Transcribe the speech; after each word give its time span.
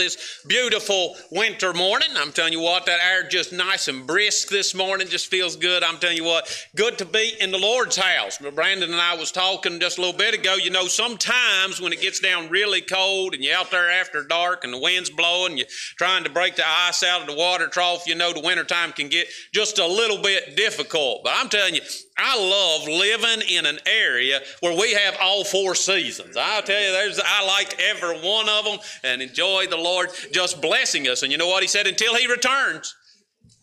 this 0.00 0.42
beautiful 0.46 1.14
winter 1.30 1.74
morning. 1.74 2.08
I'm 2.16 2.32
telling 2.32 2.54
you 2.54 2.60
what, 2.60 2.86
that 2.86 3.00
air 3.04 3.28
just 3.28 3.52
nice 3.52 3.86
and 3.86 4.06
brisk 4.06 4.48
this 4.48 4.74
morning, 4.74 5.08
just 5.08 5.30
feels 5.30 5.56
good. 5.56 5.84
I'm 5.84 5.98
telling 5.98 6.16
you 6.16 6.24
what, 6.24 6.66
good 6.74 6.96
to 6.98 7.04
be 7.04 7.34
in 7.38 7.50
the 7.50 7.58
Lord's 7.58 7.96
house. 7.96 8.38
Brandon 8.38 8.90
and 8.90 9.00
I 9.00 9.14
was 9.14 9.30
talking 9.30 9.78
just 9.78 9.98
a 9.98 10.00
little 10.00 10.16
bit 10.16 10.34
ago. 10.34 10.54
You 10.54 10.70
know, 10.70 10.86
sometimes 10.86 11.80
when 11.80 11.92
it 11.92 12.00
gets 12.00 12.18
down 12.18 12.48
really 12.48 12.80
cold 12.80 13.34
and 13.34 13.44
you're 13.44 13.56
out 13.56 13.70
there 13.70 13.90
after 13.90 14.24
dark 14.24 14.64
and 14.64 14.72
the 14.72 14.78
wind's 14.78 15.10
blowing, 15.10 15.58
you're 15.58 15.66
trying 15.96 16.24
to 16.24 16.30
break 16.30 16.56
the 16.56 16.66
ice 16.66 17.02
out 17.02 17.20
of 17.20 17.26
the 17.26 17.36
water 17.36 17.68
trough, 17.68 18.06
you 18.06 18.14
know, 18.14 18.32
the 18.32 18.40
wintertime 18.40 18.92
can 18.92 19.08
get 19.08 19.26
just 19.52 19.78
a 19.78 19.86
little 19.86 20.22
bit 20.22 20.56
difficult. 20.56 21.24
But 21.24 21.34
I'm 21.36 21.50
telling 21.50 21.74
you, 21.74 21.82
I 22.20 22.38
love 22.38 22.86
living 22.88 23.48
in 23.48 23.66
an 23.66 23.78
area 23.86 24.40
where 24.60 24.76
we 24.76 24.92
have 24.92 25.16
all 25.20 25.44
four 25.44 25.74
seasons. 25.74 26.36
I'll 26.36 26.62
tell 26.62 26.80
you, 26.80 26.92
there's, 26.92 27.20
I 27.24 27.46
like 27.46 27.80
every 27.80 28.18
one 28.20 28.48
of 28.48 28.64
them 28.64 28.78
and 29.02 29.22
enjoy 29.22 29.66
the 29.66 29.76
Lord 29.76 30.10
just 30.32 30.60
blessing 30.60 31.08
us. 31.08 31.22
And 31.22 31.32
you 31.32 31.38
know 31.38 31.48
what 31.48 31.62
He 31.62 31.68
said? 31.68 31.86
Until 31.86 32.14
He 32.14 32.26
returns, 32.26 32.94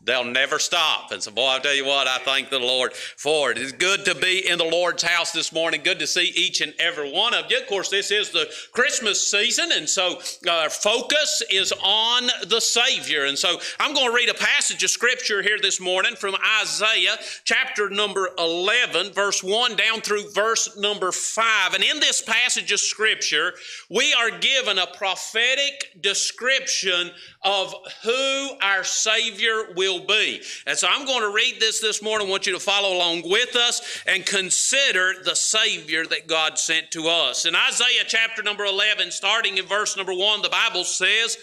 They'll 0.07 0.23
never 0.23 0.57
stop. 0.57 1.11
And 1.11 1.21
so, 1.21 1.31
boy, 1.31 1.47
I 1.47 1.59
tell 1.59 1.75
you 1.75 1.85
what, 1.85 2.07
I 2.07 2.17
thank 2.19 2.49
the 2.49 2.59
Lord 2.59 2.93
for 2.93 3.51
it. 3.51 3.57
It's 3.57 3.73
good 3.73 4.05
to 4.05 4.15
be 4.15 4.47
in 4.47 4.57
the 4.57 4.63
Lord's 4.63 5.03
house 5.03 5.33
this 5.33 5.51
morning. 5.51 5.81
Good 5.83 5.99
to 5.99 6.07
see 6.07 6.31
each 6.33 6.61
and 6.61 6.73
every 6.79 7.11
one 7.11 7.33
of 7.33 7.51
you. 7.51 7.57
Of 7.57 7.67
course, 7.67 7.89
this 7.89 8.09
is 8.09 8.29
the 8.29 8.49
Christmas 8.71 9.29
season, 9.29 9.73
and 9.73 9.87
so 9.87 10.21
uh, 10.47 10.51
our 10.51 10.69
focus 10.69 11.43
is 11.51 11.73
on 11.83 12.29
the 12.47 12.61
Savior. 12.61 13.25
And 13.25 13.37
so, 13.37 13.59
I'm 13.81 13.93
going 13.93 14.09
to 14.09 14.15
read 14.15 14.29
a 14.29 14.33
passage 14.33 14.81
of 14.81 14.89
Scripture 14.91 15.41
here 15.41 15.57
this 15.61 15.81
morning 15.81 16.15
from 16.15 16.35
Isaiah 16.61 17.17
chapter 17.43 17.89
number 17.89 18.29
11, 18.39 19.11
verse 19.11 19.43
1 19.43 19.75
down 19.75 19.99
through 19.99 20.31
verse 20.31 20.77
number 20.77 21.11
5. 21.11 21.73
And 21.73 21.83
in 21.83 21.99
this 21.99 22.21
passage 22.21 22.71
of 22.71 22.79
Scripture, 22.79 23.55
we 23.89 24.13
are 24.13 24.31
given 24.31 24.77
a 24.77 24.87
prophetic 24.87 26.01
description 26.01 27.11
of 27.47 27.73
who 28.03 28.49
our 28.61 28.83
Savior 28.83 29.69
will 29.77 30.01
be. 30.01 30.41
And 30.65 30.77
so 30.77 30.85
I'm 30.91 31.05
going 31.05 31.21
to 31.21 31.33
read 31.33 31.55
this 31.61 31.79
this 31.79 32.03
morning. 32.03 32.27
I 32.27 32.29
want 32.29 32.45
you 32.45 32.51
to 32.51 32.59
follow 32.59 32.93
along 32.93 33.29
with 33.29 33.55
us 33.55 34.03
and 34.05 34.25
consider 34.25 35.13
the 35.23 35.35
Savior 35.35 36.05
that 36.07 36.27
God 36.27 36.59
sent 36.59 36.91
to 36.91 37.07
us. 37.07 37.45
In 37.45 37.55
Isaiah 37.55 38.03
chapter 38.05 38.43
number 38.43 38.65
11, 38.65 39.11
starting 39.11 39.57
in 39.57 39.65
verse 39.65 39.95
number 39.95 40.13
1, 40.13 40.41
the 40.41 40.49
Bible 40.49 40.83
says, 40.83 41.37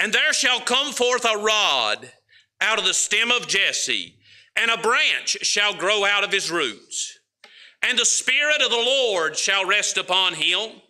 And 0.00 0.10
there 0.10 0.32
shall 0.32 0.60
come 0.60 0.92
forth 0.92 1.26
a 1.26 1.36
rod 1.36 2.10
out 2.62 2.78
of 2.78 2.86
the 2.86 2.94
stem 2.94 3.30
of 3.30 3.46
Jesse, 3.46 4.16
and 4.56 4.70
a 4.70 4.78
branch 4.78 5.36
shall 5.42 5.74
grow 5.74 6.06
out 6.06 6.24
of 6.24 6.32
his 6.32 6.50
roots. 6.50 7.18
And 7.82 7.98
the 7.98 8.06
Spirit 8.06 8.62
of 8.62 8.70
the 8.70 8.76
Lord 8.76 9.36
shall 9.36 9.66
rest 9.66 9.98
upon 9.98 10.32
him, 10.32 10.80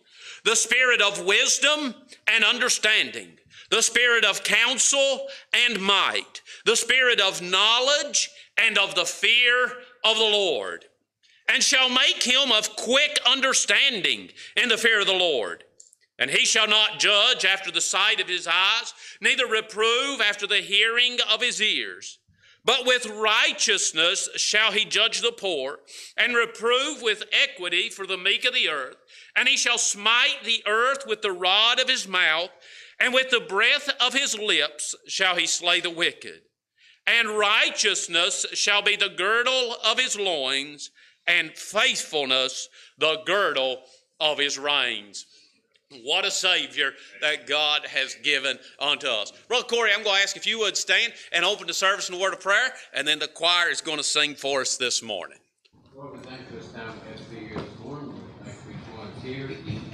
the 0.45 0.55
Spirit 0.55 1.01
of 1.01 1.25
wisdom 1.25 1.93
and 2.27 2.45
understanding 2.45 3.36
the 3.69 3.81
spirit 3.81 4.25
of 4.25 4.43
counsel 4.43 5.27
and 5.53 5.79
might, 5.79 6.41
the 6.65 6.75
spirit 6.75 7.19
of 7.19 7.41
knowledge 7.41 8.29
and 8.57 8.77
of 8.77 8.95
the 8.95 9.05
fear 9.05 9.65
of 10.03 10.17
the 10.17 10.23
Lord, 10.23 10.85
and 11.47 11.61
shall 11.63 11.89
make 11.89 12.23
him 12.23 12.51
of 12.51 12.75
quick 12.75 13.19
understanding 13.25 14.29
in 14.55 14.69
the 14.69 14.77
fear 14.77 15.01
of 15.01 15.07
the 15.07 15.13
Lord. 15.13 15.63
And 16.19 16.31
he 16.31 16.45
shall 16.45 16.67
not 16.67 16.99
judge 16.99 17.45
after 17.45 17.71
the 17.71 17.81
sight 17.81 18.19
of 18.19 18.27
his 18.27 18.47
eyes, 18.47 18.93
neither 19.21 19.45
reprove 19.45 20.19
after 20.19 20.47
the 20.47 20.57
hearing 20.57 21.17
of 21.31 21.41
his 21.41 21.61
ears. 21.61 22.17
But 22.65 22.85
with 22.85 23.05
righteousness 23.05 24.27
shall 24.35 24.73
he 24.73 24.83
judge 24.83 25.21
the 25.21 25.31
poor, 25.31 25.79
and 26.17 26.35
reprove 26.35 27.01
with 27.01 27.23
equity 27.31 27.89
for 27.89 28.05
the 28.05 28.17
meek 28.17 28.43
of 28.43 28.53
the 28.53 28.67
earth. 28.67 28.97
And 29.37 29.47
he 29.47 29.55
shall 29.55 29.77
smite 29.77 30.43
the 30.43 30.63
earth 30.67 31.05
with 31.07 31.21
the 31.21 31.31
rod 31.31 31.79
of 31.79 31.87
his 31.87 32.07
mouth, 32.07 32.49
and 32.99 33.13
with 33.13 33.29
the 33.29 33.41
breath 33.41 33.89
of 34.01 34.13
his 34.13 34.37
lips 34.37 34.95
shall 35.07 35.35
he 35.35 35.47
slay 35.47 35.81
the 35.81 35.89
wicked. 35.89 36.41
And 37.05 37.29
righteousness 37.29 38.45
shall 38.53 38.81
be 38.81 38.95
the 38.95 39.09
girdle 39.09 39.77
of 39.85 39.97
his 39.97 40.17
loins, 40.17 40.91
and 41.25 41.51
faithfulness 41.55 42.69
the 42.97 43.21
girdle 43.25 43.81
of 44.19 44.37
his 44.37 44.57
reins. 44.57 45.25
What 46.03 46.25
a 46.25 46.31
Savior 46.31 46.91
that 47.21 47.47
God 47.47 47.85
has 47.85 48.15
given 48.15 48.59
unto 48.79 49.07
us. 49.07 49.31
Brother 49.47 49.67
Corey, 49.67 49.91
I'm 49.93 50.03
going 50.03 50.17
to 50.17 50.21
ask 50.21 50.35
if 50.35 50.45
you 50.45 50.59
would 50.59 50.75
stand 50.75 51.13
and 51.31 51.45
open 51.45 51.67
the 51.67 51.73
service 51.73 52.09
in 52.09 52.15
a 52.15 52.19
word 52.19 52.33
of 52.33 52.41
prayer, 52.41 52.73
and 52.93 53.07
then 53.07 53.19
the 53.19 53.27
choir 53.27 53.69
is 53.69 53.79
going 53.79 53.97
to 53.97 54.03
sing 54.03 54.35
for 54.35 54.61
us 54.61 54.75
this 54.75 55.01
morning. 55.01 55.37
Lord, 55.95 56.11
we 56.11 56.19
thank 56.19 56.41
you 56.51 56.59
this 56.59 56.71
time 56.73 56.93
be 57.31 57.37
here 57.37 57.57
this 57.57 57.79
morning. 57.79 58.13
We 58.45 58.51
thank 58.51 58.57
for. 59.63 59.86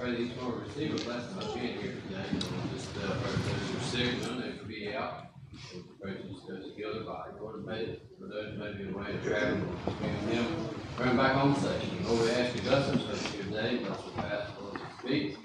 Just 0.00 0.02
uh, 0.02 0.06
pray 0.06 0.10
that 0.12 0.20
each 0.20 0.36
one 0.38 0.52
will 0.52 0.58
receive 0.60 0.94
a 0.94 1.04
blessing 1.04 1.36
by 1.36 1.44
being 1.54 1.78
here 1.78 1.94
today. 2.08 2.24
Just 2.72 2.96
uh, 2.96 3.14
for 3.14 3.28
those 3.28 3.70
who 3.70 3.76
are 3.76 3.80
sick, 3.80 4.22
none 4.22 4.40
that 4.40 4.58
could 4.58 4.68
be 4.68 4.94
out. 4.94 5.26
We 5.74 5.80
pray 6.00 6.12
that 6.12 6.32
just 6.32 6.46
those 6.46 6.72
heal 6.74 6.94
their 6.94 7.04
body. 7.04 7.32
Lord, 7.40 7.66
may 7.66 7.98
for 8.18 8.26
those 8.26 8.52
who 8.52 8.58
may 8.58 8.72
be 8.72 8.90
away 8.90 9.18
traveling, 9.22 9.76
bring 9.84 10.26
them, 10.30 10.68
bring 10.96 11.16
back 11.16 11.32
home 11.32 11.54
safely. 11.54 11.98
Lord, 12.04 12.20
we 12.22 12.30
ask 12.30 12.56
you 12.56 12.62
bless 12.62 12.86
them 12.86 13.00
so 13.00 13.06
that 13.06 13.36
your 13.36 13.62
day, 13.62 13.76
bless 13.78 14.02
the 14.02 14.10
past, 14.12 14.52
Lord, 14.62 14.80
speak. 15.00 15.36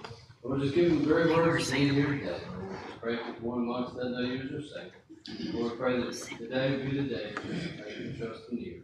Lord, 0.43 0.61
just 0.61 0.75
give 0.75 0.89
them 0.89 0.99
the 0.99 1.13
very 1.13 1.33
words 1.33 1.69
that 1.69 1.79
need 1.79 1.93
here 1.93 2.07
today. 2.07 2.39
Lord, 2.49 2.71
just 2.87 3.01
pray 3.01 3.17
for 3.17 3.31
one 3.41 3.59
amongst 3.59 3.95
that 3.95 4.05
use 4.25 4.51
their 4.51 4.61
safe. 4.61 5.53
Lord, 5.53 5.77
pray 5.77 5.99
that 5.99 6.13
today 6.13 6.77
will 6.77 6.91
be 6.91 7.01
the 7.01 7.09
day 7.09 7.33
that 7.33 7.45
we 7.87 7.93
can 7.93 8.17
trust 8.17 8.43
in 8.51 8.57
you. 8.59 8.83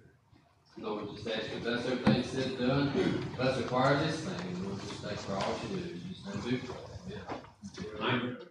Lord, 0.77 1.09
just 1.15 1.27
ask 1.27 1.53
you, 1.53 1.59
bless 1.59 1.85
everything 1.85 2.23
said 2.23 2.45
and 2.47 2.59
done, 2.59 2.93
the 3.57 3.63
choir 3.63 3.97
this 3.99 4.21
thing, 4.21 4.65
Lord, 4.65 4.79
just 4.81 5.01
thank 5.01 5.19
for 5.19 5.33
all 5.33 5.55
you 5.69 5.77
do, 5.77 5.99
just 6.09 6.25
you 6.51 6.57
for 6.59 7.95
it, 7.95 8.01
amen. 8.01 8.50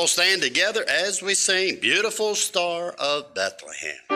all 0.00 0.06
stand 0.06 0.40
together 0.40 0.82
as 0.88 1.20
we 1.20 1.34
sing 1.34 1.76
Beautiful 1.78 2.34
Star 2.34 2.92
of 2.92 3.34
Bethlehem. 3.34 4.09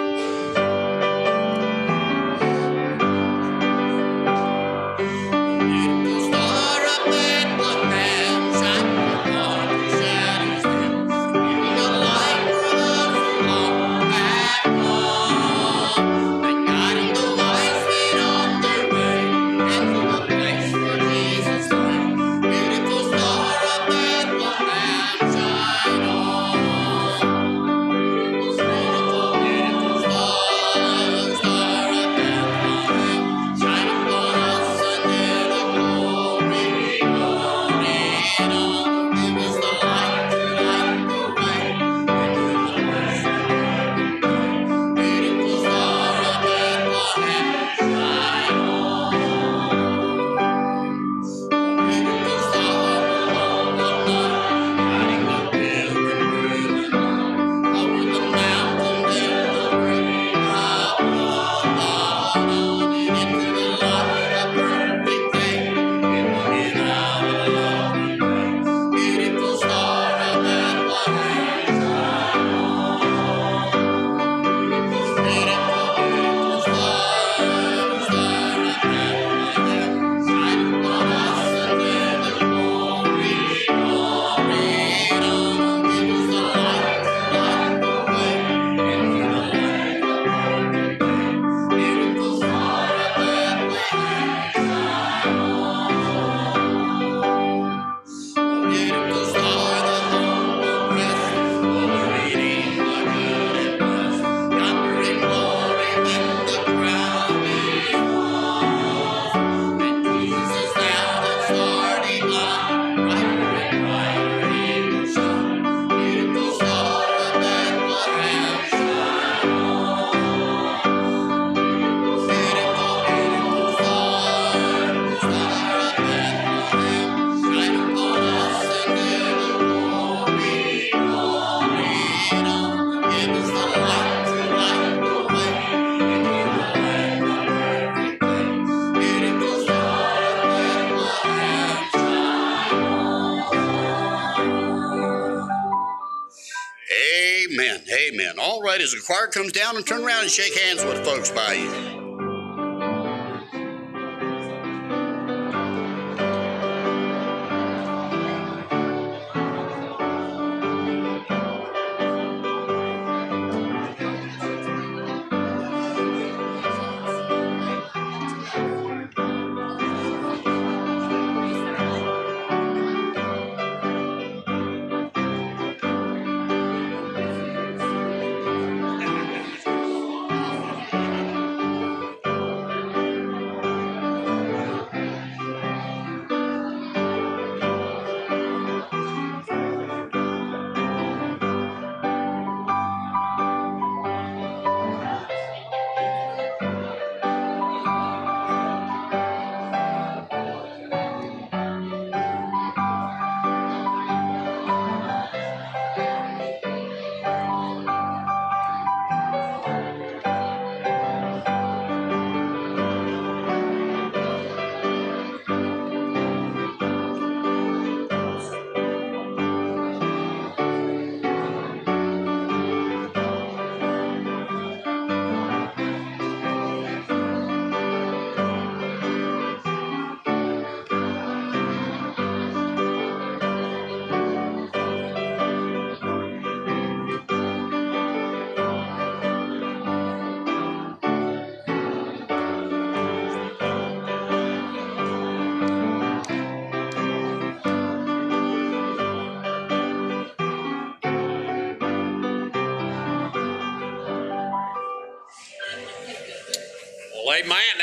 car 149.24 149.42
comes 149.42 149.52
down 149.52 149.76
and 149.76 149.86
turn 149.86 150.04
around 150.04 150.22
and 150.22 150.30
shake 150.30 150.58
hands 150.58 150.84
with 150.84 151.02
folks 151.04 151.30
by 151.30 151.54
you. 151.54 151.83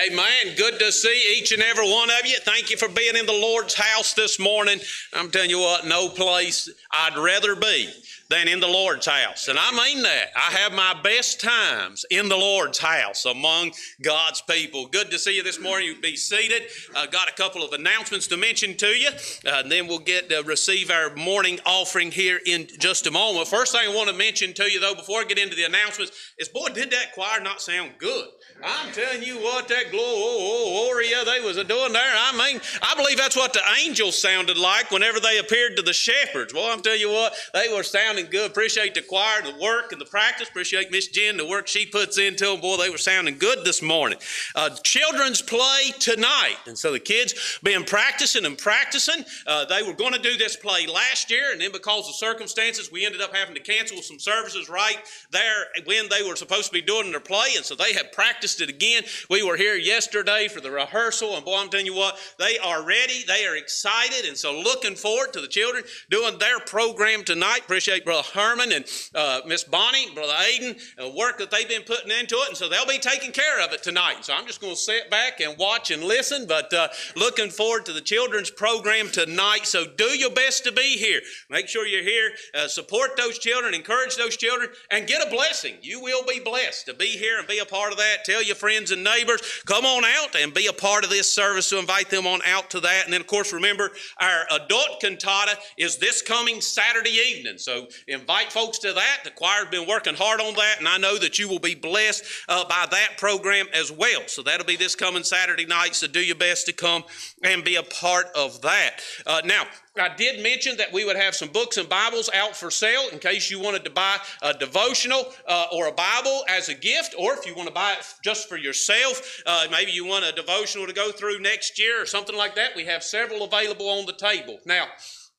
Amen. 0.07 0.55
Good 0.57 0.79
to 0.79 0.91
see 0.91 1.35
each 1.37 1.51
and 1.51 1.61
every 1.61 1.87
one 1.87 2.09
of 2.09 2.25
you. 2.25 2.37
Thank 2.39 2.71
you 2.71 2.77
for 2.77 2.87
being 2.87 3.15
in 3.15 3.25
the 3.25 3.33
Lord's 3.33 3.75
house 3.75 4.13
this 4.13 4.39
morning. 4.39 4.79
I'm 5.13 5.29
telling 5.29 5.49
you 5.49 5.59
what, 5.59 5.85
no 5.85 6.09
place 6.09 6.69
I'd 6.91 7.17
rather 7.17 7.55
be 7.55 7.89
than 8.31 8.47
in 8.47 8.61
the 8.61 8.67
Lord's 8.67 9.05
house. 9.05 9.49
And 9.49 9.59
I 9.59 9.71
mean 9.71 10.01
that. 10.03 10.29
I 10.35 10.53
have 10.53 10.71
my 10.71 10.99
best 11.03 11.41
times 11.41 12.05
in 12.09 12.29
the 12.29 12.37
Lord's 12.37 12.79
house 12.79 13.25
among 13.25 13.73
God's 14.01 14.41
people. 14.41 14.87
Good 14.87 15.11
to 15.11 15.19
see 15.19 15.35
you 15.35 15.43
this 15.43 15.59
morning. 15.59 15.89
You 15.89 15.99
be 15.99 16.15
seated. 16.15 16.63
Uh, 16.95 17.05
got 17.07 17.29
a 17.29 17.33
couple 17.33 17.61
of 17.61 17.73
announcements 17.73 18.27
to 18.27 18.37
mention 18.37 18.77
to 18.77 18.87
you, 18.87 19.09
uh, 19.09 19.61
and 19.61 19.71
then 19.71 19.85
we'll 19.85 19.99
get 19.99 20.29
to 20.29 20.41
receive 20.43 20.89
our 20.89 21.13
morning 21.15 21.59
offering 21.65 22.09
here 22.09 22.39
in 22.45 22.67
just 22.79 23.05
a 23.05 23.11
moment. 23.11 23.49
First 23.49 23.73
thing 23.73 23.81
I 23.87 23.93
want 23.93 24.09
to 24.09 24.15
mention 24.15 24.53
to 24.53 24.71
you, 24.71 24.79
though, 24.79 24.95
before 24.95 25.19
I 25.19 25.25
get 25.25 25.37
into 25.37 25.57
the 25.57 25.65
announcements, 25.65 26.13
is 26.39 26.47
boy, 26.47 26.69
did 26.69 26.89
that 26.91 27.13
choir 27.13 27.41
not 27.41 27.61
sound 27.61 27.91
good? 27.99 28.29
I'm 28.63 28.91
telling 28.91 29.23
you 29.23 29.37
what, 29.37 29.67
that 29.69 29.89
gloria 29.89 31.25
they 31.25 31.39
was 31.41 31.55
doing 31.55 31.93
there. 31.93 32.13
I 32.15 32.31
mean, 32.37 32.61
I 32.81 32.93
believe 32.95 33.17
that's 33.17 33.35
what 33.35 33.53
the 33.53 33.61
angels 33.83 34.21
sounded 34.21 34.57
like 34.57 34.91
whenever 34.91 35.19
they 35.19 35.39
appeared 35.39 35.75
to 35.77 35.81
the 35.81 35.93
shepherds. 35.93 36.53
Well, 36.53 36.71
I'm 36.71 36.81
telling 36.81 36.99
you 36.99 37.11
what, 37.11 37.33
they 37.53 37.67
were 37.73 37.83
sounding 37.83 38.27
good. 38.27 38.51
Appreciate 38.51 38.93
the 38.93 39.01
choir, 39.01 39.41
the 39.41 39.57
work, 39.59 39.91
and 39.91 39.99
the 39.99 40.05
practice. 40.05 40.49
Appreciate 40.49 40.91
Miss 40.91 41.07
Jen, 41.07 41.37
the 41.37 41.45
work 41.45 41.67
she 41.67 41.85
puts 41.85 42.17
into 42.17 42.45
them. 42.45 42.61
Boy, 42.61 42.77
they 42.77 42.89
were 42.89 42.97
sounding 42.97 43.37
good 43.37 43.65
this 43.65 43.81
morning. 43.81 44.19
Uh, 44.55 44.69
children's 44.83 45.41
play 45.41 45.91
tonight. 45.99 46.57
And 46.67 46.77
so 46.77 46.91
the 46.91 46.99
kids 46.99 47.59
been 47.63 47.83
practicing 47.83 48.45
and 48.45 48.57
practicing. 48.57 49.25
Uh, 49.47 49.65
they 49.65 49.81
were 49.81 49.93
going 49.93 50.13
to 50.13 50.21
do 50.21 50.37
this 50.37 50.55
play 50.55 50.85
last 50.85 51.31
year, 51.31 51.51
and 51.51 51.61
then 51.61 51.71
because 51.71 52.07
of 52.07 52.15
circumstances, 52.15 52.91
we 52.91 53.05
ended 53.05 53.21
up 53.21 53.35
having 53.35 53.55
to 53.55 53.61
cancel 53.61 54.01
some 54.01 54.19
services 54.19 54.69
right 54.69 54.97
there 55.31 55.65
when 55.85 56.09
they 56.09 56.21
were 56.21 56.35
supposed 56.35 56.67
to 56.67 56.73
be 56.73 56.81
doing 56.81 57.09
their 57.09 57.19
play. 57.19 57.49
And 57.55 57.65
so 57.65 57.75
they 57.75 57.93
have 57.93 58.11
practiced 58.11 58.50
it 58.59 58.69
again. 58.69 59.03
We 59.29 59.43
were 59.43 59.55
here 59.55 59.75
yesterday 59.75 60.47
for 60.49 60.59
the 60.59 60.71
rehearsal, 60.71 61.35
and 61.35 61.45
boy, 61.45 61.57
I'm 61.57 61.69
telling 61.69 61.85
you 61.85 61.95
what, 61.95 62.17
they 62.39 62.57
are 62.57 62.83
ready. 62.83 63.23
They 63.25 63.45
are 63.45 63.55
excited, 63.55 64.27
and 64.27 64.35
so 64.35 64.59
looking 64.59 64.95
forward 64.95 65.31
to 65.33 65.41
the 65.41 65.47
children 65.47 65.83
doing 66.09 66.39
their 66.39 66.59
program 66.59 67.23
tonight. 67.23 67.59
Appreciate 67.59 68.03
Brother 68.03 68.27
Herman 68.33 68.71
and 68.71 68.85
uh, 69.15 69.41
Miss 69.45 69.63
Bonnie, 69.63 70.13
Brother 70.13 70.33
Aiden, 70.33 70.71
and 70.97 71.13
the 71.13 71.15
work 71.17 71.37
that 71.37 71.51
they've 71.51 71.69
been 71.69 71.83
putting 71.83 72.11
into 72.11 72.35
it, 72.35 72.49
and 72.49 72.57
so 72.57 72.67
they'll 72.67 72.85
be 72.85 72.97
taking 72.97 73.31
care 73.31 73.63
of 73.63 73.71
it 73.71 73.83
tonight. 73.83 74.25
So 74.25 74.33
I'm 74.33 74.47
just 74.47 74.59
going 74.59 74.73
to 74.73 74.79
sit 74.79 75.09
back 75.09 75.39
and 75.39 75.57
watch 75.57 75.91
and 75.91 76.03
listen, 76.03 76.47
but 76.47 76.73
uh, 76.73 76.87
looking 77.15 77.49
forward 77.49 77.85
to 77.85 77.93
the 77.93 78.01
children's 78.01 78.49
program 78.49 79.09
tonight. 79.09 79.65
So 79.65 79.85
do 79.85 80.05
your 80.17 80.31
best 80.31 80.63
to 80.63 80.71
be 80.71 80.97
here. 80.97 81.21
Make 81.49 81.67
sure 81.67 81.85
you're 81.85 82.03
here. 82.03 82.31
Uh, 82.55 82.67
support 82.67 83.11
those 83.17 83.37
children, 83.37 83.73
encourage 83.73 84.15
those 84.17 84.35
children, 84.37 84.69
and 84.89 85.07
get 85.07 85.25
a 85.25 85.29
blessing. 85.29 85.75
You 85.81 86.01
will 86.01 86.25
be 86.25 86.39
blessed 86.39 86.85
to 86.87 86.93
be 86.93 87.07
here 87.07 87.37
and 87.37 87.47
be 87.47 87.59
a 87.59 87.65
part 87.65 87.91
of 87.91 87.97
that. 87.97 88.25
Tell 88.25 88.40
your 88.41 88.55
friends 88.55 88.91
and 88.91 89.03
neighbors, 89.03 89.41
come 89.65 89.85
on 89.85 90.03
out 90.05 90.35
and 90.35 90.53
be 90.53 90.67
a 90.67 90.73
part 90.73 91.03
of 91.03 91.09
this 91.09 91.31
service. 91.31 91.69
to 91.69 91.79
invite 91.79 92.09
them 92.09 92.27
on 92.27 92.41
out 92.45 92.69
to 92.71 92.79
that. 92.79 93.05
And 93.05 93.13
then, 93.13 93.21
of 93.21 93.27
course, 93.27 93.53
remember 93.53 93.91
our 94.19 94.45
adult 94.51 95.01
cantata 95.01 95.57
is 95.77 95.97
this 95.97 96.21
coming 96.21 96.61
Saturday 96.61 97.11
evening. 97.11 97.57
So 97.57 97.87
invite 98.07 98.51
folks 98.51 98.79
to 98.79 98.93
that. 98.93 99.19
The 99.23 99.31
choir's 99.31 99.69
been 99.69 99.87
working 99.87 100.15
hard 100.15 100.41
on 100.41 100.53
that, 100.55 100.75
and 100.79 100.87
I 100.87 100.97
know 100.97 101.17
that 101.17 101.39
you 101.39 101.47
will 101.47 101.59
be 101.59 101.75
blessed 101.75 102.23
uh, 102.49 102.65
by 102.65 102.87
that 102.91 103.17
program 103.17 103.67
as 103.73 103.91
well. 103.91 104.21
So 104.27 104.41
that'll 104.43 104.65
be 104.65 104.75
this 104.75 104.95
coming 104.95 105.23
Saturday 105.23 105.65
night. 105.65 105.95
So 105.95 106.07
do 106.07 106.19
your 106.19 106.35
best 106.35 106.65
to 106.67 106.73
come 106.73 107.03
and 107.43 107.63
be 107.63 107.75
a 107.75 107.83
part 107.83 108.27
of 108.35 108.61
that. 108.61 109.01
Uh, 109.25 109.41
now, 109.45 109.63
I 109.99 110.15
did 110.15 110.41
mention 110.41 110.77
that 110.77 110.93
we 110.93 111.03
would 111.03 111.17
have 111.17 111.35
some 111.35 111.49
books 111.49 111.75
and 111.75 111.89
Bibles 111.89 112.29
out 112.33 112.55
for 112.55 112.71
sale 112.71 113.09
in 113.11 113.19
case 113.19 113.51
you 113.51 113.59
wanted 113.59 113.83
to 113.83 113.89
buy 113.89 114.17
a 114.41 114.53
devotional 114.53 115.25
uh, 115.45 115.65
or 115.73 115.87
a 115.87 115.91
Bible 115.91 116.45
as 116.47 116.69
a 116.69 116.73
gift, 116.73 117.13
or 117.17 117.33
if 117.33 117.45
you 117.45 117.53
want 117.53 117.67
to 117.67 117.73
buy 117.73 117.93
it 117.99 118.05
just 118.23 118.47
for 118.47 118.57
yourself. 118.57 119.41
Uh, 119.45 119.67
maybe 119.69 119.91
you 119.91 120.05
want 120.05 120.23
a 120.23 120.31
devotional 120.31 120.87
to 120.87 120.93
go 120.93 121.11
through 121.11 121.39
next 121.39 121.77
year 121.77 122.01
or 122.01 122.05
something 122.05 122.37
like 122.37 122.55
that. 122.55 122.73
We 122.73 122.85
have 122.85 123.03
several 123.03 123.43
available 123.43 123.89
on 123.89 124.05
the 124.05 124.13
table. 124.13 124.59
Now, 124.65 124.85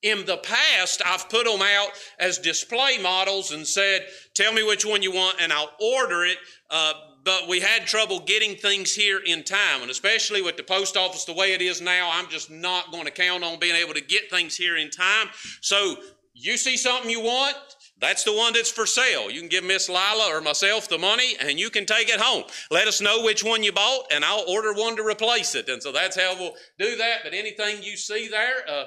in 0.03 0.27
the 0.27 0.37
past, 0.39 1.01
I've 1.07 1.31
put 1.31 1.47
them 1.47 1.63
out 1.63 1.91
as 2.19 2.39
display 2.39 2.99
models 3.01 3.53
and 3.53 3.67
said, 3.67 4.07
Tell 4.35 4.53
me 4.53 4.63
which 4.63 4.85
one 4.85 5.03
you 5.03 5.13
want, 5.13 5.41
and 5.41 5.53
I'll 5.53 5.73
order 5.81 6.25
it. 6.25 6.37
Uh, 6.69 6.93
but 7.25 7.49
we 7.49 7.61
had 7.61 7.87
trouble 7.87 8.21
getting 8.21 8.57
things 8.57 8.95
here 8.95 9.21
in 9.25 9.43
time. 9.45 9.83
And 9.83 9.91
especially 9.91 10.43
with 10.43 10.57
the 10.57 10.63
post 10.63 10.97
office 10.97 11.25
the 11.25 11.33
way 11.33 11.53
it 11.53 11.63
is 11.63 11.81
now, 11.81 12.11
I'm 12.13 12.29
just 12.29 12.51
not 12.51 12.91
going 12.91 13.05
to 13.05 13.11
count 13.11 13.45
on 13.45 13.59
being 13.59 13.77
able 13.77 13.95
to 13.95 14.01
get 14.01 14.31
things 14.31 14.57
here 14.57 14.77
in 14.77 14.91
time. 14.91 15.29
So 15.61 15.97
you 16.35 16.57
see 16.57 16.77
something 16.77 17.11
you 17.11 17.21
want, 17.21 17.57
that's 18.01 18.25
the 18.25 18.33
one 18.33 18.53
that's 18.53 18.71
for 18.71 18.87
sale. 18.87 19.31
You 19.31 19.39
can 19.41 19.49
give 19.49 19.63
Miss 19.63 19.89
Lila 19.89 20.29
or 20.33 20.41
myself 20.41 20.89
the 20.89 20.99
money 20.99 21.37
and 21.41 21.59
you 21.61 21.71
can 21.71 21.87
take 21.87 22.09
it 22.09 22.21
home. 22.21 22.45
Let 22.71 22.89
us 22.89 23.01
know 23.01 23.23
which 23.23 23.45
one 23.45 23.63
you 23.63 23.73
bought 23.73 24.13
and 24.13 24.25
I'll 24.25 24.45
order 24.49 24.73
one 24.73 24.97
to 24.97 25.05
replace 25.05 25.55
it. 25.55 25.69
And 25.69 25.81
so 25.83 25.93
that's 25.93 26.21
how 26.21 26.35
we'll 26.37 26.55
do 26.79 26.97
that. 26.97 27.19
But 27.23 27.35
anything 27.35 27.83
you 27.83 27.97
see 27.97 28.29
there, 28.29 28.69
uh, 28.69 28.85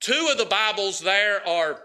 two 0.00 0.28
of 0.30 0.38
the 0.38 0.46
Bibles 0.46 0.98
there 0.98 1.46
are 1.46 1.82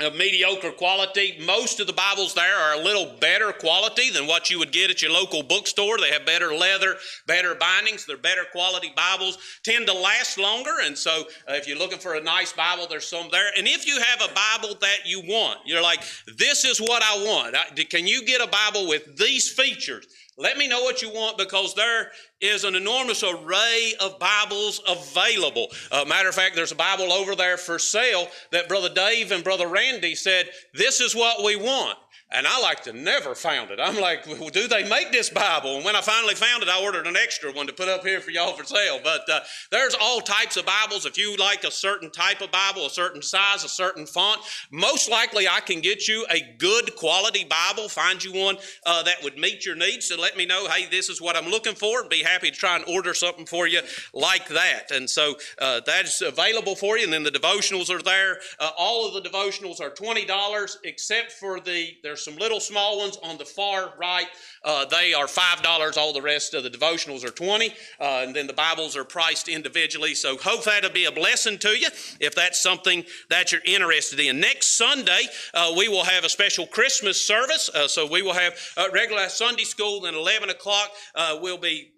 of 0.00 0.16
mediocre 0.16 0.72
quality. 0.72 1.38
Most 1.46 1.78
of 1.78 1.86
the 1.86 1.92
Bibles 1.92 2.34
there 2.34 2.56
are 2.56 2.74
a 2.74 2.82
little 2.82 3.14
better 3.20 3.52
quality 3.52 4.10
than 4.10 4.26
what 4.26 4.50
you 4.50 4.58
would 4.58 4.72
get 4.72 4.90
at 4.90 5.00
your 5.00 5.12
local 5.12 5.42
bookstore. 5.42 5.98
They 5.98 6.10
have 6.10 6.26
better 6.26 6.52
leather, 6.52 6.96
better 7.26 7.54
bindings. 7.54 8.04
They're 8.04 8.16
better 8.16 8.44
quality 8.50 8.92
Bibles, 8.96 9.38
tend 9.62 9.86
to 9.86 9.92
last 9.92 10.36
longer. 10.36 10.72
And 10.82 10.98
so, 10.98 11.24
uh, 11.48 11.54
if 11.54 11.68
you're 11.68 11.78
looking 11.78 11.98
for 11.98 12.14
a 12.14 12.20
nice 12.20 12.52
Bible, 12.52 12.86
there's 12.88 13.08
some 13.08 13.28
there. 13.30 13.50
And 13.56 13.68
if 13.68 13.86
you 13.86 14.00
have 14.00 14.28
a 14.28 14.34
Bible 14.34 14.76
that 14.80 15.06
you 15.06 15.20
want, 15.20 15.60
you're 15.64 15.82
like, 15.82 16.02
this 16.38 16.64
is 16.64 16.80
what 16.80 17.02
I 17.02 17.24
want. 17.24 17.54
I, 17.54 17.84
can 17.84 18.06
you 18.06 18.24
get 18.24 18.40
a 18.40 18.48
Bible 18.48 18.88
with 18.88 19.16
these 19.16 19.48
features? 19.48 20.06
Let 20.36 20.58
me 20.58 20.66
know 20.66 20.82
what 20.82 21.00
you 21.00 21.10
want 21.10 21.38
because 21.38 21.74
there 21.74 22.10
is 22.40 22.64
an 22.64 22.74
enormous 22.74 23.22
array 23.22 23.92
of 24.00 24.18
Bibles 24.18 24.80
available. 24.88 25.68
Uh, 25.92 26.04
matter 26.08 26.28
of 26.28 26.34
fact, 26.34 26.56
there's 26.56 26.72
a 26.72 26.76
Bible 26.76 27.12
over 27.12 27.36
there 27.36 27.56
for 27.56 27.78
sale 27.78 28.26
that 28.50 28.68
Brother 28.68 28.92
Dave 28.92 29.30
and 29.30 29.44
Brother 29.44 29.68
Randy 29.68 30.16
said, 30.16 30.50
This 30.72 31.00
is 31.00 31.14
what 31.14 31.44
we 31.44 31.54
want. 31.54 31.98
And 32.34 32.48
I 32.48 32.60
like 32.60 32.82
to 32.84 32.92
never 32.92 33.36
found 33.36 33.70
it. 33.70 33.78
I'm 33.80 33.96
like, 34.00 34.26
well, 34.26 34.48
do 34.48 34.66
they 34.66 34.88
make 34.88 35.12
this 35.12 35.30
Bible? 35.30 35.76
And 35.76 35.84
when 35.84 35.94
I 35.94 36.00
finally 36.00 36.34
found 36.34 36.64
it, 36.64 36.68
I 36.68 36.82
ordered 36.82 37.06
an 37.06 37.16
extra 37.16 37.52
one 37.52 37.68
to 37.68 37.72
put 37.72 37.88
up 37.88 38.04
here 38.04 38.20
for 38.20 38.32
y'all 38.32 38.54
for 38.54 38.64
sale. 38.64 38.98
But 39.02 39.28
uh, 39.30 39.40
there's 39.70 39.94
all 40.00 40.20
types 40.20 40.56
of 40.56 40.66
Bibles. 40.66 41.06
If 41.06 41.16
you 41.16 41.36
like 41.36 41.62
a 41.62 41.70
certain 41.70 42.10
type 42.10 42.40
of 42.40 42.50
Bible, 42.50 42.86
a 42.86 42.90
certain 42.90 43.22
size, 43.22 43.62
a 43.62 43.68
certain 43.68 44.04
font, 44.04 44.40
most 44.72 45.08
likely 45.08 45.46
I 45.46 45.60
can 45.60 45.80
get 45.80 46.08
you 46.08 46.26
a 46.28 46.40
good 46.58 46.96
quality 46.96 47.44
Bible, 47.44 47.88
find 47.88 48.22
you 48.22 48.32
one 48.32 48.56
uh, 48.84 49.04
that 49.04 49.22
would 49.22 49.38
meet 49.38 49.64
your 49.64 49.76
needs. 49.76 50.06
So 50.06 50.20
let 50.20 50.36
me 50.36 50.44
know, 50.44 50.66
hey, 50.68 50.86
this 50.90 51.08
is 51.08 51.20
what 51.20 51.36
I'm 51.36 51.48
looking 51.48 51.76
for, 51.76 52.08
be 52.08 52.24
happy 52.24 52.50
to 52.50 52.56
try 52.56 52.74
and 52.74 52.84
order 52.88 53.14
something 53.14 53.46
for 53.46 53.68
you 53.68 53.80
like 54.12 54.48
that. 54.48 54.90
And 54.90 55.08
so 55.08 55.36
uh, 55.60 55.82
that's 55.86 56.20
available 56.20 56.74
for 56.74 56.98
you. 56.98 57.04
And 57.04 57.12
then 57.12 57.22
the 57.22 57.30
devotionals 57.30 57.90
are 57.90 58.02
there. 58.02 58.38
Uh, 58.58 58.70
all 58.76 59.06
of 59.06 59.22
the 59.22 59.28
devotionals 59.28 59.80
are 59.80 59.90
$20 59.90 60.76
except 60.82 61.30
for 61.30 61.60
the, 61.60 61.96
there's 62.02 62.23
some 62.24 62.36
little 62.36 62.60
small 62.60 62.98
ones 62.98 63.18
on 63.22 63.38
the 63.38 63.44
far 63.44 63.92
right. 63.98 64.26
Uh, 64.64 64.84
they 64.86 65.12
are 65.12 65.26
$5. 65.26 65.96
All 65.98 66.12
the 66.12 66.22
rest 66.22 66.54
of 66.54 66.62
the 66.62 66.70
devotionals 66.70 67.24
are 67.24 67.30
20 67.30 67.70
uh, 68.00 68.24
And 68.26 68.34
then 68.34 68.46
the 68.46 68.54
Bibles 68.54 68.96
are 68.96 69.04
priced 69.04 69.48
individually. 69.48 70.14
So 70.14 70.36
hope 70.38 70.64
that'll 70.64 70.90
be 70.90 71.04
a 71.04 71.12
blessing 71.12 71.58
to 71.58 71.78
you 71.78 71.88
if 72.20 72.34
that's 72.34 72.62
something 72.62 73.04
that 73.28 73.52
you're 73.52 73.60
interested 73.64 74.20
in. 74.20 74.40
Next 74.40 74.78
Sunday, 74.78 75.26
uh, 75.52 75.74
we 75.76 75.88
will 75.88 76.04
have 76.04 76.24
a 76.24 76.28
special 76.28 76.66
Christmas 76.66 77.20
service. 77.20 77.68
Uh, 77.68 77.86
so 77.86 78.06
we 78.06 78.22
will 78.22 78.32
have 78.32 78.58
regular 78.92 79.28
Sunday 79.28 79.64
school, 79.64 80.00
then 80.00 80.14
11 80.14 80.50
o'clock. 80.50 80.90
Uh, 81.14 81.38
we'll 81.40 81.58
be 81.58 81.92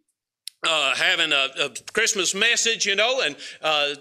uh, 0.66 0.94
having 0.94 1.32
a, 1.32 1.48
a, 1.60 1.70
Christmas 1.92 2.34
message, 2.34 2.86
you 2.86 2.96
know, 2.96 3.20
and 3.20 3.36
uh, 3.62 3.94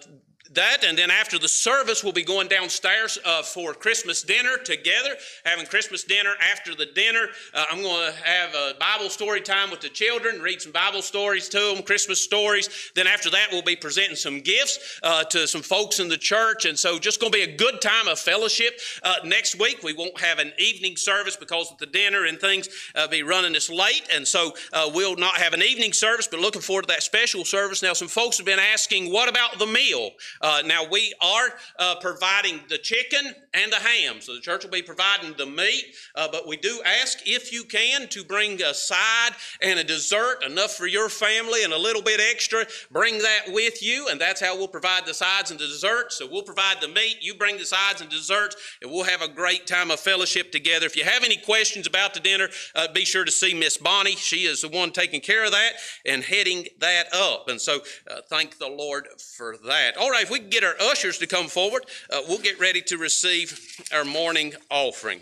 that, 0.53 0.83
and 0.83 0.97
then 0.97 1.09
after 1.09 1.39
the 1.39 1.47
service, 1.47 2.03
we'll 2.03 2.13
be 2.13 2.23
going 2.23 2.47
downstairs 2.47 3.17
uh, 3.25 3.41
for 3.41 3.73
Christmas 3.73 4.21
dinner 4.21 4.57
together, 4.57 5.15
having 5.43 5.65
Christmas 5.65 6.03
dinner. 6.03 6.33
After 6.51 6.75
the 6.75 6.85
dinner, 6.85 7.27
uh, 7.53 7.65
I'm 7.71 7.81
going 7.81 8.11
to 8.11 8.17
have 8.23 8.53
a 8.53 8.73
Bible 8.79 9.09
story 9.09 9.41
time 9.41 9.71
with 9.71 9.81
the 9.81 9.89
children, 9.89 10.41
read 10.41 10.61
some 10.61 10.71
Bible 10.71 11.01
stories 11.01 11.49
to 11.49 11.73
them, 11.73 11.83
Christmas 11.83 12.21
stories. 12.21 12.91
Then 12.95 13.07
after 13.07 13.29
that, 13.31 13.47
we'll 13.51 13.63
be 13.63 13.75
presenting 13.75 14.15
some 14.15 14.41
gifts 14.41 14.99
uh, 15.03 15.23
to 15.25 15.47
some 15.47 15.61
folks 15.61 15.99
in 15.99 16.09
the 16.09 16.17
church, 16.17 16.65
and 16.65 16.77
so 16.77 16.99
just 16.99 17.19
going 17.19 17.31
to 17.31 17.37
be 17.37 17.43
a 17.43 17.55
good 17.55 17.81
time 17.81 18.07
of 18.07 18.19
fellowship. 18.19 18.79
Uh, 19.03 19.15
next 19.23 19.59
week, 19.59 19.81
we 19.83 19.93
won't 19.93 20.19
have 20.19 20.39
an 20.39 20.53
evening 20.57 20.95
service 20.95 21.35
because 21.35 21.71
of 21.71 21.77
the 21.79 21.87
dinner 21.87 22.25
and 22.25 22.39
things 22.39 22.69
uh, 22.95 23.07
be 23.07 23.23
running 23.23 23.53
this 23.53 23.69
late, 23.69 24.07
and 24.13 24.27
so 24.27 24.53
uh, 24.73 24.89
we'll 24.93 25.15
not 25.15 25.37
have 25.37 25.53
an 25.53 25.63
evening 25.63 25.91
service. 25.91 26.27
But 26.27 26.39
looking 26.39 26.61
forward 26.61 26.83
to 26.83 26.87
that 26.93 27.03
special 27.03 27.43
service. 27.45 27.81
Now, 27.81 27.93
some 27.93 28.07
folks 28.07 28.37
have 28.37 28.45
been 28.45 28.59
asking, 28.59 29.11
what 29.11 29.27
about 29.27 29.59
the 29.59 29.65
meal? 29.65 30.11
Uh, 30.45 30.61
now, 30.63 30.83
we 30.87 31.11
are 31.21 31.47
uh, 31.79 31.95
providing 31.95 32.59
the 32.69 32.77
chicken 32.77 33.33
and 33.55 33.71
the 33.71 33.77
ham. 33.77 34.17
So 34.19 34.35
the 34.35 34.41
church 34.41 34.63
will 34.63 34.69
be 34.69 34.83
providing 34.83 35.33
the 35.39 35.47
meat, 35.47 35.95
uh, 36.13 36.27
but 36.31 36.47
we 36.47 36.55
do 36.55 36.81
ask 36.85 37.17
if 37.25 37.51
you 37.51 37.63
can 37.63 38.07
to 38.09 38.23
bring 38.23 38.61
a 38.61 38.71
side 38.71 39.31
and 39.63 39.79
a 39.79 39.83
dessert, 39.83 40.43
enough 40.45 40.73
for 40.73 40.85
your 40.85 41.09
family 41.09 41.63
and 41.63 41.73
a 41.73 41.77
little 41.79 42.03
bit 42.03 42.21
extra. 42.21 42.67
Bring 42.91 43.17
that 43.17 43.45
with 43.47 43.81
you, 43.81 44.07
and 44.07 44.21
that's 44.21 44.39
how 44.39 44.55
we'll 44.55 44.67
provide 44.67 45.07
the 45.07 45.15
sides 45.15 45.49
and 45.49 45.59
the 45.59 45.65
desserts. 45.65 46.17
So 46.17 46.27
we'll 46.31 46.43
provide 46.43 46.79
the 46.79 46.89
meat, 46.89 47.17
you 47.21 47.33
bring 47.33 47.57
the 47.57 47.65
sides 47.65 48.01
and 48.01 48.09
desserts, 48.11 48.55
and 48.83 48.91
we'll 48.91 49.05
have 49.05 49.23
a 49.23 49.27
great 49.27 49.65
time 49.65 49.89
of 49.89 49.99
fellowship 49.99 50.51
together. 50.51 50.85
If 50.85 50.95
you 50.95 51.05
have 51.05 51.23
any 51.23 51.37
questions 51.37 51.87
about 51.87 52.13
the 52.13 52.19
dinner, 52.19 52.49
uh, 52.75 52.93
be 52.93 53.03
sure 53.03 53.25
to 53.25 53.31
see 53.31 53.55
Miss 53.55 53.77
Bonnie. 53.77 54.15
She 54.15 54.45
is 54.45 54.61
the 54.61 54.69
one 54.69 54.91
taking 54.91 55.21
care 55.21 55.43
of 55.43 55.53
that 55.53 55.71
and 56.05 56.23
heading 56.23 56.67
that 56.81 57.11
up. 57.15 57.49
And 57.49 57.59
so 57.59 57.79
uh, 58.11 58.21
thank 58.29 58.59
the 58.59 58.69
Lord 58.69 59.07
for 59.35 59.55
that. 59.65 59.97
All 59.97 60.11
right, 60.11 60.29
we 60.35 60.41
can 60.41 60.49
get 60.49 60.65
our 60.65 60.75
ushers 60.91 61.17
to 61.17 61.27
come 61.27 61.47
forward, 61.47 61.85
uh, 62.11 62.19
we'll 62.27 62.37
get 62.37 62.59
ready 62.59 62.81
to 62.81 62.97
receive 62.97 63.57
our 63.93 64.03
morning 64.03 64.53
offering. 64.69 65.21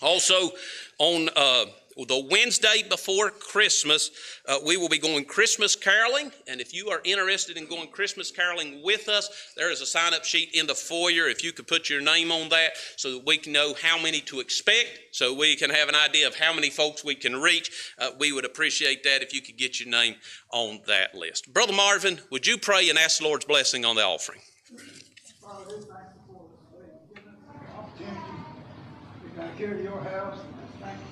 Also, 0.00 0.50
on 0.98 1.28
uh, 1.36 1.64
the 1.96 2.28
Wednesday 2.30 2.82
before 2.88 3.30
Christmas, 3.30 4.10
uh, 4.46 4.58
we 4.64 4.76
will 4.76 4.88
be 4.88 4.98
going 4.98 5.24
Christmas 5.24 5.76
caroling. 5.76 6.32
And 6.48 6.60
if 6.60 6.74
you 6.74 6.88
are 6.90 7.00
interested 7.04 7.56
in 7.56 7.66
going 7.66 7.88
Christmas 7.88 8.30
caroling 8.30 8.82
with 8.82 9.08
us, 9.08 9.52
there 9.56 9.70
is 9.70 9.80
a 9.80 9.86
sign 9.86 10.14
up 10.14 10.24
sheet 10.24 10.50
in 10.54 10.66
the 10.66 10.74
foyer. 10.74 11.28
If 11.28 11.44
you 11.44 11.52
could 11.52 11.66
put 11.66 11.90
your 11.90 12.00
name 12.00 12.32
on 12.32 12.48
that 12.50 12.72
so 12.96 13.12
that 13.12 13.26
we 13.26 13.38
can 13.38 13.52
know 13.52 13.74
how 13.80 14.00
many 14.00 14.20
to 14.22 14.40
expect, 14.40 14.88
so 15.12 15.34
we 15.34 15.56
can 15.56 15.70
have 15.70 15.88
an 15.88 15.94
idea 15.94 16.26
of 16.26 16.34
how 16.34 16.52
many 16.52 16.70
folks 16.70 17.04
we 17.04 17.14
can 17.14 17.40
reach, 17.40 17.92
uh, 17.98 18.10
we 18.18 18.32
would 18.32 18.44
appreciate 18.44 19.04
that 19.04 19.22
if 19.22 19.32
you 19.32 19.40
could 19.40 19.56
get 19.56 19.80
your 19.80 19.88
name 19.88 20.16
on 20.50 20.80
that 20.86 21.14
list. 21.14 21.52
Brother 21.52 21.72
Marvin, 21.72 22.20
would 22.30 22.46
you 22.46 22.58
pray 22.58 22.88
and 22.88 22.98
ask 22.98 23.18
the 23.18 23.24
Lord's 23.24 23.44
blessing 23.44 23.84
on 23.84 23.96
the 23.96 24.02
offering? 24.02 24.40
Father, 25.40 25.64
thank 25.70 25.82
you 25.84 26.40
for 27.14 27.20
an 27.52 27.66
opportunity 27.76 28.16
to 29.22 29.40
come 29.40 29.56
here 29.58 29.74
to 29.74 29.82
your 29.82 30.00
house 30.00 30.38
and 30.40 30.54
just 30.60 30.74
thank 30.80 30.98
you 30.98 31.06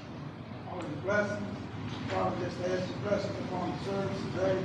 for 0.64 0.76
all 0.76 0.80
your 0.80 0.89
blessings. 1.02 1.58
Father, 2.08 2.36
just 2.44 2.56
ask 2.60 2.88
your 2.88 2.98
blessings 3.08 3.38
upon 3.46 3.72
the 3.72 3.84
service 3.84 4.18
today. 4.34 4.58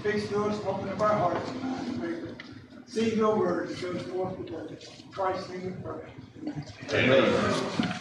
Speaks 0.00 0.28
to 0.28 0.44
us, 0.44 0.58
open 0.66 0.88
up 0.88 1.00
our 1.00 1.14
hearts 1.14 1.50
and 1.50 1.62
minds 1.62 2.04
it 2.04 2.42
see 2.90 3.14
your 3.14 3.36
word 3.36 3.68
that 3.68 3.80
goes 3.80 4.02
forth 4.02 4.36
today. 4.38 4.76
In 5.04 5.12
Christ's 5.12 5.48
name 5.50 5.64
we 5.64 6.52
pray. 6.52 6.54
Amen. 6.92 7.22
Oh, 7.24 8.00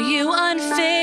you 0.00 0.32
unfaithful, 0.32 0.99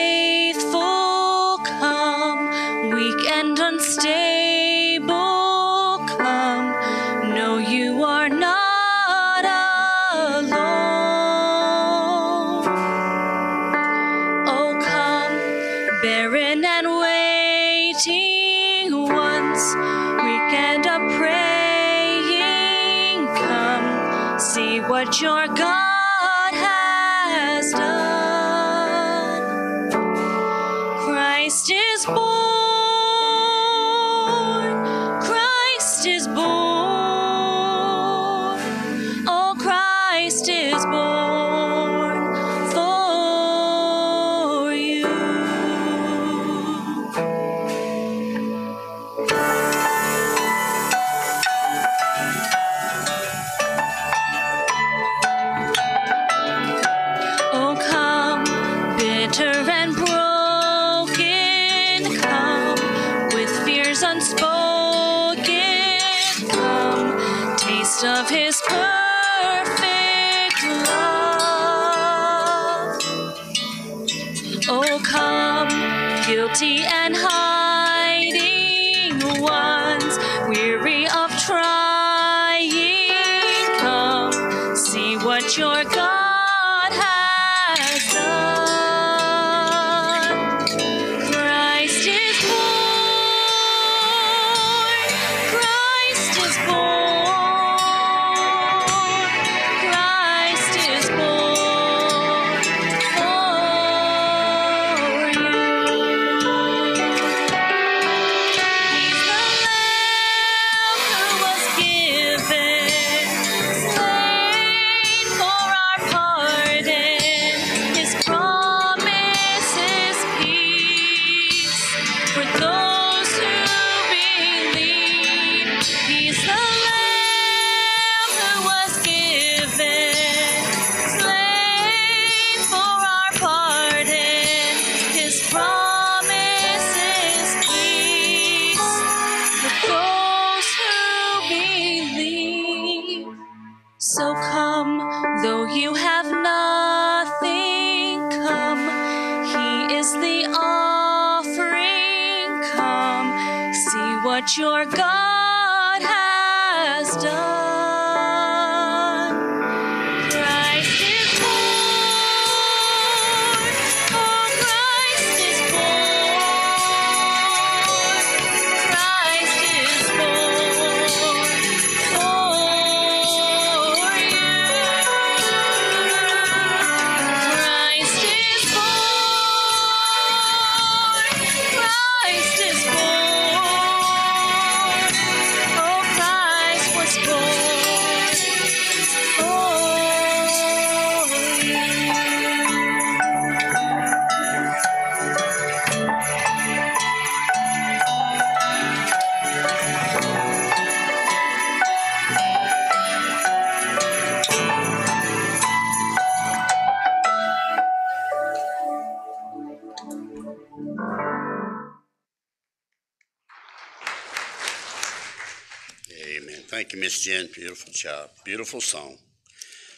job. 217.98 218.30
Beautiful 218.44 218.80
song. 218.80 219.18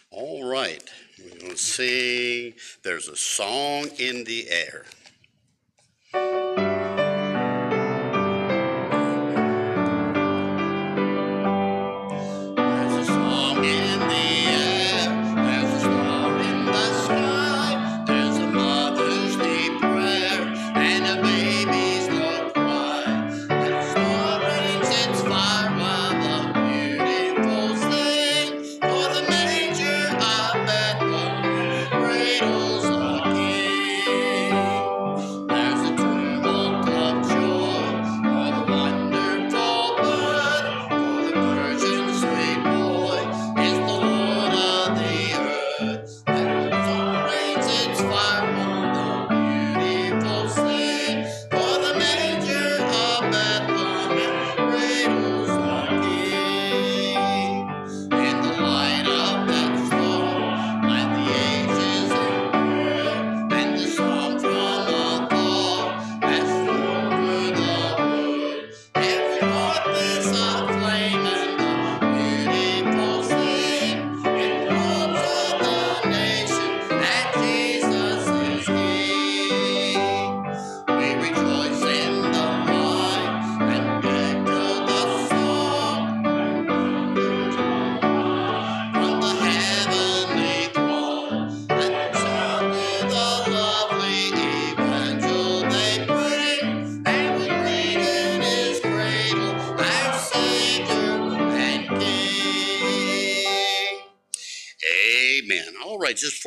All 0.10 0.46
right. 0.46 0.84
We're 1.22 1.38
going 1.38 1.52
to 1.52 1.58
sing 1.58 2.54
There's 2.82 3.10
a 3.10 3.16
Song 3.16 3.90
in 3.98 4.24
the 4.24 4.50
Air. 4.50 4.86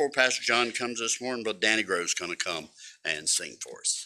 Before 0.03 0.23
Pastor 0.23 0.43
John 0.43 0.71
comes 0.71 0.99
this 0.99 1.21
morning, 1.21 1.43
Brother 1.43 1.59
Danny 1.59 1.83
Grove's 1.83 2.13
going 2.13 2.31
to 2.31 2.37
come 2.37 2.67
and 3.05 3.29
sing 3.29 3.55
for 3.61 3.79
us. 3.79 4.02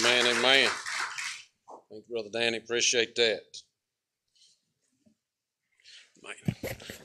Amen, 0.00 0.26
amen. 0.28 0.70
Thank 1.90 2.04
you, 2.08 2.14
Brother 2.14 2.30
Danny. 2.32 2.56
Appreciate 2.56 3.14
that. 3.16 3.40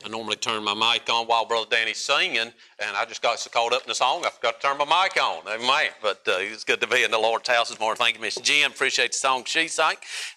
I 0.02 0.08
normally 0.08 0.36
turn 0.36 0.64
my 0.64 0.72
mic 0.72 1.10
on 1.10 1.26
while 1.26 1.44
Brother 1.44 1.66
Danny's 1.70 1.98
singing, 1.98 2.38
and 2.38 2.96
I 2.96 3.04
just 3.04 3.20
got 3.20 3.38
so 3.38 3.50
caught 3.50 3.74
up 3.74 3.82
in 3.82 3.88
the 3.88 3.94
song, 3.94 4.24
I 4.24 4.30
forgot 4.30 4.60
to 4.60 4.66
turn 4.68 4.78
my 4.78 4.84
mic 4.84 5.22
on. 5.22 5.42
Amen. 5.46 5.90
But 6.00 6.22
uh, 6.26 6.36
it's 6.38 6.64
good 6.64 6.80
to 6.80 6.86
be 6.86 7.02
in 7.02 7.10
the 7.10 7.18
Lord's 7.18 7.48
house 7.48 7.68
this 7.68 7.78
morning. 7.78 7.98
Thank 7.98 8.16
you, 8.16 8.22
Miss 8.22 8.36
Jen. 8.36 8.70
Appreciate 8.70 9.12
the 9.12 9.18
song 9.18 9.44
she 9.44 9.68
sang. 9.68 9.96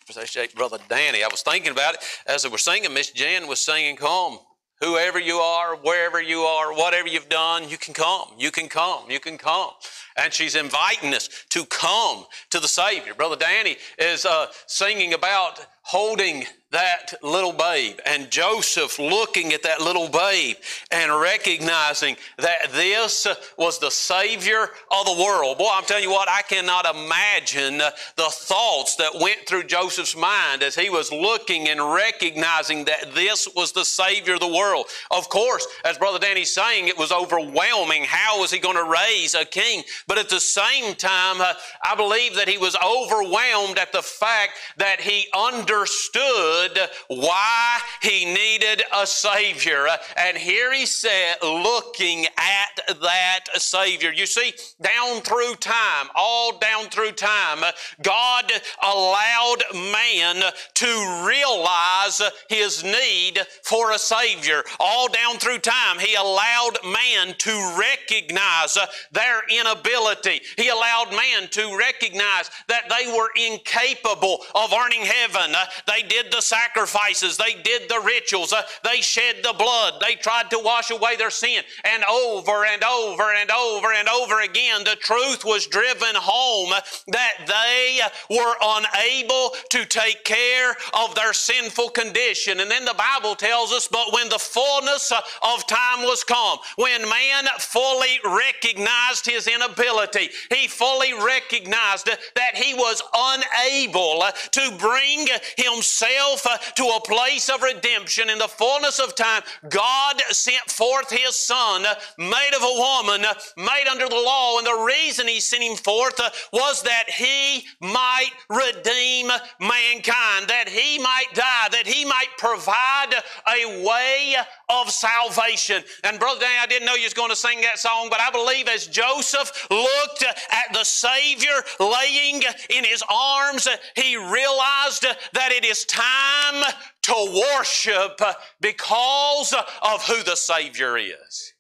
Appreciate 0.10 0.54
Brother 0.54 0.80
Danny. 0.90 1.24
I 1.24 1.30
was 1.30 1.44
thinking 1.44 1.72
about 1.72 1.94
it 1.94 2.02
as 2.28 2.44
they 2.44 2.50
were 2.50 2.58
singing. 2.58 2.94
Miss 2.94 3.12
Jen 3.12 3.48
was 3.48 3.64
singing, 3.64 3.96
"Come." 3.96 4.40
Whoever 4.82 5.20
you 5.20 5.38
are, 5.38 5.76
wherever 5.76 6.22
you 6.22 6.42
are, 6.42 6.74
whatever 6.74 7.08
you've 7.08 7.28
done, 7.28 7.68
you 7.68 7.78
can 7.78 7.94
come. 7.94 8.30
You 8.38 8.50
can 8.50 8.70
come. 8.70 9.10
You 9.10 9.20
can 9.20 9.38
come. 9.38 9.72
And 10.16 10.34
she's 10.34 10.56
inviting 10.56 11.14
us 11.14 11.30
to 11.50 11.66
come 11.66 12.26
to 12.50 12.60
the 12.62 12.68
Savior. 12.68 13.14
Brother 13.14 13.36
Danny 13.36 13.78
is 13.98 14.26
uh, 14.26 14.48
singing 14.68 15.14
about 15.14 15.60
holding 15.82 16.46
that 16.72 17.14
little 17.24 17.52
babe 17.52 17.98
and 18.06 18.30
Joseph 18.30 19.00
looking 19.00 19.54
at 19.54 19.64
that 19.64 19.82
little 19.82 20.08
babe 20.08 20.56
and 20.92 21.12
recognizing 21.20 22.16
that 22.38 22.72
this 22.72 23.28
was 23.58 23.80
the 23.80 23.90
Savior 23.90 24.70
of 24.92 25.06
the 25.06 25.24
world. 25.24 25.58
Boy, 25.58 25.70
I'm 25.72 25.84
telling 25.86 26.04
you 26.04 26.12
what, 26.12 26.30
I 26.30 26.44
cannot 26.44 26.86
imagine 26.86 27.78
the 27.78 28.30
thoughts 28.30 28.96
that 28.98 29.20
went 29.20 29.48
through 29.48 29.64
Joseph's 29.64 30.16
mind 30.16 30.62
as 30.62 30.76
he 30.76 30.92
was 30.92 31.12
looking 31.12 31.70
and 31.70 31.82
recognizing 31.92 32.86
that 32.86 33.16
this 33.16 33.48
was 33.56 33.72
the 33.72 33.86
Savior 33.86 34.36
of 34.36 34.40
the 34.40 34.48
world. 34.48 34.86
Of 35.10 35.28
course, 35.30 35.66
as 35.86 35.98
Brother 35.98 36.20
Danny's 36.20 36.54
saying, 36.54 36.88
it 36.88 36.98
was 36.98 37.12
overwhelming. 37.12 38.04
How 38.04 38.40
was 38.40 38.52
he 38.52 38.60
going 38.60 38.78
to 38.78 38.84
raise 38.84 39.34
a 39.34 39.46
king? 39.46 39.84
But 40.08 40.20
at 40.20 40.30
the 40.30 40.40
same 40.40 40.94
time, 40.94 41.42
uh, 41.42 41.54
I 41.84 41.96
believe 41.96 42.36
that 42.36 42.48
he 42.48 42.60
was 42.60 42.76
overwhelmed 42.76 43.80
at 43.80 43.92
the 43.92 44.04
fact 44.04 44.54
that 44.78 45.02
he 45.02 45.28
understood 45.36 46.59
why 47.08 47.80
he 48.02 48.26
needed 48.26 48.84
a 48.96 49.06
Savior. 49.06 49.88
And 50.18 50.38
here 50.38 50.74
he 50.74 50.86
said, 50.86 51.38
looking 51.42 52.26
at 52.38 53.00
that 53.02 53.46
Savior. 53.56 54.12
You 54.12 54.26
see, 54.26 54.54
down 54.82 55.22
through 55.22 55.56
time, 55.56 56.08
all 56.16 56.58
down 56.58 56.86
through 56.86 57.12
time, 57.12 57.60
God 58.02 58.52
allowed 58.84 59.64
man 59.74 60.44
to 60.76 61.24
realize 61.26 62.22
his 62.50 62.84
need 62.84 63.40
for 63.64 63.92
a 63.92 64.00
Savior. 64.00 64.64
All 64.80 65.08
down 65.08 65.38
through 65.38 65.60
time, 65.60 66.00
he 66.00 66.16
allowed 66.16 66.78
man 66.84 67.36
to 67.38 67.78
recognize 67.80 68.78
their 69.12 69.42
inability. 69.50 70.42
He 70.58 70.70
allowed 70.70 71.12
man 71.12 71.50
to 71.50 71.78
recognize 71.78 72.50
that 72.68 72.90
they 72.90 73.12
were 73.12 73.30
incapable 73.36 74.40
of 74.56 74.74
earning 74.74 75.04
heaven. 75.04 75.56
They 75.88 76.02
did 76.08 76.32
the 76.32 76.42
sacrifices, 76.50 77.38
they 77.38 77.54
did 77.62 77.88
the 77.88 78.02
rituals, 78.04 78.52
uh, 78.52 78.64
they 78.84 79.02
shed 79.02 79.38
the 79.44 79.54
blood, 79.54 79.94
they 80.02 80.16
tried 80.16 80.50
to 80.50 80.60
wash 80.60 80.90
away 80.90 81.16
their 81.16 81.30
sin. 81.30 81.64
And 81.86 82.04
over 82.06 82.66
and 82.66 82.84
over 82.84 83.34
and 83.34 83.52
over 83.52 83.94
and 83.94 84.10
over 84.10 84.42
again, 84.42 84.84
the 84.84 84.98
truth 85.00 85.46
was 85.46 85.68
driven 85.68 86.16
home 86.16 86.72
that 87.08 87.34
they 87.48 88.00
were 88.36 88.56
unable 88.62 89.54
to 89.70 89.86
take 89.86 90.24
care 90.24 90.76
of 90.94 91.14
their 91.14 91.34
sinful 91.34 91.90
condition. 91.90 92.60
And 92.60 92.72
then 92.72 92.86
the 92.86 92.96
Bible 92.98 93.36
tells 93.36 93.72
us, 93.72 93.88
but 93.88 94.12
when 94.12 94.30
the 94.30 94.40
fullness 94.40 95.12
of 95.12 95.68
time 95.68 96.02
was 96.02 96.24
come, 96.24 96.58
when 96.78 97.02
man 97.08 97.46
fully 97.60 98.20
recognized 98.26 99.26
his 99.26 99.48
inability, 99.48 100.30
he 100.54 100.68
fully 100.68 101.14
recognized 101.14 102.08
that 102.08 102.56
he 102.56 102.74
was 102.74 103.04
unable 103.14 104.24
to 104.52 104.78
bring 104.80 105.28
himself 105.58 106.39
to 106.76 106.84
a 106.84 107.02
place 107.02 107.50
of 107.50 107.62
redemption 107.62 108.30
in 108.30 108.38
the 108.38 108.48
fullness 108.48 109.00
of 109.00 109.16
time, 109.16 109.42
God 109.70 110.22
sent 110.30 110.70
forth 110.70 111.10
his 111.10 111.36
son, 111.36 111.84
made 112.18 112.52
of 112.56 112.64
a 112.64 112.80
woman, 112.80 113.26
made 113.58 113.88
under 113.90 114.08
the 114.08 114.16
law. 114.16 114.58
And 114.58 114.68
the 114.68 114.86
reason 114.86 115.28
he 115.28 115.40
sent 115.40 115.64
him 115.64 115.76
forth 115.76 116.20
uh, 116.20 116.30
was 116.52 116.82
that 116.84 117.10
he 117.10 117.66
might 117.82 118.32
redeem 118.50 119.28
mankind, 119.60 120.48
that 120.48 120.66
he 120.68 121.00
might 121.00 121.28
die, 121.34 121.68
that 121.72 121.88
he 121.88 122.06
might 122.06 122.19
provide 122.40 123.14
a 123.48 123.84
way 123.86 124.36
of 124.70 124.90
salvation. 124.90 125.84
And 126.06 126.18
Brother 126.18 126.40
Danny, 126.40 126.56
I 126.62 126.66
didn't 126.66 126.86
know 126.86 126.96
you 126.96 127.04
was 127.04 127.14
going 127.14 127.30
to 127.30 127.36
sing 127.36 127.60
that 127.62 127.78
song, 127.78 128.08
but 128.10 128.22
I 128.22 128.32
believe 128.32 128.68
as 128.70 128.88
Joseph 128.88 129.68
looked 129.70 130.24
at 130.24 130.74
the 130.74 130.86
Savior 130.86 131.52
laying 131.80 132.42
in 132.70 132.86
his 132.86 133.04
arms, 133.12 133.68
he 133.96 134.16
realized 134.16 135.06
that 135.34 135.52
it 135.52 135.66
is 135.66 135.84
time 135.86 136.64
to 137.02 137.44
worship 137.58 138.22
because 138.62 139.54
of 139.82 140.06
who 140.08 140.24
the 140.24 140.36
Savior 140.36 140.98
is. 140.98 141.54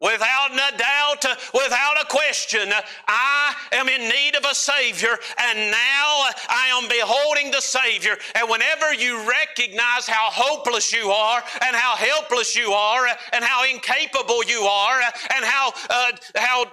Without 0.00 0.52
a 0.52 0.76
doubt, 0.78 1.26
without 1.52 2.00
a 2.00 2.06
question, 2.06 2.72
I 3.06 3.54
am 3.72 3.88
in 3.88 4.08
need 4.08 4.34
of 4.34 4.46
a 4.50 4.54
Savior, 4.54 5.18
and 5.38 5.70
now 5.70 6.24
I 6.48 6.70
am 6.72 6.88
beholding 6.88 7.50
the 7.50 7.60
Savior. 7.60 8.16
And 8.34 8.48
whenever 8.48 8.94
you 8.94 9.28
recognize 9.28 10.08
how 10.08 10.30
hopeless 10.30 10.90
you 10.90 11.10
are, 11.10 11.42
and 11.60 11.76
how 11.76 11.96
helpless 11.96 12.56
you 12.56 12.72
are, 12.72 13.08
and 13.34 13.44
how 13.44 13.70
incapable 13.70 14.42
you 14.44 14.62
are, 14.62 15.00
and 15.34 15.44
how 15.44 15.72
uh, 15.90 16.12
how 16.34 16.64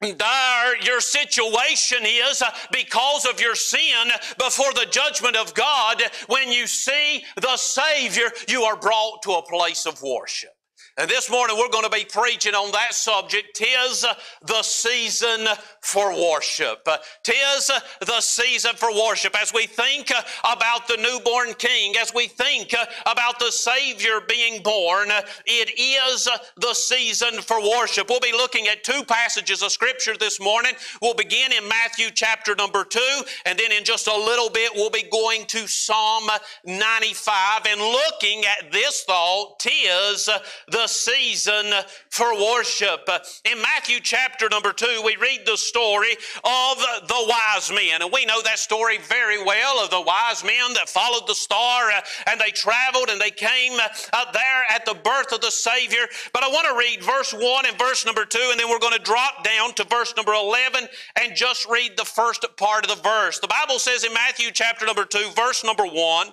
dire 0.00 0.76
your 0.82 1.00
situation 1.00 1.98
is 2.02 2.42
because 2.72 3.26
of 3.26 3.40
your 3.40 3.54
sin 3.54 4.08
before 4.38 4.72
the 4.72 4.86
judgment 4.90 5.36
of 5.36 5.54
God, 5.54 6.02
when 6.26 6.50
you 6.50 6.66
see 6.66 7.22
the 7.36 7.56
Savior, 7.56 8.32
you 8.48 8.62
are 8.62 8.76
brought 8.76 9.22
to 9.22 9.32
a 9.32 9.42
place 9.42 9.86
of 9.86 10.02
worship. 10.02 10.50
And 10.98 11.08
this 11.08 11.30
morning 11.30 11.56
we're 11.56 11.68
going 11.68 11.84
to 11.84 11.90
be 11.90 12.04
preaching 12.04 12.54
on 12.54 12.72
that 12.72 12.94
subject. 12.94 13.54
Tis 13.54 14.04
uh, 14.04 14.14
the 14.42 14.62
season 14.62 15.46
for 15.80 16.12
worship. 16.12 16.80
Uh, 16.86 16.98
tis 17.22 17.70
uh, 17.70 17.78
the 18.04 18.20
season 18.20 18.72
for 18.74 18.92
worship. 18.92 19.40
As 19.40 19.52
we 19.52 19.66
think 19.66 20.10
about 20.40 20.88
the 20.88 20.96
newborn 20.96 21.54
King, 21.54 21.94
as 21.96 22.12
we 22.12 22.26
think 22.26 22.74
about 23.06 23.38
the 23.38 23.52
Savior 23.52 24.20
being 24.28 24.62
born, 24.62 25.08
it 25.46 25.70
is 25.78 26.28
the 26.56 26.74
season 26.74 27.40
for 27.40 27.60
worship. 27.62 28.08
We'll 28.10 28.20
be 28.20 28.32
looking 28.32 28.66
at 28.66 28.82
two 28.82 29.04
passages 29.04 29.62
of 29.62 29.70
Scripture 29.70 30.16
this 30.18 30.40
morning. 30.40 30.72
We'll 31.00 31.14
begin 31.14 31.52
in 31.52 31.68
Matthew 31.68 32.10
chapter 32.12 32.54
number 32.56 32.84
two, 32.84 33.20
and 33.46 33.58
then 33.58 33.70
in 33.72 33.84
just 33.84 34.08
a 34.08 34.16
little 34.16 34.50
bit 34.50 34.72
we'll 34.74 34.90
be 34.90 35.04
going 35.10 35.46
to 35.46 35.68
Psalm 35.68 36.28
95 36.64 37.66
and 37.66 37.80
looking 37.80 38.44
at 38.44 38.72
this 38.72 39.04
thought, 39.04 39.58
tis 39.60 40.28
the 40.68 40.79
season 40.88 41.72
for 42.08 42.34
worship. 42.34 43.08
In 43.44 43.60
Matthew 43.62 44.00
chapter 44.00 44.48
number 44.48 44.72
two, 44.72 45.02
we 45.04 45.16
read 45.16 45.40
the 45.46 45.56
story 45.56 46.12
of 46.44 46.78
the 47.08 47.26
wise 47.28 47.70
men. 47.70 48.02
And 48.02 48.12
we 48.12 48.24
know 48.26 48.42
that 48.42 48.58
story 48.58 48.98
very 48.98 49.42
well 49.42 49.82
of 49.82 49.90
the 49.90 50.00
wise 50.00 50.44
men 50.44 50.72
that 50.74 50.88
followed 50.88 51.26
the 51.26 51.34
star 51.34 51.90
uh, 51.90 52.00
and 52.26 52.40
they 52.40 52.50
traveled 52.50 53.08
and 53.10 53.20
they 53.20 53.30
came 53.30 53.72
uh, 54.12 54.24
there 54.32 54.64
at 54.74 54.84
the 54.84 54.94
birth 54.94 55.32
of 55.32 55.40
the 55.40 55.50
Savior. 55.50 56.06
But 56.32 56.44
I 56.44 56.48
want 56.48 56.66
to 56.68 56.76
read 56.76 57.02
verse 57.02 57.32
1 57.32 57.66
and 57.66 57.78
verse 57.78 58.04
number 58.04 58.24
2, 58.24 58.38
and 58.50 58.60
then 58.60 58.68
we're 58.68 58.78
going 58.78 58.96
to 58.96 59.02
drop 59.02 59.44
down 59.44 59.74
to 59.74 59.84
verse 59.84 60.14
number 60.16 60.32
11 60.32 60.88
and 61.16 61.36
just 61.36 61.68
read 61.68 61.96
the 61.96 62.04
first 62.04 62.44
part 62.56 62.84
of 62.84 62.96
the 62.96 63.02
verse. 63.02 63.38
The 63.38 63.48
Bible 63.48 63.78
says 63.78 64.04
in 64.04 64.12
Matthew 64.12 64.50
chapter 64.52 64.86
number 64.86 65.04
2, 65.04 65.30
verse 65.34 65.64
number 65.64 65.84
1, 65.84 66.32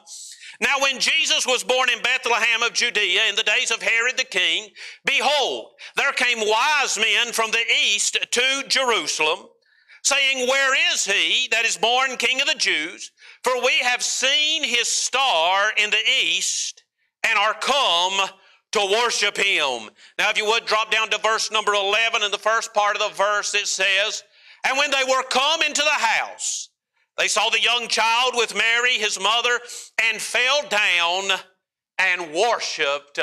now, 0.60 0.80
when 0.82 1.00
Jesus 1.00 1.46
was 1.46 1.64
born 1.64 1.90
in 1.90 2.02
Bethlehem 2.02 2.64
of 2.64 2.74
Judea 2.74 3.30
in 3.30 3.36
the 3.36 3.44
days 3.44 3.70
of 3.70 3.82
Herod 3.82 4.18
the 4.18 4.24
king, 4.24 4.70
behold, 5.06 5.74
there 5.96 6.12
came 6.14 6.40
wise 6.40 6.98
men 6.98 7.32
from 7.32 7.52
the 7.52 7.64
east 7.86 8.18
to 8.32 8.64
Jerusalem, 8.68 9.46
saying, 10.02 10.48
Where 10.48 10.94
is 10.94 11.06
he 11.06 11.48
that 11.52 11.66
is 11.66 11.78
born 11.78 12.18
King 12.18 12.42
of 12.42 12.48
the 12.48 12.56
Jews? 12.56 13.12
For 13.44 13.62
we 13.64 13.78
have 13.84 14.02
seen 14.02 14.64
his 14.64 14.88
star 14.88 15.72
in 15.78 15.92
the 15.92 16.04
east 16.26 16.84
and 17.24 17.38
are 17.38 17.54
come 17.54 18.28
to 18.72 19.00
worship 19.04 19.38
him. 19.38 19.90
Now, 20.18 20.32
if 20.32 20.38
you 20.38 20.46
would 20.46 20.66
drop 20.66 20.90
down 20.90 21.10
to 21.12 21.20
verse 21.20 21.52
number 21.52 21.74
11 21.76 22.24
in 22.24 22.32
the 22.32 22.38
first 22.38 22.74
part 22.74 22.96
of 22.96 23.02
the 23.02 23.16
verse, 23.16 23.54
it 23.54 23.68
says, 23.68 24.24
And 24.68 24.78
when 24.78 24.90
they 24.90 25.04
were 25.08 25.24
come 25.24 25.62
into 25.62 25.84
the 25.84 26.04
house, 26.04 26.70
they 27.18 27.28
saw 27.28 27.50
the 27.50 27.62
young 27.62 27.88
child 27.88 28.34
with 28.36 28.56
Mary, 28.56 28.94
his 28.94 29.20
mother, 29.20 29.60
and 30.04 30.22
fell 30.22 30.62
down 30.70 31.40
and 31.98 32.34
worshiped 32.34 33.20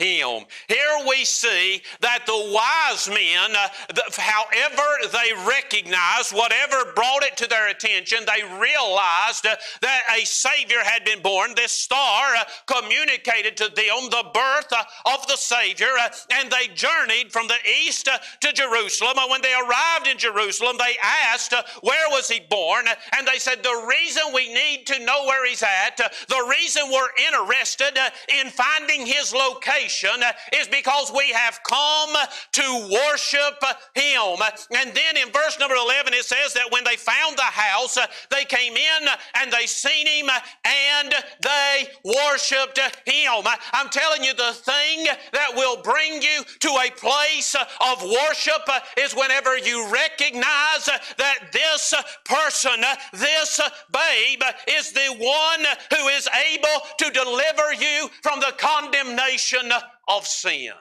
him. 0.00 0.44
Here 0.66 0.96
we 1.06 1.24
see 1.24 1.82
that 2.00 2.24
the 2.26 2.32
wise 2.32 3.08
men, 3.08 3.54
uh, 3.54 3.68
however 4.16 4.88
they 5.12 5.32
recognized, 5.46 6.32
whatever 6.32 6.92
brought 6.94 7.22
it 7.22 7.36
to 7.36 7.46
their 7.46 7.68
attention, 7.68 8.20
they 8.24 8.42
realized 8.58 9.46
uh, 9.46 9.56
that 9.82 10.02
a 10.18 10.24
Savior 10.24 10.78
had 10.82 11.04
been 11.04 11.20
born. 11.20 11.54
This 11.54 11.72
star 11.72 12.34
uh, 12.34 12.44
communicated 12.66 13.56
to 13.58 13.64
them 13.64 14.08
the 14.10 14.24
birth 14.32 14.72
uh, 14.72 14.84
of 15.12 15.26
the 15.26 15.36
Savior, 15.36 15.90
uh, 16.00 16.08
and 16.32 16.50
they 16.50 16.72
journeyed 16.74 17.30
from 17.30 17.46
the 17.46 17.58
east 17.84 18.08
uh, 18.08 18.18
to 18.40 18.52
Jerusalem. 18.52 19.14
And 19.18 19.30
when 19.30 19.42
they 19.42 19.52
arrived 19.52 20.06
in 20.10 20.16
Jerusalem, 20.16 20.76
they 20.78 20.96
asked, 21.30 21.52
Where 21.82 22.08
was 22.10 22.28
he 22.28 22.40
born? 22.48 22.86
And 23.16 23.26
they 23.26 23.38
said, 23.38 23.62
The 23.62 23.86
reason 23.88 24.22
we 24.32 24.52
need 24.52 24.86
to 24.86 25.04
know 25.04 25.24
where 25.26 25.46
he's 25.46 25.62
at, 25.62 25.96
the 25.96 26.46
reason 26.48 26.84
we're 26.90 27.26
interested 27.28 27.98
in 28.40 28.48
finding 28.48 29.04
his 29.04 29.34
location 29.34 29.89
salvation 29.90 30.22
is 30.58 30.68
because 30.68 31.12
we 31.14 31.30
have 31.30 31.58
come 31.64 32.14
to 32.52 32.88
worship 32.90 33.62
Him. 33.94 34.36
And 34.76 34.94
then 34.94 35.16
in 35.16 35.32
verse 35.32 35.58
number 35.58 35.74
11 35.74 36.14
it 36.14 36.24
says 36.24 36.54
that 36.54 36.70
when 36.70 36.84
they 36.84 36.96
found 36.96 37.36
the 37.36 37.42
house, 37.42 37.98
they 38.30 38.44
came 38.44 38.74
in 38.74 39.08
and 39.36 39.52
they 39.52 39.66
seen 39.66 40.06
Him 40.06 40.28
and 40.64 41.14
they 41.42 41.86
worshiped 42.04 42.78
Him. 43.06 43.46
I'm 43.72 43.88
telling 43.88 44.24
you, 44.24 44.34
the 44.34 44.52
thing 44.52 45.06
that 45.32 45.54
will 45.54 45.82
bring 45.82 46.22
you 46.22 46.42
to 46.60 46.68
a 46.68 46.90
place 46.90 47.54
of 47.54 48.02
worship 48.02 48.62
is 48.98 49.14
whenever 49.14 49.58
you 49.58 49.90
recognize 49.90 50.86
that 51.18 51.50
this 51.52 51.94
person, 52.24 52.80
this 53.12 53.60
babe, 53.92 54.42
is 54.68 54.92
the 54.92 55.14
one 55.18 55.64
who 55.98 56.08
is 56.08 56.28
able 56.52 56.80
to 56.98 57.10
deliver 57.10 57.72
you 57.74 58.08
from 58.22 58.40
the 58.40 58.52
condemnation 58.58 59.70
of 60.10 60.26
sin. 60.26 60.72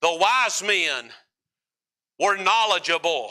The 0.00 0.16
wise 0.16 0.62
men 0.62 1.10
were 2.18 2.36
knowledgeable 2.36 3.30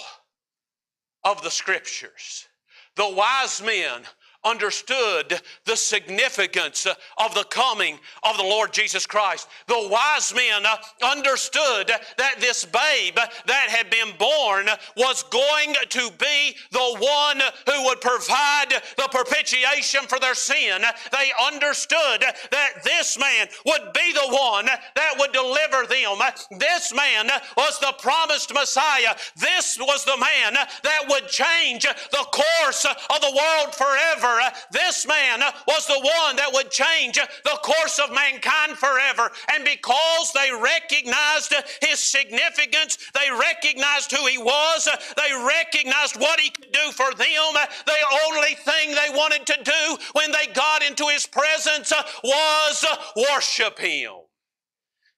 of 1.23 1.41
the 1.43 1.51
scriptures. 1.51 2.47
The 2.95 3.09
wise 3.09 3.61
men 3.61 4.03
understood 4.43 5.39
the 5.65 5.75
significance 5.75 6.87
of 7.17 7.35
the 7.35 7.43
coming 7.45 7.99
of 8.23 8.37
the 8.37 8.43
Lord 8.43 8.73
Jesus 8.73 9.05
Christ. 9.05 9.47
The 9.67 9.87
wise 9.91 10.33
men 10.33 10.63
understood 11.03 11.91
that 12.17 12.39
this 12.39 12.65
babe 12.65 13.15
that 13.15 13.67
had 13.69 13.89
been 13.89 14.15
born 14.17 14.67
was 14.97 15.23
going 15.23 15.75
to 15.89 16.11
be 16.17 16.55
the 16.71 16.97
one 16.99 17.41
who 17.67 17.85
would 17.85 18.01
provide 18.01 18.69
the 18.97 19.07
propitiation 19.11 20.01
for 20.07 20.19
their 20.19 20.35
sin. 20.35 20.81
They 21.11 21.31
understood 21.47 22.21
that 22.51 22.83
this 22.83 23.19
man 23.19 23.47
would 23.65 23.93
be 23.93 24.13
the 24.13 24.27
one 24.29 24.65
that 24.65 25.13
would 25.19 25.31
deliver 25.31 25.85
them. 25.87 26.17
This 26.59 26.93
man 26.93 27.29
was 27.55 27.79
the 27.79 27.93
promised 27.99 28.53
Messiah. 28.53 29.15
This 29.35 29.77
was 29.79 30.03
the 30.05 30.17
man 30.17 30.53
that 30.53 31.05
would 31.09 31.27
change 31.27 31.83
the 31.83 32.25
course 32.31 32.85
of 32.85 33.21
the 33.21 33.37
world 33.37 33.75
forever. 33.75 34.30
Uh, 34.39 34.51
this 34.71 35.05
man 35.07 35.41
uh, 35.41 35.51
was 35.67 35.87
the 35.87 35.99
one 35.99 36.35
that 36.35 36.51
would 36.53 36.71
change 36.71 37.17
uh, 37.17 37.25
the 37.43 37.57
course 37.63 37.99
of 37.99 38.13
mankind 38.13 38.77
forever. 38.77 39.31
And 39.53 39.65
because 39.65 40.31
they 40.33 40.51
recognized 40.51 41.53
his 41.81 41.99
significance, 41.99 42.97
they 43.13 43.29
recognized 43.31 44.11
who 44.11 44.25
he 44.27 44.37
was, 44.37 44.87
they 45.17 45.33
recognized 45.33 46.19
what 46.19 46.39
he 46.39 46.49
could 46.49 46.71
do 46.71 46.91
for 46.91 47.13
them, 47.13 47.53
the 47.85 48.01
only 48.27 48.55
thing 48.55 48.89
they 48.89 49.13
wanted 49.13 49.45
to 49.47 49.57
do 49.63 49.97
when 50.13 50.31
they 50.31 50.47
got 50.53 50.83
into 50.83 51.05
his 51.07 51.25
presence 51.25 51.91
was 52.23 52.85
worship 53.15 53.79
him. 53.79 54.13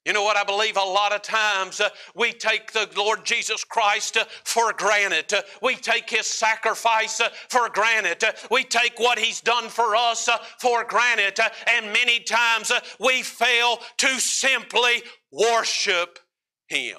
You 0.06 0.12
know 0.12 0.24
what? 0.24 0.36
I 0.36 0.44
believe 0.44 0.76
a 0.76 0.82
lot 0.82 1.14
of 1.14 1.22
times 1.22 1.80
uh, 1.80 1.88
we 2.14 2.34
take 2.34 2.74
the 2.74 2.90
Lord 2.98 3.24
Jesus 3.24 3.64
Christ 3.64 4.18
uh, 4.18 4.26
for 4.44 4.74
granted. 4.74 5.32
Uh, 5.32 5.42
we 5.62 5.76
take 5.76 6.10
His 6.10 6.28
sacrifice 6.28 7.22
uh, 7.22 7.30
for 7.50 7.70
granted. 7.70 8.22
Uh, 8.22 8.34
we 8.52 8.66
take 8.66 9.00
what 9.00 9.18
He's 9.18 9.40
done 9.40 9.70
for 9.70 9.96
us 9.96 10.28
uh, 10.28 10.38
for 10.60 10.84
granted. 10.84 11.40
And 11.68 11.94
many 11.94 12.20
times 12.20 12.70
we 13.00 13.22
fail 13.22 13.80
to 13.98 14.20
simply 14.20 15.04
worship 15.32 16.20
Him. 16.68 16.98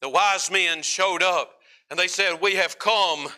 The 0.00 0.08
wise 0.08 0.48
men 0.48 0.82
showed 0.82 1.24
up 1.24 1.54
and 1.90 1.98
they 1.98 2.08
said, 2.08 2.40
We 2.40 2.54
have 2.54 2.78
come 2.78 3.28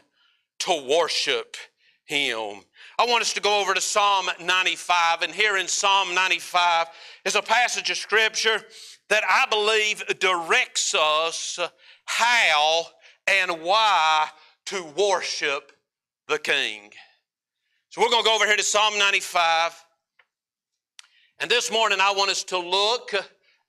to 0.61 0.87
worship 0.91 1.57
Him. 2.05 2.61
I 3.03 3.05
want 3.05 3.23
us 3.23 3.33
to 3.33 3.41
go 3.41 3.61
over 3.61 3.75
to 3.75 3.81
Psalm 3.81 4.27
95, 4.41 5.23
and 5.23 5.35
here 5.35 5.57
in 5.57 5.67
Psalm 5.67 6.15
95 6.15 6.87
is 7.25 7.35
a 7.35 7.43
passage 7.43 7.91
of 7.91 7.97
Scripture 7.97 8.63
that 9.09 9.25
I 9.29 9.45
believe 9.51 10.05
directs 10.21 10.95
us 10.95 11.59
how 12.05 12.85
and 13.27 13.61
why 13.61 14.29
to 14.67 14.85
worship 14.97 15.73
the 16.29 16.39
King. 16.39 16.93
So 17.89 18.01
we're 18.01 18.09
going 18.09 18.23
to 18.23 18.29
go 18.29 18.37
over 18.37 18.47
here 18.47 18.57
to 18.57 18.63
Psalm 18.63 18.97
95. 18.97 19.85
And 21.41 21.51
this 21.51 21.73
morning 21.73 21.99
I 22.01 22.13
want 22.13 22.31
us 22.31 22.45
to 22.45 22.59
look 22.59 23.11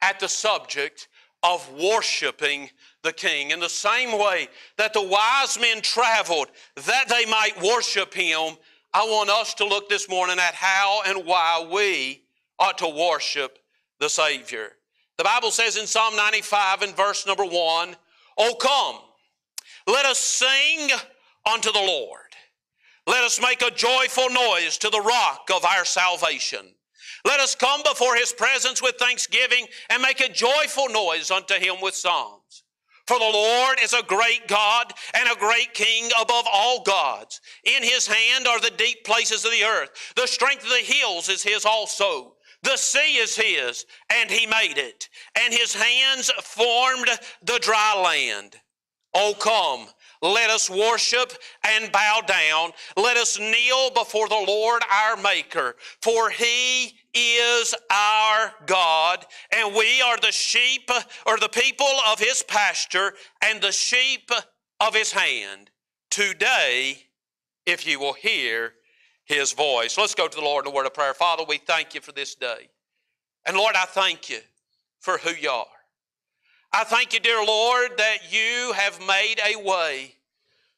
at 0.03 0.19
the 0.19 0.29
subject 0.29 1.07
of 1.41 1.67
worshiping 1.73 2.69
the 3.01 3.13
King. 3.13 3.49
In 3.49 3.59
the 3.59 3.67
same 3.67 4.19
way 4.19 4.47
that 4.77 4.93
the 4.93 5.01
wise 5.01 5.59
men 5.59 5.81
traveled 5.81 6.49
that 6.85 7.09
they 7.09 7.25
might 7.25 7.59
worship 7.63 8.13
Him, 8.13 8.57
I 8.93 9.05
want 9.05 9.29
us 9.29 9.55
to 9.55 9.65
look 9.65 9.89
this 9.89 10.07
morning 10.07 10.37
at 10.37 10.53
how 10.53 11.01
and 11.07 11.25
why 11.25 11.67
we 11.71 12.23
ought 12.59 12.77
to 12.77 12.87
worship 12.87 13.57
the 13.99 14.09
Savior. 14.09 14.73
The 15.17 15.23
Bible 15.23 15.49
says 15.49 15.77
in 15.77 15.87
Psalm 15.87 16.15
95 16.15 16.83
and 16.83 16.95
verse 16.95 17.25
number 17.25 17.45
1, 17.45 17.95
Oh 18.37 18.55
come, 18.59 18.99
let 19.87 20.05
us 20.05 20.19
sing 20.19 20.89
unto 21.51 21.71
the 21.71 21.79
Lord. 21.79 22.19
Let 23.07 23.23
us 23.23 23.41
make 23.41 23.61
a 23.61 23.71
joyful 23.71 24.29
noise 24.29 24.77
to 24.79 24.89
the 24.89 25.01
rock 25.01 25.49
of 25.53 25.65
our 25.65 25.85
salvation. 25.85 26.73
Let 27.25 27.39
us 27.39 27.55
come 27.55 27.81
before 27.83 28.15
his 28.15 28.31
presence 28.31 28.81
with 28.81 28.95
thanksgiving 28.95 29.65
and 29.89 30.01
make 30.01 30.21
a 30.21 30.31
joyful 30.31 30.89
noise 30.89 31.31
unto 31.31 31.55
him 31.55 31.75
with 31.81 31.95
psalms. 31.95 32.42
For 33.07 33.19
the 33.19 33.25
Lord 33.25 33.77
is 33.81 33.93
a 33.93 34.03
great 34.03 34.47
God 34.47 34.93
and 35.13 35.29
a 35.29 35.39
great 35.39 35.73
King 35.73 36.09
above 36.21 36.45
all 36.51 36.81
gods. 36.83 37.41
In 37.65 37.83
his 37.83 38.07
hand 38.07 38.47
are 38.47 38.61
the 38.61 38.71
deep 38.71 39.03
places 39.03 39.43
of 39.43 39.51
the 39.51 39.63
earth. 39.63 39.89
The 40.15 40.27
strength 40.27 40.63
of 40.63 40.69
the 40.69 40.77
hills 40.77 41.27
is 41.27 41.43
his 41.43 41.65
also. 41.65 42.35
The 42.61 42.77
sea 42.77 43.17
is 43.17 43.35
his, 43.35 43.85
and 44.09 44.31
he 44.31 44.47
made 44.47 44.77
it. 44.77 45.09
And 45.35 45.53
his 45.53 45.73
hands 45.73 46.31
formed 46.41 47.09
the 47.43 47.59
dry 47.59 48.01
land. 48.01 48.55
Oh, 49.13 49.35
come, 49.37 49.89
let 50.23 50.49
us 50.49 50.69
worship 50.69 51.33
and 51.63 51.91
bow 51.91 52.21
down. 52.25 52.71
Let 52.95 53.17
us 53.17 53.37
kneel 53.37 53.91
before 53.91 54.29
the 54.29 54.43
Lord 54.47 54.81
our 54.89 55.17
Maker, 55.17 55.75
for 56.01 56.29
he 56.29 56.93
is 57.13 57.75
our 57.91 58.53
God, 58.65 59.25
and 59.55 59.75
we 59.75 60.01
are 60.01 60.17
the 60.17 60.31
sheep 60.31 60.89
or 61.27 61.37
the 61.37 61.49
people 61.49 61.85
of 62.09 62.19
his 62.19 62.41
pasture 62.41 63.13
and 63.43 63.61
the 63.61 63.73
sheep 63.73 64.31
of 64.79 64.95
his 64.95 65.11
hand. 65.11 65.69
Today, 66.09 66.97
if 67.65 67.85
you 67.85 67.99
will 67.99 68.13
hear 68.13 68.73
his 69.25 69.53
voice. 69.53 69.97
Let's 69.97 70.15
go 70.15 70.27
to 70.27 70.35
the 70.35 70.43
Lord 70.43 70.65
in 70.65 70.71
a 70.71 70.75
word 70.75 70.85
of 70.85 70.93
prayer. 70.93 71.13
Father, 71.13 71.43
we 71.47 71.57
thank 71.57 71.93
you 71.93 72.01
for 72.01 72.11
this 72.11 72.35
day. 72.35 72.69
And 73.45 73.57
Lord, 73.57 73.75
I 73.75 73.85
thank 73.85 74.29
you 74.29 74.39
for 74.99 75.17
who 75.17 75.31
you 75.31 75.49
are. 75.49 75.65
I 76.75 76.83
thank 76.85 77.13
you, 77.13 77.19
dear 77.19 77.43
Lord, 77.45 77.97
that 77.97 78.31
you 78.31 78.73
have 78.73 78.99
made 79.05 79.35
a 79.45 79.61
way 79.61 80.15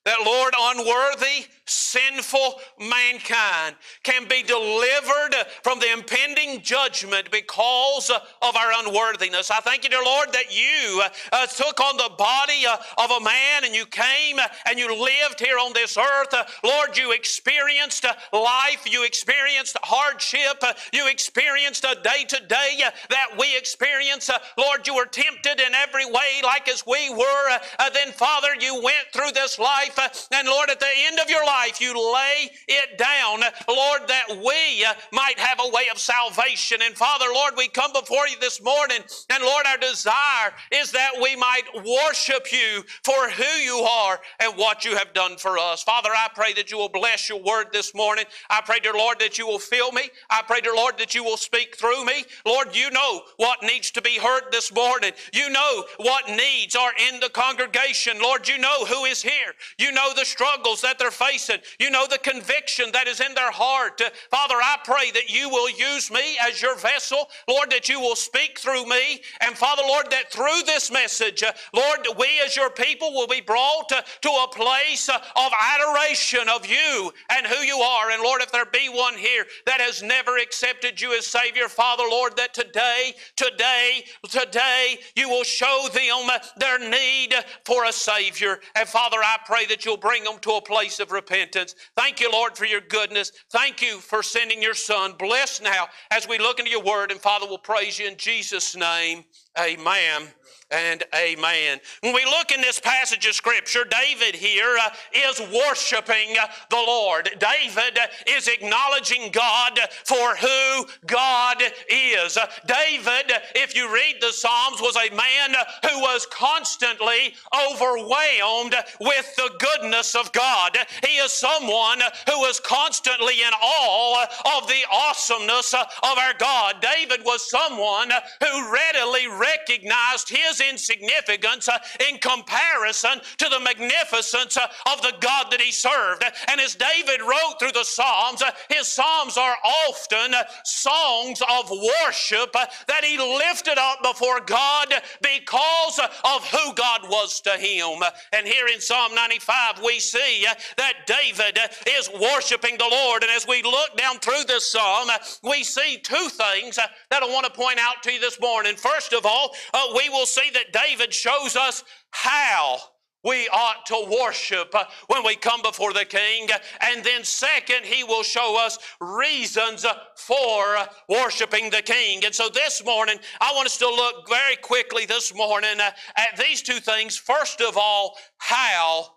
that, 0.05 0.19
Lord, 0.23 0.53
unworthy, 0.57 1.47
sinful 1.65 2.59
mankind 2.79 3.75
can 4.03 4.27
be 4.27 4.43
delivered 4.43 5.33
from 5.63 5.79
the 5.79 5.91
impending 5.91 6.61
judgment 6.61 7.31
because 7.31 8.11
of 8.11 8.55
our 8.55 8.71
unworthiness. 8.85 9.49
I 9.49 9.59
thank 9.61 9.83
you, 9.83 9.89
dear 9.89 10.03
Lord, 10.03 10.31
that 10.31 10.55
you 10.55 11.01
uh, 11.31 11.47
took 11.47 11.79
on 11.79 11.97
the 11.97 12.11
body 12.17 12.65
uh, 12.69 12.77
of 13.03 13.09
a 13.09 13.23
man 13.23 13.63
and 13.63 13.73
you 13.73 13.87
came 13.87 14.37
and 14.67 14.77
you 14.77 14.87
lived 14.89 15.39
here 15.39 15.57
on 15.57 15.73
this 15.73 15.97
earth. 15.97 16.33
Uh, 16.33 16.43
Lord, 16.63 16.95
you 16.95 17.11
experienced 17.11 18.05
life, 18.31 18.85
you 18.85 19.03
experienced 19.03 19.75
hardship, 19.81 20.63
you 20.93 21.09
experienced 21.09 21.83
a 21.83 21.99
day 22.03 22.25
to 22.27 22.45
day 22.45 22.81
that 23.09 23.27
we 23.39 23.57
experience. 23.57 24.29
Lord, 24.57 24.85
you 24.85 24.95
were 24.95 25.05
tempted 25.05 25.59
in 25.59 25.73
every 25.73 26.05
way 26.05 26.41
like 26.43 26.69
as 26.69 26.85
we 26.85 27.09
were. 27.09 27.59
Then, 27.91 28.11
Father, 28.11 28.49
you 28.59 28.81
went 28.83 29.07
through 29.11 29.31
this 29.31 29.57
life 29.57 29.94
Uh, 29.97 30.09
and 30.31 30.47
Lord, 30.47 30.69
at 30.69 30.79
the 30.79 30.87
end 31.07 31.19
of 31.19 31.29
your 31.29 31.45
life, 31.45 31.79
you 31.81 31.93
lay 31.93 32.49
it 32.67 32.97
down, 32.97 33.41
Lord, 33.67 34.07
that 34.07 34.27
we 34.29 34.85
uh, 34.85 34.93
might 35.11 35.39
have 35.39 35.59
a 35.59 35.69
way 35.69 35.83
of 35.91 35.99
salvation. 35.99 36.79
And 36.81 36.95
Father, 36.95 37.25
Lord, 37.33 37.53
we 37.57 37.67
come 37.67 37.93
before 37.93 38.27
you 38.27 38.35
this 38.39 38.61
morning, 38.61 38.99
and 39.29 39.43
Lord, 39.43 39.65
our 39.65 39.77
desire 39.77 40.53
is 40.71 40.91
that 40.91 41.11
we 41.21 41.35
might 41.35 41.63
worship 41.75 42.51
you 42.51 42.83
for 43.03 43.29
who 43.29 43.59
you 43.61 43.77
are 43.77 44.19
and 44.39 44.53
what 44.57 44.85
you 44.85 44.95
have 44.95 45.13
done 45.13 45.37
for 45.37 45.57
us. 45.57 45.83
Father, 45.83 46.09
I 46.11 46.27
pray 46.33 46.53
that 46.53 46.71
you 46.71 46.77
will 46.77 46.89
bless 46.89 47.29
your 47.29 47.41
word 47.41 47.67
this 47.71 47.93
morning. 47.93 48.25
I 48.49 48.61
pray, 48.61 48.79
dear 48.79 48.93
Lord, 48.93 49.19
that 49.19 49.37
you 49.37 49.47
will 49.47 49.59
fill 49.59 49.91
me. 49.91 50.09
I 50.29 50.41
pray, 50.45 50.61
dear 50.61 50.75
Lord, 50.75 50.97
that 50.97 51.15
you 51.15 51.23
will 51.23 51.37
speak 51.37 51.75
through 51.75 52.05
me. 52.05 52.25
Lord, 52.45 52.75
you 52.75 52.89
know 52.91 53.21
what 53.37 53.63
needs 53.63 53.91
to 53.91 54.01
be 54.01 54.17
heard 54.17 54.43
this 54.51 54.73
morning. 54.73 55.11
You 55.33 55.49
know 55.49 55.83
what 55.97 56.29
needs 56.29 56.75
are 56.75 56.91
in 57.09 57.19
the 57.19 57.29
congregation. 57.29 58.17
Lord, 58.21 58.47
you 58.47 58.57
know 58.57 58.85
who 58.85 59.05
is 59.05 59.21
here. 59.21 59.53
You 59.77 59.84
You 59.85 59.91
know 59.91 60.13
the 60.15 60.25
struggles 60.25 60.81
that 60.81 60.97
they're 60.97 61.11
facing. 61.11 61.59
You 61.79 61.91
know 61.91 62.07
the 62.09 62.17
conviction 62.17 62.87
that 62.93 63.07
is 63.07 63.19
in 63.19 63.35
their 63.35 63.51
heart. 63.51 64.01
Uh, 64.01 64.09
Father, 64.31 64.55
I 64.55 64.77
pray 64.83 65.11
that 65.11 65.29
you 65.29 65.47
will 65.47 65.69
use 65.69 66.09
me 66.09 66.39
as 66.41 66.59
your 66.59 66.75
vessel. 66.75 67.29
Lord, 67.47 67.69
that 67.69 67.87
you 67.87 67.99
will 67.99 68.15
speak 68.15 68.57
through 68.57 68.87
me. 68.87 69.21
And 69.41 69.55
Father, 69.55 69.83
Lord, 69.85 70.09
that 70.09 70.31
through 70.31 70.63
this 70.65 70.89
message, 70.89 71.43
uh, 71.43 71.51
Lord, 71.71 71.99
we 72.17 72.25
as 72.43 72.55
your 72.55 72.71
people 72.71 73.13
will 73.13 73.27
be 73.27 73.41
brought 73.41 73.91
uh, 73.91 74.01
to 74.21 74.29
a 74.29 74.47
place 74.51 75.07
of 75.07 75.51
adoration 75.75 76.49
of 76.49 76.65
you 76.65 77.11
and 77.29 77.45
who 77.45 77.63
you 77.63 77.77
are. 77.77 78.09
And 78.09 78.23
Lord, 78.23 78.41
if 78.41 78.51
there 78.51 78.65
be 78.65 78.89
one 78.89 79.13
here 79.13 79.45
that 79.67 79.81
has 79.81 80.01
never 80.01 80.39
accepted 80.39 80.99
you 80.99 81.15
as 81.15 81.27
Savior, 81.27 81.69
Father, 81.69 82.05
Lord, 82.09 82.35
that 82.37 82.55
today, 82.55 83.13
today, 83.35 84.03
today, 84.27 84.97
you 85.15 85.29
will 85.29 85.43
show 85.43 85.87
them 85.93 86.27
their 86.57 86.79
need 86.79 87.35
for 87.65 87.85
a 87.85 87.93
Savior. 87.93 88.61
And 88.75 88.89
Father, 88.89 89.17
I 89.19 89.37
pray 89.45 89.67
that 89.67 89.74
you'll 89.83 89.97
bring 89.97 90.23
them 90.23 90.37
to 90.41 90.51
a 90.51 90.61
place 90.61 90.99
of 90.99 91.11
repentance. 91.11 91.75
Thank 91.97 92.21
you, 92.21 92.31
Lord, 92.31 92.55
for 92.55 92.65
your 92.65 92.81
goodness. 92.81 93.31
Thank 93.51 93.81
you 93.81 93.97
for 93.97 94.23
sending 94.23 94.61
your 94.61 94.75
Son. 94.75 95.13
Bless 95.17 95.59
now 95.59 95.87
as 96.11 96.27
we 96.27 96.37
look 96.37 96.59
into 96.59 96.71
your 96.71 96.83
word. 96.83 97.11
And 97.11 97.19
Father, 97.19 97.45
we'll 97.47 97.57
praise 97.57 97.99
you 97.99 98.07
in 98.07 98.15
Jesus' 98.15 98.75
name. 98.75 99.25
Amen 99.59 100.27
and 100.71 101.03
amen. 101.13 101.79
When 102.01 102.13
we 102.13 102.25
look 102.25 102.51
in 102.51 102.59
this 102.61 102.79
passage 102.79 103.25
of 103.27 103.33
Scripture, 103.33 103.85
David 103.85 104.35
here 104.35 104.75
uh, 104.81 104.89
is 105.13 105.39
worshiping 105.39 106.35
uh, 106.41 106.47
the 106.69 106.75
Lord. 106.75 107.29
David 107.39 107.99
uh, 107.99 108.07
is 108.27 108.47
acknowledging 108.47 109.31
God 109.31 109.79
for 110.05 110.35
who 110.35 110.85
God 111.05 111.61
is. 111.89 112.37
Uh, 112.37 112.47
David, 112.65 113.31
if 113.53 113.75
you 113.75 113.93
read 113.93 114.15
the 114.21 114.31
Psalms, 114.31 114.81
was 114.81 114.95
a 114.95 115.13
man 115.15 115.55
uh, 115.55 115.87
who 115.87 115.99
was 115.99 116.25
constantly 116.31 117.35
overwhelmed 117.71 118.75
with 119.01 119.35
the 119.35 119.51
goodness 119.59 120.15
of 120.15 120.31
God. 120.33 120.77
He 121.05 121.17
is 121.17 121.31
someone 121.31 121.99
who 122.27 122.39
was 122.39 122.59
constantly 122.59 123.35
in 123.41 123.53
awe 123.61 124.25
of 124.57 124.67
the 124.67 124.83
awesomeness 124.91 125.75
uh, 125.75 125.85
of 126.03 126.17
our 126.17 126.33
God. 126.39 126.77
David 126.81 127.23
was 127.23 127.47
someone 127.47 128.09
who 128.41 128.73
readily 128.73 129.27
recognized 129.27 130.29
his 130.29 130.54
insignificance 130.61 131.67
uh, 131.67 131.77
in 132.09 132.17
comparison 132.17 133.21
to 133.37 133.49
the 133.49 133.59
magnificence 133.59 134.57
uh, 134.57 134.67
of 134.91 135.01
the 135.01 135.13
God 135.19 135.47
that 135.51 135.61
he 135.61 135.71
served. 135.71 136.23
And 136.49 136.59
as 136.61 136.75
David 136.75 137.21
wrote 137.21 137.55
through 137.59 137.71
the 137.71 137.83
Psalms, 137.83 138.41
uh, 138.41 138.51
his 138.69 138.87
Psalms 138.87 139.37
are 139.37 139.55
often 139.87 140.33
uh, 140.33 140.43
songs 140.63 141.41
of 141.41 141.69
worship 141.69 142.49
uh, 142.55 142.65
that 142.87 143.03
he 143.03 143.17
lifted 143.17 143.77
up 143.77 144.01
before 144.03 144.39
God 144.41 144.93
because 145.21 145.99
uh, 145.99 146.07
of 146.35 146.45
who 146.47 146.73
God 146.73 147.01
was 147.09 147.41
to 147.41 147.51
him. 147.51 148.03
And 148.33 148.47
here 148.47 148.67
in 148.67 148.81
Psalm 148.81 149.13
95, 149.15 149.81
we 149.83 149.99
see 149.99 150.45
that 150.77 150.93
David 151.05 151.59
is 151.89 152.09
worshiping 152.09 152.77
the 152.77 152.87
Lord. 152.89 153.23
And 153.23 153.31
as 153.31 153.47
we 153.47 153.61
look 153.63 153.97
down 153.97 154.19
through 154.19 154.43
this 154.47 154.71
psalm, 154.71 155.09
we 155.43 155.63
see 155.63 155.99
two 156.03 156.29
things 156.29 156.75
that 156.75 157.23
I 157.23 157.25
want 157.25 157.45
to 157.45 157.51
point 157.51 157.79
out 157.79 158.03
to 158.03 158.11
you 158.11 158.19
this 158.19 158.39
morning. 158.39 158.75
First 158.75 159.13
of 159.13 159.25
all, 159.25 159.55
we 159.95 160.09
will 160.09 160.25
see 160.25 160.44
that 160.51 160.73
David 160.73 161.13
shows 161.13 161.55
us 161.55 161.83
how 162.11 162.79
we 163.25 163.49
ought 163.49 163.85
to 163.87 164.17
worship 164.21 164.73
when 165.07 165.25
we 165.25 165.35
come 165.35 165.61
before 165.63 165.91
the 165.91 166.05
king. 166.05 166.47
And 166.79 167.03
then, 167.03 167.23
second, 167.23 167.83
he 167.83 168.03
will 168.03 168.21
show 168.21 168.63
us 168.63 168.77
reasons 169.01 169.83
for 170.15 170.77
worshiping 171.09 171.71
the 171.71 171.81
king. 171.81 172.23
And 172.23 172.33
so, 172.33 172.49
this 172.49 172.85
morning, 172.85 173.17
I 173.41 173.51
want 173.55 173.65
us 173.65 173.77
to 173.79 173.87
look 173.87 174.29
very 174.29 174.55
quickly 174.57 175.05
this 175.05 175.33
morning 175.33 175.79
at 175.79 176.37
these 176.37 176.61
two 176.61 176.79
things. 176.79 177.17
First 177.17 177.61
of 177.61 177.77
all, 177.77 178.15
how 178.37 179.07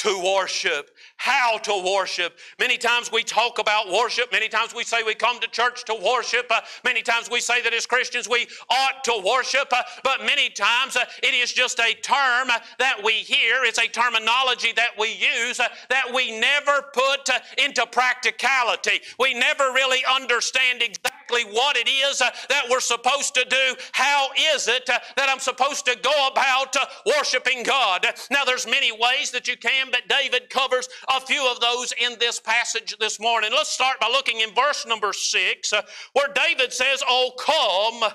to 0.00 0.18
worship. 0.18 0.92
How 1.18 1.58
to 1.58 1.92
worship. 1.94 2.38
Many 2.58 2.78
times 2.78 3.12
we 3.12 3.22
talk 3.22 3.58
about 3.58 3.92
worship. 3.92 4.32
Many 4.32 4.48
times 4.48 4.74
we 4.74 4.82
say 4.82 5.02
we 5.02 5.14
come 5.14 5.38
to 5.40 5.48
church 5.48 5.84
to 5.84 5.94
worship. 5.94 6.46
Uh, 6.50 6.62
many 6.86 7.02
times 7.02 7.28
we 7.30 7.38
say 7.38 7.60
that 7.60 7.74
as 7.74 7.84
Christians 7.84 8.26
we 8.26 8.46
ought 8.70 9.04
to 9.04 9.22
worship. 9.22 9.70
Uh, 9.70 9.82
but 10.02 10.24
many 10.24 10.48
times 10.48 10.96
uh, 10.96 11.04
it 11.22 11.34
is 11.34 11.52
just 11.52 11.78
a 11.80 11.92
term 12.00 12.48
uh, 12.48 12.60
that 12.78 12.98
we 13.04 13.12
hear. 13.12 13.62
It's 13.64 13.78
a 13.78 13.88
terminology 13.88 14.72
that 14.72 14.92
we 14.98 15.08
use 15.12 15.60
uh, 15.60 15.68
that 15.90 16.06
we 16.14 16.40
never 16.40 16.82
put 16.94 17.28
uh, 17.28 17.38
into 17.62 17.84
practicality. 17.84 19.02
We 19.18 19.34
never 19.34 19.64
really 19.74 20.02
understand 20.10 20.80
exactly 20.80 21.19
what 21.30 21.76
it 21.76 21.88
is 21.88 22.20
uh, 22.20 22.30
that 22.48 22.64
we're 22.70 22.80
supposed 22.80 23.34
to 23.34 23.44
do. 23.48 23.76
How 23.92 24.28
is 24.54 24.68
it 24.68 24.88
uh, 24.88 24.98
that 25.16 25.28
I'm 25.28 25.38
supposed 25.38 25.84
to 25.86 25.96
go 26.02 26.28
about 26.30 26.76
uh, 26.76 26.86
worshiping 27.06 27.62
God? 27.62 28.06
Now, 28.30 28.44
there's 28.44 28.66
many 28.66 28.92
ways 28.92 29.30
that 29.30 29.48
you 29.48 29.56
can, 29.56 29.90
but 29.90 30.08
David 30.08 30.50
covers 30.50 30.88
a 31.08 31.20
few 31.20 31.50
of 31.50 31.60
those 31.60 31.92
in 32.00 32.18
this 32.18 32.40
passage 32.40 32.96
this 32.98 33.20
morning. 33.20 33.50
Let's 33.52 33.70
start 33.70 34.00
by 34.00 34.08
looking 34.08 34.40
in 34.40 34.54
verse 34.54 34.86
number 34.86 35.12
six, 35.12 35.72
uh, 35.72 35.82
where 36.12 36.32
David 36.34 36.72
says, 36.72 37.02
Oh, 37.08 37.32
come, 37.38 38.10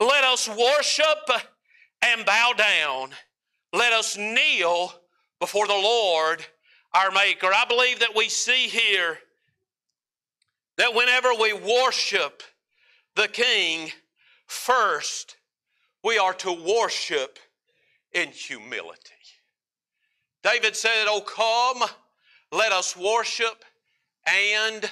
let 0.00 0.24
us 0.24 0.48
worship 0.48 1.42
and 2.02 2.24
bow 2.24 2.52
down. 2.56 3.10
Let 3.72 3.92
us 3.92 4.16
kneel 4.16 4.92
before 5.40 5.66
the 5.66 5.72
Lord 5.72 6.44
our 6.94 7.10
Maker. 7.10 7.48
I 7.54 7.64
believe 7.64 8.00
that 8.00 8.14
we 8.14 8.28
see 8.28 8.68
here 8.68 9.18
that 10.78 10.94
whenever 10.94 11.34
we 11.34 11.52
worship 11.52 12.42
the 13.16 13.28
King, 13.28 13.90
first 14.46 15.36
we 16.02 16.18
are 16.18 16.34
to 16.34 16.52
worship 16.52 17.38
in 18.12 18.28
humility. 18.28 19.00
David 20.42 20.76
said, 20.76 21.06
Oh, 21.08 21.20
come, 21.20 21.88
let 22.52 22.72
us 22.72 22.96
worship 22.96 23.64
and 24.26 24.90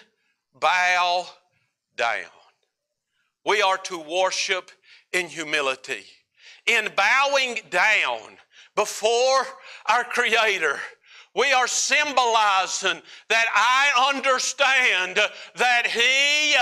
bow 0.58 1.26
down. 1.96 2.24
We 3.44 3.60
are 3.60 3.78
to 3.78 3.98
worship 3.98 4.70
in 5.12 5.28
humility. 5.28 6.04
In 6.66 6.88
bowing 6.96 7.58
down 7.70 8.38
before 8.74 9.46
our 9.86 10.04
Creator, 10.04 10.78
we 11.34 11.50
are 11.52 11.66
symbolizing 11.66 13.00
that 13.28 13.46
I 13.56 14.12
understand 14.14 15.18
that 15.56 15.86
He 15.86 16.52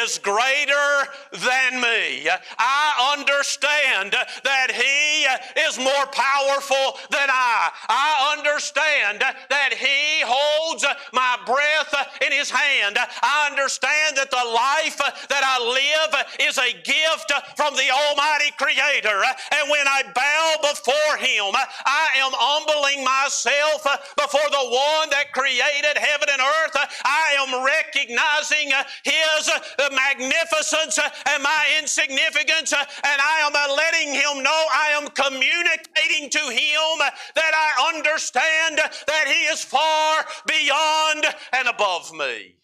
is 0.00 0.18
greater 0.18 1.10
than 1.32 1.80
me. 1.80 2.28
I 2.56 3.12
understand 3.12 4.12
that 4.12 4.70
He 4.72 5.60
is 5.60 5.78
more 5.78 6.06
powerful 6.10 6.98
than 7.10 7.28
I. 7.28 7.68
I 7.88 8.34
understand 8.38 9.20
that 9.20 9.74
He 9.74 10.24
holds 10.24 10.86
my 11.12 11.36
breath 11.44 11.94
in 12.24 12.32
His 12.32 12.50
hand. 12.50 12.96
I 12.98 13.48
understand 13.50 14.16
that 14.16 14.30
the 14.30 14.36
life 14.36 14.96
that 15.28 15.44
I 15.44 15.60
live 15.60 16.48
is 16.48 16.56
a 16.56 16.72
gift 16.72 17.30
from 17.56 17.76
the 17.76 17.92
Almighty 17.92 18.52
Creator. 18.56 19.20
And 19.52 19.68
when 19.68 19.86
I 19.86 20.02
bow 20.14 20.72
before 20.72 21.16
Him, 21.20 21.52
I 21.84 22.08
am 22.16 22.32
humbling 22.32 23.04
myself 23.04 23.84
before 24.16 24.48
the 24.50 24.66
one 24.70 25.10
that 25.10 25.32
created 25.32 25.98
heaven 25.98 26.28
and 26.30 26.40
earth. 26.40 26.76
I 27.04 27.36
am 27.38 27.64
recognizing 27.64 28.72
uh, 28.72 28.84
His 29.04 29.48
uh, 29.48 29.88
magnificence 29.92 30.98
uh, 30.98 31.08
and 31.30 31.42
my 31.42 31.64
insignificance, 31.80 32.72
and 32.72 33.18
I 33.20 33.46
am 33.46 33.54
letting 33.76 34.14
Him 34.14 34.42
know 34.42 34.62
I 34.72 34.94
am 34.94 35.08
communicating 35.10 36.30
to 36.30 36.44
Him 36.50 36.98
that 37.34 37.52
I 37.54 37.94
understand 37.94 38.78
that 38.78 39.24
He 39.26 39.44
is 39.52 39.62
far 39.62 40.24
beyond 40.46 41.26
and 41.52 41.68
above 41.68 42.12
me. 42.12 42.56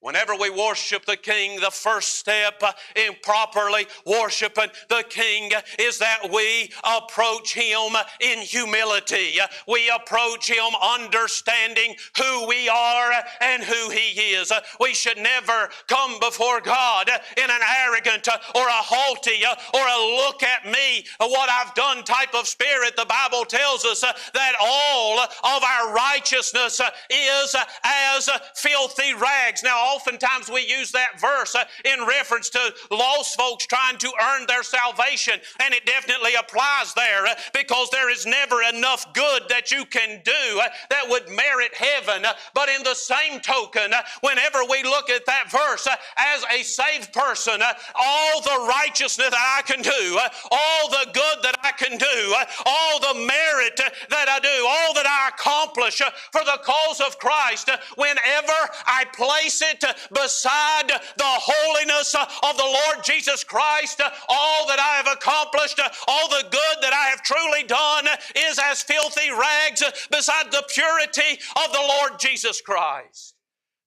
Whenever 0.00 0.36
we 0.36 0.48
worship 0.48 1.04
the 1.06 1.16
King, 1.16 1.60
the 1.60 1.72
first 1.72 2.20
step 2.20 2.62
in 2.94 3.14
properly 3.20 3.84
worshiping 4.06 4.68
the 4.88 5.02
King 5.08 5.50
is 5.80 5.98
that 5.98 6.30
we 6.32 6.70
approach 6.84 7.52
Him 7.52 7.96
in 8.20 8.38
humility. 8.38 9.38
We 9.66 9.90
approach 9.90 10.48
Him 10.48 10.70
understanding 10.80 11.96
who 12.16 12.46
we 12.46 12.68
are 12.68 13.10
and 13.40 13.64
who 13.64 13.90
He 13.90 14.34
is. 14.34 14.52
We 14.80 14.94
should 14.94 15.18
never 15.18 15.68
come 15.88 16.20
before 16.20 16.60
God 16.60 17.10
in 17.36 17.50
an 17.50 17.60
arrogant 17.84 18.28
or 18.54 18.68
a 18.68 18.70
haughty 18.70 19.42
or 19.74 19.80
a 19.80 20.16
look 20.24 20.44
at 20.44 20.64
me, 20.64 21.06
what 21.18 21.50
I've 21.50 21.74
done 21.74 22.04
type 22.04 22.34
of 22.34 22.46
spirit. 22.46 22.94
The 22.96 23.04
Bible 23.04 23.44
tells 23.44 23.84
us 23.84 24.00
that 24.02 24.52
all 24.62 25.18
of 25.18 25.62
our 25.64 25.92
righteousness 25.92 26.80
is 27.10 27.56
as 27.82 28.30
filthy 28.54 29.14
rags. 29.14 29.64
Now, 29.64 29.87
oftentimes 29.94 30.50
we 30.50 30.66
use 30.66 30.92
that 30.92 31.20
verse 31.20 31.54
uh, 31.54 31.64
in 31.84 32.06
reference 32.06 32.48
to 32.50 32.74
lost 32.90 33.38
folks 33.38 33.66
trying 33.66 33.98
to 33.98 34.10
earn 34.20 34.46
their 34.46 34.62
salvation, 34.62 35.34
and 35.60 35.74
it 35.74 35.84
definitely 35.86 36.34
applies 36.34 36.94
there 36.94 37.26
uh, 37.26 37.34
because 37.54 37.88
there 37.90 38.10
is 38.10 38.26
never 38.26 38.62
enough 38.62 39.12
good 39.14 39.42
that 39.48 39.70
you 39.70 39.84
can 39.84 40.20
do 40.24 40.60
uh, 40.60 40.68
that 40.90 41.08
would 41.08 41.28
merit 41.30 41.74
heaven. 41.74 42.24
Uh, 42.24 42.32
but 42.54 42.68
in 42.68 42.82
the 42.82 42.94
same 42.94 43.40
token, 43.40 43.92
uh, 43.92 44.02
whenever 44.20 44.60
we 44.70 44.82
look 44.82 45.10
at 45.10 45.26
that 45.26 45.50
verse 45.50 45.86
uh, 45.86 45.96
as 46.18 46.44
a 46.52 46.62
saved 46.62 47.12
person, 47.12 47.60
all 47.94 48.40
the 48.42 48.66
righteousness 48.68 49.16
that 49.18 49.34
I 49.34 49.62
can 49.62 49.82
do, 49.82 50.18
all 50.50 50.88
the 50.90 51.10
good 51.12 51.42
that 51.42 51.56
I 51.62 51.72
can 51.72 51.98
do, 51.98 52.34
all 52.66 53.00
the 53.00 53.26
merit 53.26 53.80
that 54.10 54.28
I 54.28 54.38
do, 54.40 54.66
all 54.66 54.94
that 54.94 55.06
I 55.06 55.30
accomplish 55.34 55.98
for 56.32 56.44
the 56.44 56.58
cause 56.62 57.00
of 57.00 57.18
Christ, 57.18 57.70
whenever 57.96 58.58
I 58.86 59.04
place 59.14 59.62
it 59.62 59.77
beside 60.12 60.88
the 60.88 61.24
holiness 61.24 62.14
of 62.14 62.56
the 62.56 62.62
Lord 62.62 63.04
Jesus 63.04 63.44
Christ, 63.44 64.00
all 64.28 64.66
that 64.68 64.78
I 64.78 64.96
have 64.96 65.08
accomplished, 65.16 65.80
all 66.06 66.28
the 66.28 66.44
good 66.50 66.82
that 66.82 66.92
I 66.92 67.08
have 67.10 67.22
truly 67.22 67.64
done 67.64 68.06
is 68.36 68.58
as 68.62 68.82
filthy 68.82 69.30
rags 69.30 69.82
beside 70.10 70.50
the 70.50 70.64
purity 70.68 71.40
of 71.64 71.72
the 71.72 71.84
Lord 71.88 72.18
Jesus 72.18 72.60
Christ. 72.60 73.34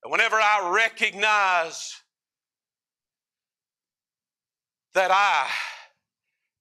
And 0.04 0.12
whenever 0.12 0.38
I 0.38 0.72
recognize 0.74 1.96
that 4.94 5.12
I 5.12 5.48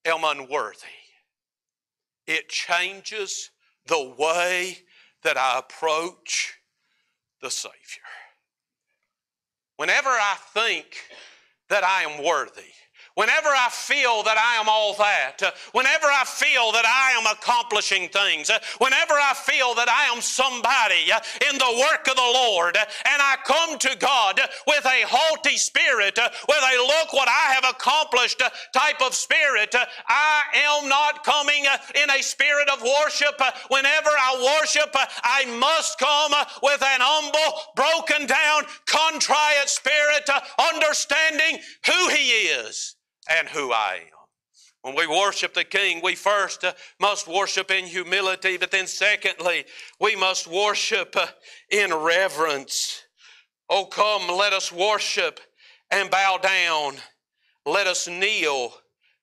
am 0.04 0.24
unworthy, 0.24 0.86
it 2.26 2.48
changes 2.48 3.50
the 3.86 4.14
way 4.18 4.78
that 5.22 5.36
I 5.36 5.58
approach 5.58 6.54
the 7.42 7.50
Savior. 7.50 7.74
Whenever 9.80 10.10
I 10.10 10.36
think 10.52 10.84
that 11.70 11.82
I 11.84 12.02
am 12.02 12.22
worthy, 12.22 12.74
whenever 13.14 13.48
I 13.48 13.68
feel 13.70 14.22
that 14.22 14.38
I 14.38 14.60
am 14.60 14.68
all 14.68 14.94
that, 14.94 15.42
uh, 15.42 15.50
whenever 15.72 16.06
I 16.06 16.24
feel 16.24 16.72
that 16.72 16.86
I 16.86 17.18
am 17.18 17.26
accomplishing 17.26 18.08
things, 18.08 18.50
uh, 18.50 18.58
whenever 18.78 19.14
I 19.14 19.34
feel 19.34 19.74
that 19.74 19.88
I 19.88 20.14
am 20.14 20.20
somebody 20.20 21.10
uh, 21.12 21.20
in 21.50 21.58
the 21.58 21.86
work 21.90 22.06
of 22.08 22.16
the 22.16 22.32
Lord, 22.34 22.76
uh, 22.76 22.84
and 23.06 23.20
I 23.20 23.36
come 23.44 23.78
to 23.78 23.96
God 23.98 24.40
with 24.66 24.84
a 24.84 25.04
haughty 25.06 25.56
spirit, 25.56 26.18
uh, 26.18 26.30
with 26.48 26.62
a 26.62 26.76
look 26.86 27.12
what 27.12 27.28
I 27.28 27.52
have 27.54 27.64
accomplished 27.68 28.42
uh, 28.42 28.50
type 28.72 29.02
of 29.02 29.14
spirit, 29.14 29.74
I 30.08 30.42
am 30.54 30.88
not 30.88 31.24
coming 31.24 31.64
in 31.94 32.10
a 32.10 32.22
spirit 32.22 32.68
of 32.70 32.82
worship. 32.82 33.40
Whenever 33.68 34.10
I 34.10 34.58
worship, 34.60 34.94
I 35.22 35.44
must 35.58 35.98
come 35.98 36.32
with 36.62 36.82
an 36.82 37.00
humble, 37.02 37.60
broken 37.76 38.26
down, 38.26 38.64
contrite 38.86 39.68
spirit, 39.68 40.28
understanding 40.58 41.58
who 41.86 42.08
He 42.10 42.48
is 42.48 42.96
and 43.30 43.48
who 43.48 43.72
I 43.72 44.00
am. 44.02 44.20
When 44.82 44.94
we 44.94 45.06
worship 45.06 45.52
the 45.54 45.64
King, 45.64 46.00
we 46.02 46.14
first 46.14 46.64
uh, 46.64 46.72
must 46.98 47.28
worship 47.28 47.70
in 47.70 47.84
humility, 47.84 48.56
but 48.56 48.70
then 48.70 48.86
secondly, 48.86 49.64
we 50.00 50.16
must 50.16 50.46
worship 50.46 51.14
uh, 51.16 51.26
in 51.70 51.92
reverence. 51.92 53.02
Oh, 53.68 53.84
come, 53.84 54.26
let 54.36 54.52
us 54.52 54.72
worship 54.72 55.38
and 55.90 56.10
bow 56.10 56.38
down. 56.42 56.94
Let 57.66 57.86
us 57.86 58.08
kneel 58.08 58.72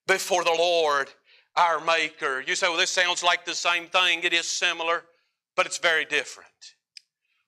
before 0.06 0.44
the 0.44 0.54
Lord, 0.56 1.08
our 1.56 1.84
Maker. 1.84 2.42
You 2.46 2.54
say, 2.54 2.68
well, 2.68 2.78
this 2.78 2.90
sounds 2.90 3.24
like 3.24 3.44
the 3.44 3.54
same 3.54 3.86
thing. 3.86 4.20
It 4.22 4.32
is 4.32 4.46
similar, 4.46 5.04
but 5.56 5.66
it's 5.66 5.78
very 5.78 6.04
different. 6.04 6.48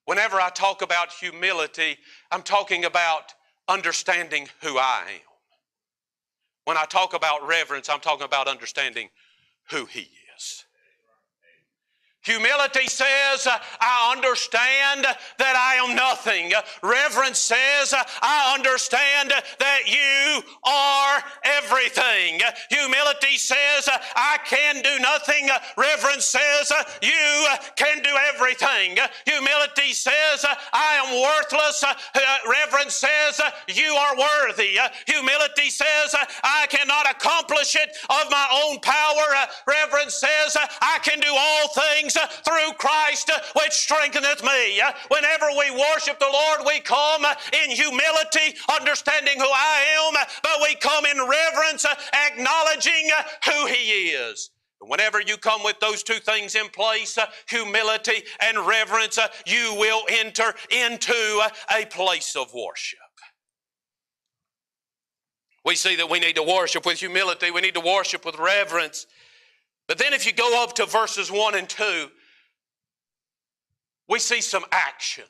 Whenever 0.04 0.40
I 0.40 0.50
talk 0.50 0.82
about 0.82 1.12
humility, 1.12 1.96
I'm 2.32 2.42
talking 2.42 2.84
about 2.84 3.32
understanding 3.68 4.48
who 4.62 4.78
I 4.78 5.04
am. 5.14 5.29
When 6.64 6.76
I 6.76 6.84
talk 6.84 7.14
about 7.14 7.46
reverence, 7.46 7.88
I'm 7.88 8.00
talking 8.00 8.24
about 8.24 8.48
understanding 8.48 9.10
who 9.70 9.86
He 9.86 10.10
is. 10.36 10.64
Humility 12.22 12.86
says, 12.86 13.48
I 13.80 14.12
understand 14.14 15.06
that 15.38 15.56
I 15.56 15.76
am 15.80 15.96
nothing. 15.96 16.52
Reverence 16.82 17.38
says, 17.38 17.94
I 18.20 18.54
understand 18.54 19.30
that 19.30 19.80
you 19.86 20.42
are 20.62 21.22
everything. 21.44 22.40
Humility 22.68 23.38
says, 23.38 23.88
I 24.16 24.36
can 24.44 24.82
do 24.82 24.98
nothing. 25.00 25.48
Reverence 25.78 26.26
says, 26.26 26.70
you 27.00 27.46
can 27.76 28.02
do 28.02 28.12
everything. 28.34 28.98
Humility 29.24 29.94
says, 29.94 30.44
I 30.74 31.00
am 31.00 31.22
worthless. 31.24 31.82
Reverence 32.46 32.94
says, 32.96 33.40
you 33.68 33.94
are 33.94 34.16
worthy. 34.16 34.76
Humility 35.06 35.70
says, 35.70 36.14
I 36.44 36.66
cannot 36.68 37.10
accomplish 37.10 37.76
it 37.76 37.96
of 38.10 38.30
my 38.30 38.46
own 38.64 38.78
power. 38.80 39.46
Reverence 39.66 40.14
says, 40.14 40.54
I 40.82 40.98
can 41.02 41.18
do 41.18 41.32
all 41.32 41.68
things 41.68 42.09
uh, 42.16 42.26
through 42.26 42.72
Christ 42.78 43.30
uh, 43.30 43.38
which 43.62 43.72
strengtheneth 43.72 44.42
me. 44.42 44.80
Uh, 44.80 44.92
Whenever 45.08 45.46
we 45.58 45.70
worship 45.70 46.18
the 46.18 46.30
Lord, 46.32 46.60
we 46.66 46.80
come 46.80 47.24
in 47.64 47.70
humility, 47.70 48.56
understanding 48.78 49.38
who 49.38 49.48
I 49.50 50.08
am, 50.08 50.26
but 50.42 50.60
we 50.62 50.74
come 50.76 51.04
in 51.06 51.18
reverence, 51.18 51.86
acknowledging 52.26 53.10
who 53.44 53.66
He 53.66 54.10
is. 54.10 54.50
Whenever 54.80 55.20
you 55.20 55.36
come 55.36 55.62
with 55.62 55.78
those 55.80 56.02
two 56.02 56.20
things 56.20 56.54
in 56.54 56.68
place, 56.68 57.18
uh, 57.18 57.26
humility 57.48 58.22
and 58.40 58.58
reverence, 58.66 59.18
uh, 59.18 59.28
you 59.46 59.76
will 59.78 60.02
enter 60.10 60.54
into 60.70 61.40
uh, 61.42 61.48
a 61.78 61.84
place 61.86 62.34
of 62.34 62.52
worship. 62.54 62.98
We 65.64 65.76
see 65.76 65.96
that 65.96 66.08
we 66.08 66.20
need 66.20 66.36
to 66.36 66.42
worship 66.42 66.86
with 66.86 67.00
humility, 67.00 67.50
we 67.50 67.60
need 67.60 67.74
to 67.74 67.80
worship 67.80 68.24
with 68.24 68.38
reverence. 68.38 69.06
But 69.90 69.98
then 69.98 70.12
if 70.12 70.24
you 70.24 70.30
go 70.30 70.62
up 70.62 70.76
to 70.76 70.86
verses 70.86 71.32
1 71.32 71.56
and 71.56 71.68
2, 71.68 72.06
we 74.08 74.20
see 74.20 74.40
some 74.40 74.64
action. 74.70 75.24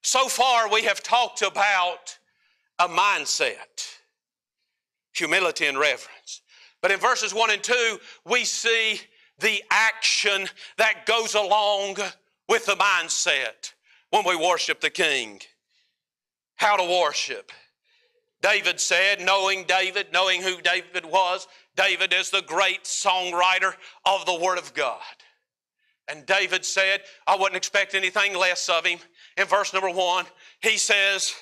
So 0.00 0.28
far, 0.28 0.70
we 0.70 0.84
have 0.84 1.02
talked 1.02 1.42
about 1.42 2.16
a 2.78 2.86
mindset, 2.86 3.98
humility 5.12 5.66
and 5.66 5.76
reverence. 5.76 6.42
But 6.82 6.92
in 6.92 7.00
verses 7.00 7.34
1 7.34 7.50
and 7.50 7.64
2, 7.64 7.98
we 8.24 8.44
see 8.44 9.00
the 9.40 9.60
action 9.72 10.46
that 10.78 11.04
goes 11.04 11.34
along 11.34 11.96
with 12.48 12.66
the 12.66 12.76
mindset 12.76 13.72
when 14.10 14.24
we 14.24 14.36
worship 14.36 14.80
the 14.80 14.90
King. 14.90 15.40
How 16.54 16.76
to 16.76 16.84
worship. 16.84 17.50
David 18.40 18.78
said, 18.78 19.20
knowing 19.20 19.64
David, 19.64 20.12
knowing 20.12 20.42
who 20.42 20.60
David 20.60 21.06
was, 21.06 21.48
David 21.76 22.12
is 22.12 22.30
the 22.30 22.42
great 22.42 22.84
songwriter 22.84 23.74
of 24.06 24.26
the 24.26 24.38
Word 24.38 24.58
of 24.58 24.74
God. 24.74 25.00
And 26.08 26.26
David 26.26 26.64
said, 26.64 27.00
I 27.26 27.36
wouldn't 27.36 27.56
expect 27.56 27.94
anything 27.94 28.36
less 28.36 28.68
of 28.68 28.84
him. 28.84 28.98
In 29.36 29.46
verse 29.46 29.72
number 29.72 29.90
one, 29.90 30.26
he 30.60 30.76
says, 30.76 31.32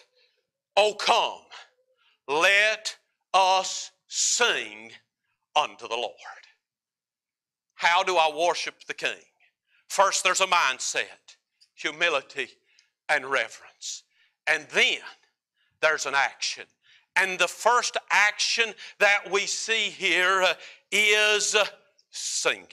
Oh, 0.76 0.94
come, 0.94 1.40
let 2.28 2.96
us 3.34 3.90
sing 4.06 4.92
unto 5.56 5.88
the 5.88 5.96
Lord. 5.96 6.14
How 7.74 8.02
do 8.02 8.16
I 8.16 8.30
worship 8.34 8.84
the 8.86 8.94
King? 8.94 9.18
First, 9.88 10.24
there's 10.24 10.40
a 10.40 10.46
mindset, 10.46 11.36
humility, 11.74 12.48
and 13.08 13.26
reverence. 13.26 14.04
And 14.46 14.66
then 14.72 15.00
there's 15.80 16.06
an 16.06 16.14
action. 16.14 16.64
And 17.16 17.38
the 17.38 17.48
first 17.48 17.96
action 18.10 18.72
that 18.98 19.30
we 19.30 19.46
see 19.46 19.90
here 19.90 20.42
uh, 20.42 20.54
is 20.90 21.54
uh, 21.54 21.64
singing. 22.10 22.66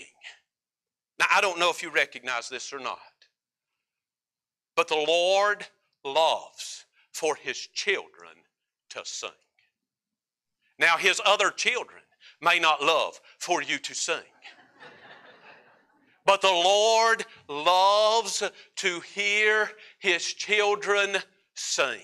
Now, 1.19 1.25
I 1.33 1.41
don't 1.41 1.59
know 1.59 1.69
if 1.69 1.83
you 1.83 1.89
recognize 1.91 2.47
this 2.47 2.71
or 2.71 2.79
not, 2.79 2.99
but 4.75 4.87
the 4.87 4.95
Lord 4.95 5.65
loves 6.05 6.85
for 7.11 7.35
His 7.35 7.57
children 7.73 8.31
to 8.91 9.01
sing. 9.03 9.29
Now, 10.79 10.95
His 10.95 11.21
other 11.25 11.51
children 11.51 12.01
may 12.41 12.59
not 12.59 12.81
love 12.81 13.19
for 13.37 13.61
you 13.61 13.77
to 13.79 13.93
sing. 13.93 14.23
But 16.25 16.41
the 16.41 16.47
Lord 16.47 17.25
loves 17.47 18.43
to 18.77 18.99
hear 18.99 19.71
His 19.97 20.23
children 20.23 21.17
sing. 21.55 22.01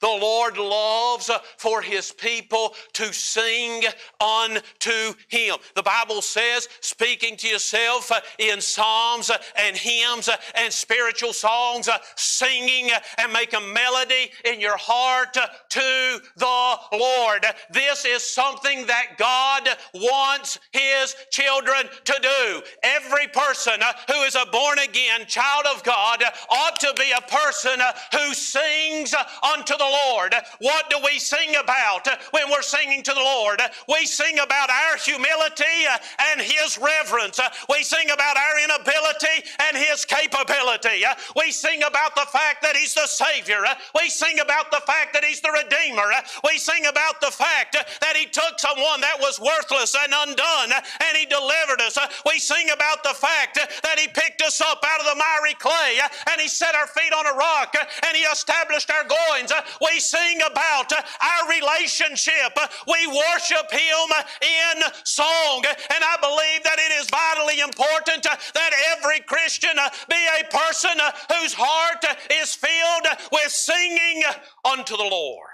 The 0.00 0.06
Lord 0.06 0.56
loves 0.56 1.30
for 1.56 1.82
His 1.82 2.12
people 2.12 2.74
to 2.94 3.12
sing 3.12 3.82
unto 4.20 5.14
Him. 5.28 5.56
The 5.74 5.82
Bible 5.82 6.22
says, 6.22 6.68
speaking 6.80 7.36
to 7.38 7.48
yourself 7.48 8.12
in 8.38 8.60
psalms 8.60 9.30
and 9.58 9.76
hymns 9.76 10.28
and 10.54 10.72
spiritual 10.72 11.32
songs, 11.32 11.88
singing 12.16 12.90
and 13.18 13.32
make 13.32 13.54
a 13.54 13.60
melody 13.60 14.30
in 14.44 14.60
your 14.60 14.76
heart 14.76 15.34
to 15.34 16.20
the 16.36 16.76
Lord. 16.92 17.44
This 17.70 18.04
is 18.04 18.22
something 18.22 18.86
that 18.86 19.16
God 19.18 19.68
wants 19.94 20.58
His 20.72 21.16
children 21.30 21.88
to 22.04 22.18
do. 22.22 22.62
Every 22.82 23.26
person 23.28 23.80
who 24.08 24.22
is 24.22 24.36
a 24.36 24.46
born 24.50 24.78
again 24.78 25.26
child 25.26 25.66
of 25.74 25.82
God 25.82 26.22
ought 26.50 26.78
to 26.80 26.94
be 26.96 27.10
a 27.16 27.20
person 27.28 27.80
who 28.12 28.34
sings 28.34 29.14
unto 29.42 29.76
the 29.76 29.87
Lord. 29.88 30.34
What 30.60 30.90
do 30.90 30.96
we 31.04 31.18
sing 31.18 31.56
about 31.56 32.08
when 32.30 32.50
we're 32.50 32.62
singing 32.62 33.02
to 33.02 33.12
the 33.12 33.20
Lord? 33.20 33.60
We 33.88 34.06
sing 34.06 34.38
about 34.38 34.70
our 34.70 34.96
humility 34.96 35.86
and 36.30 36.40
His 36.40 36.78
reverence. 36.78 37.40
We 37.68 37.82
sing 37.82 38.10
about 38.10 38.36
our 38.36 38.58
inability 38.64 39.48
and 39.68 39.76
His 39.76 40.04
capability. 40.04 41.04
We 41.36 41.50
sing 41.50 41.82
about 41.82 42.14
the 42.14 42.26
fact 42.32 42.62
that 42.62 42.76
He's 42.76 42.94
the 42.94 43.06
Savior. 43.06 43.64
We 43.94 44.08
sing 44.08 44.40
about 44.40 44.70
the 44.70 44.82
fact 44.86 45.12
that 45.14 45.24
He's 45.24 45.40
the 45.40 45.52
Redeemer. 45.52 46.10
We 46.44 46.58
sing 46.58 46.86
about 46.86 47.20
the 47.20 47.30
fact 47.30 47.76
that 48.00 48.16
He 48.16 48.26
took 48.26 48.58
someone 48.58 49.00
that 49.00 49.18
was 49.20 49.40
worthless 49.40 49.96
and 49.98 50.12
undone 50.14 50.72
and 50.72 51.16
He 51.16 51.26
delivered 51.26 51.80
us. 51.80 51.98
We 52.26 52.38
sing 52.38 52.70
about 52.70 53.02
the 53.02 53.14
fact 53.14 53.58
that 53.82 53.98
He 53.98 54.08
picked 54.08 54.42
us 54.42 54.60
up 54.60 54.84
out 54.84 55.00
of 55.00 55.06
the 55.06 55.16
miry 55.16 55.54
clay 55.54 55.98
and 56.30 56.40
He 56.40 56.48
set 56.48 56.74
our 56.74 56.86
feet 56.86 57.12
on 57.12 57.26
a 57.26 57.36
rock 57.36 57.74
and 58.06 58.16
He 58.16 58.22
established 58.24 58.90
our 58.90 59.04
goings. 59.04 59.52
We 59.80 60.00
sing 60.00 60.40
about 60.42 60.92
uh, 60.92 61.02
our 61.20 61.48
relationship. 61.48 62.56
We 62.86 63.06
worship 63.06 63.70
Him 63.70 64.08
in 64.42 64.82
song. 65.04 65.64
And 65.66 66.02
I 66.04 66.16
believe 66.20 66.64
that 66.64 66.78
it 66.78 66.92
is 67.00 67.08
vitally 67.10 67.60
important 67.60 68.26
uh, 68.26 68.36
that 68.54 68.70
every 68.96 69.20
Christian 69.20 69.78
uh, 69.78 69.90
be 70.08 70.16
a 70.40 70.44
person 70.44 70.98
whose 71.36 71.54
heart 71.56 72.04
is 72.40 72.54
filled 72.54 73.06
with 73.32 73.50
singing 73.50 74.22
unto 74.64 74.96
the 74.96 75.02
Lord. 75.02 75.48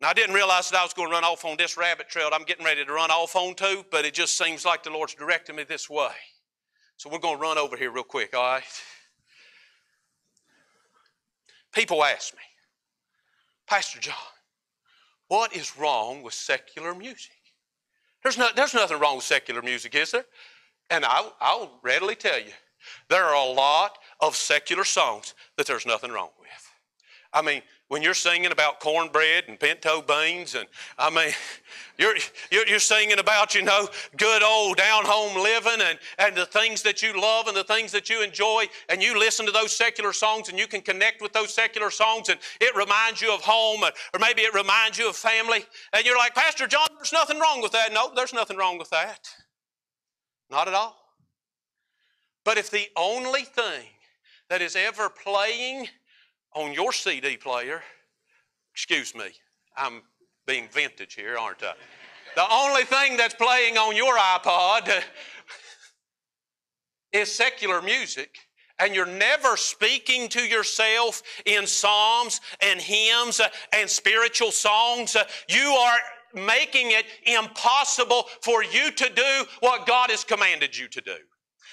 Now, 0.00 0.08
I 0.08 0.14
didn't 0.14 0.34
realize 0.34 0.70
that 0.70 0.78
I 0.78 0.82
was 0.82 0.94
going 0.94 1.08
to 1.08 1.12
run 1.12 1.24
off 1.24 1.44
on 1.44 1.58
this 1.58 1.76
rabbit 1.76 2.08
trail 2.08 2.30
I'm 2.32 2.44
getting 2.44 2.64
ready 2.64 2.84
to 2.84 2.92
run 2.92 3.10
off 3.10 3.36
on 3.36 3.54
to, 3.56 3.84
but 3.90 4.06
it 4.06 4.14
just 4.14 4.38
seems 4.38 4.64
like 4.64 4.82
the 4.82 4.90
Lord's 4.90 5.14
directing 5.14 5.56
me 5.56 5.64
this 5.64 5.90
way. 5.90 6.12
So 6.96 7.10
we're 7.10 7.18
going 7.18 7.36
to 7.36 7.42
run 7.42 7.58
over 7.58 7.76
here 7.76 7.90
real 7.90 8.04
quick, 8.04 8.34
all 8.34 8.42
right? 8.42 8.62
People 11.72 12.04
ask 12.04 12.34
me, 12.34 12.40
Pastor 13.66 14.00
John, 14.00 14.14
what 15.28 15.54
is 15.54 15.76
wrong 15.78 16.22
with 16.22 16.34
secular 16.34 16.94
music? 16.94 17.30
There's, 18.22 18.36
no, 18.36 18.48
there's 18.54 18.74
nothing 18.74 18.98
wrong 18.98 19.16
with 19.16 19.24
secular 19.24 19.62
music, 19.62 19.94
is 19.94 20.10
there? 20.10 20.24
And 20.90 21.04
I'll, 21.04 21.34
I'll 21.40 21.78
readily 21.82 22.16
tell 22.16 22.38
you, 22.38 22.52
there 23.08 23.24
are 23.24 23.34
a 23.34 23.52
lot 23.52 23.98
of 24.20 24.34
secular 24.34 24.84
songs 24.84 25.34
that 25.56 25.66
there's 25.66 25.86
nothing 25.86 26.10
wrong 26.10 26.30
with. 26.40 26.48
I 27.32 27.42
mean, 27.42 27.62
when 27.90 28.02
you're 28.02 28.14
singing 28.14 28.52
about 28.52 28.78
cornbread 28.78 29.44
and 29.48 29.58
pinto 29.58 30.00
beans, 30.00 30.54
and 30.54 30.66
I 30.96 31.10
mean, 31.10 31.32
you're, 31.98 32.14
you're, 32.50 32.66
you're 32.66 32.78
singing 32.78 33.18
about, 33.18 33.52
you 33.54 33.62
know, 33.62 33.88
good 34.16 34.44
old 34.44 34.76
down 34.76 35.04
home 35.04 35.42
living 35.42 35.84
and, 35.84 35.98
and 36.18 36.36
the 36.36 36.46
things 36.46 36.82
that 36.82 37.02
you 37.02 37.20
love 37.20 37.48
and 37.48 37.56
the 37.56 37.64
things 37.64 37.90
that 37.90 38.08
you 38.08 38.22
enjoy, 38.22 38.66
and 38.88 39.02
you 39.02 39.18
listen 39.18 39.44
to 39.44 39.50
those 39.50 39.76
secular 39.76 40.12
songs 40.12 40.48
and 40.48 40.56
you 40.56 40.68
can 40.68 40.80
connect 40.80 41.20
with 41.20 41.32
those 41.32 41.52
secular 41.52 41.90
songs, 41.90 42.28
and 42.28 42.38
it 42.60 42.76
reminds 42.76 43.20
you 43.20 43.34
of 43.34 43.40
home, 43.40 43.82
or 43.82 43.90
or 44.14 44.20
maybe 44.20 44.42
it 44.42 44.54
reminds 44.54 44.96
you 44.96 45.08
of 45.08 45.16
family, 45.16 45.64
and 45.92 46.04
you're 46.04 46.16
like, 46.16 46.32
Pastor 46.34 46.68
John, 46.68 46.86
there's 46.94 47.12
nothing 47.12 47.40
wrong 47.40 47.60
with 47.60 47.72
that. 47.72 47.92
No, 47.92 48.12
there's 48.14 48.32
nothing 48.32 48.56
wrong 48.56 48.78
with 48.78 48.90
that. 48.90 49.28
Not 50.48 50.68
at 50.68 50.74
all. 50.74 50.96
But 52.44 52.56
if 52.56 52.70
the 52.70 52.86
only 52.96 53.42
thing 53.42 53.86
that 54.48 54.62
is 54.62 54.76
ever 54.76 55.08
playing 55.08 55.88
on 56.54 56.72
your 56.72 56.92
CD 56.92 57.36
player, 57.36 57.82
excuse 58.74 59.14
me, 59.14 59.26
I'm 59.76 60.02
being 60.46 60.68
vintage 60.68 61.14
here, 61.14 61.36
aren't 61.36 61.62
I? 61.62 61.74
The 62.34 62.52
only 62.52 62.84
thing 62.84 63.16
that's 63.16 63.34
playing 63.34 63.76
on 63.76 63.96
your 63.96 64.16
iPod 64.16 65.02
is 67.12 67.32
secular 67.32 67.82
music, 67.82 68.36
and 68.78 68.94
you're 68.94 69.06
never 69.06 69.56
speaking 69.56 70.28
to 70.30 70.40
yourself 70.40 71.22
in 71.44 71.66
psalms 71.66 72.40
and 72.60 72.80
hymns 72.80 73.40
and 73.72 73.88
spiritual 73.88 74.52
songs, 74.52 75.16
you 75.48 75.70
are 75.70 75.98
making 76.34 76.92
it 76.92 77.04
impossible 77.24 78.24
for 78.40 78.62
you 78.62 78.90
to 78.92 79.08
do 79.12 79.44
what 79.60 79.86
God 79.86 80.10
has 80.10 80.24
commanded 80.24 80.76
you 80.76 80.88
to 80.88 81.00
do. 81.00 81.16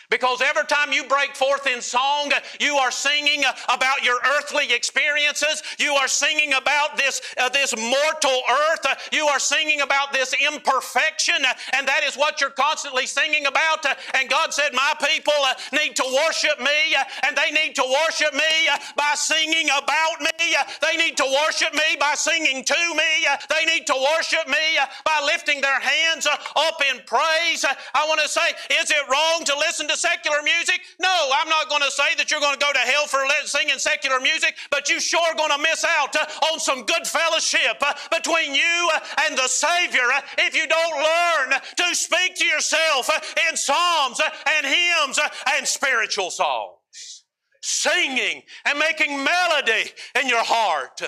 Because 0.09 0.41
every 0.41 0.63
time 0.65 0.93
you 0.93 1.03
break 1.03 1.35
forth 1.35 1.67
in 1.67 1.81
song, 1.81 2.31
you 2.61 2.75
are 2.75 2.91
singing 2.91 3.43
about 3.67 4.05
your 4.05 4.17
earthly 4.37 4.71
experiences. 4.73 5.61
You 5.79 5.95
are 5.95 6.07
singing 6.07 6.53
about 6.53 6.95
this, 6.95 7.21
uh, 7.37 7.49
this 7.49 7.75
mortal 7.75 8.39
earth. 8.49 9.09
You 9.11 9.27
are 9.27 9.39
singing 9.39 9.81
about 9.81 10.13
this 10.13 10.33
imperfection, 10.33 11.35
and 11.73 11.85
that 11.85 12.05
is 12.05 12.15
what 12.15 12.39
you're 12.39 12.51
constantly 12.51 13.05
singing 13.05 13.47
about. 13.47 13.85
And 14.13 14.29
God 14.29 14.53
said, 14.53 14.73
My 14.73 14.93
people 14.97 15.33
uh, 15.43 15.53
need 15.73 15.97
to 15.97 16.21
worship 16.25 16.57
me, 16.59 16.95
uh, 16.97 17.03
and 17.27 17.35
they 17.35 17.51
need 17.51 17.75
to 17.75 17.83
worship 17.83 18.33
me 18.33 18.67
uh, 18.71 18.77
by 18.95 19.11
singing 19.15 19.67
about 19.67 20.21
me. 20.21 20.55
They 20.81 20.95
need 20.95 21.17
to 21.17 21.37
worship 21.43 21.73
me 21.73 21.97
by 21.99 22.13
singing 22.15 22.63
to 22.63 22.93
me. 22.95 23.27
They 23.49 23.65
need 23.65 23.85
to 23.87 24.07
worship 24.15 24.47
me 24.47 24.79
by 25.03 25.21
lifting 25.25 25.59
their 25.59 25.81
hands 25.81 26.25
up 26.27 26.81
in 26.89 27.01
praise. 27.05 27.65
I 27.93 28.07
want 28.07 28.21
to 28.21 28.29
say, 28.29 28.47
is 28.79 28.89
it 28.89 29.03
wrong 29.11 29.43
to 29.43 29.57
listen 29.57 29.87
to 29.89 29.96
secular 29.97 30.41
music? 30.43 30.79
No, 30.99 31.31
I'm 31.35 31.49
not 31.49 31.69
going 31.69 31.81
to 31.81 31.91
say 31.91 32.15
that 32.17 32.31
you're 32.31 32.39
going 32.39 32.57
to 32.57 32.65
go 32.65 32.71
to 32.71 32.79
hell 32.79 33.07
for 33.07 33.19
singing 33.45 33.79
secular 33.79 34.19
music, 34.19 34.55
but 34.71 34.89
you 34.89 34.99
sure 34.99 35.35
going 35.35 35.51
to 35.51 35.57
miss 35.57 35.83
out 35.83 36.15
uh, 36.15 36.25
on 36.51 36.59
some 36.59 36.85
good 36.85 37.05
fellowship 37.07 37.77
uh, 37.81 37.93
between 38.11 38.53
you 38.53 38.89
uh, 38.93 38.99
and 39.25 39.37
the 39.37 39.47
Savior 39.47 40.07
if 40.37 40.55
you 40.55 40.67
don't 40.67 40.97
learn 40.97 41.59
to 41.77 41.95
speak 41.95 42.35
to 42.35 42.45
yourself 42.45 43.09
in 43.49 43.57
psalms 43.57 44.21
and 44.57 44.65
hymns 44.65 45.19
and 45.55 45.67
spiritual 45.67 46.31
songs. 46.31 47.23
Singing 47.61 48.43
and 48.65 48.79
making 48.79 49.23
melody 49.23 49.91
in 50.21 50.29
your 50.29 50.43
heart 50.43 51.01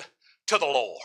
to 0.48 0.58
the 0.58 0.66
Lord. 0.66 1.00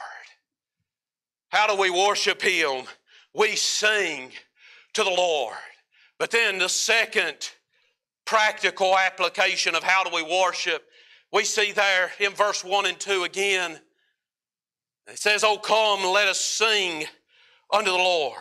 How 1.49 1.67
do 1.67 1.79
we 1.79 1.89
worship 1.89 2.41
Him? 2.41 2.85
We 3.33 3.55
sing 3.55 4.31
to 4.93 5.03
the 5.03 5.09
Lord. 5.09 5.55
But 6.17 6.31
then 6.31 6.57
the 6.57 6.69
second 6.69 7.51
practical 8.25 8.97
application 8.97 9.75
of 9.75 9.83
how 9.83 10.03
do 10.03 10.13
we 10.13 10.23
worship, 10.23 10.83
we 11.31 11.43
see 11.43 11.71
there 11.71 12.11
in 12.19 12.31
verse 12.33 12.63
1 12.63 12.85
and 12.85 12.99
2 12.99 13.23
again. 13.23 13.79
It 15.07 15.19
says, 15.19 15.43
Oh, 15.43 15.57
come, 15.57 16.03
let 16.11 16.27
us 16.27 16.39
sing 16.39 17.05
unto 17.71 17.91
the 17.91 17.97
Lord. 17.97 18.39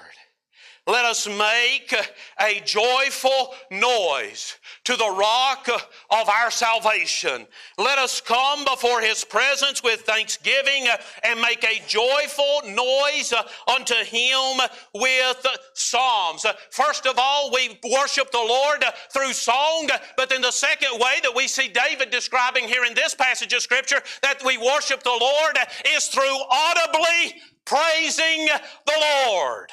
Let 0.87 1.07
us 1.07 1.27
make 1.27 1.95
a 2.39 2.61
joyful 2.61 3.55
noise 3.71 4.57
to 4.85 4.97
the 4.97 5.17
rock 5.19 5.67
of 6.11 6.29
our 6.29 6.51
salvation. 6.51 7.47
Let 7.79 7.97
us 7.97 8.21
come 8.21 8.67
before 8.67 9.01
his 9.01 9.25
presence 9.25 9.83
with 9.83 10.03
thanksgiving 10.03 10.87
and 11.23 11.41
make 11.41 11.65
a 11.65 11.81
joyful 11.89 12.63
noise 12.67 13.33
unto 13.67 13.95
him 13.95 14.61
with 14.93 15.47
psalms. 15.73 16.45
First 16.69 17.07
of 17.07 17.19
all, 17.19 17.51
we 17.51 17.81
worship 17.91 18.31
the 18.31 18.37
Lord 18.47 18.85
through 19.11 19.33
song, 19.33 19.89
but 20.19 20.29
then 20.29 20.43
the 20.43 20.51
second 20.51 21.01
way 21.01 21.15
that 21.23 21.35
we 21.35 21.49
see 21.49 21.69
David 21.69 22.11
describing 22.11 22.69
here 22.69 22.85
in 22.85 22.93
this 22.93 23.15
passage 23.15 23.55
of 23.55 23.63
Scripture 23.63 24.03
that 24.21 24.45
we 24.45 24.59
worship 24.59 25.03
the 25.03 25.19
Lord 25.19 25.57
is 25.95 26.09
through 26.09 26.37
audibly 26.51 27.41
praising 27.65 28.49
the 28.85 29.27
Lord 29.27 29.71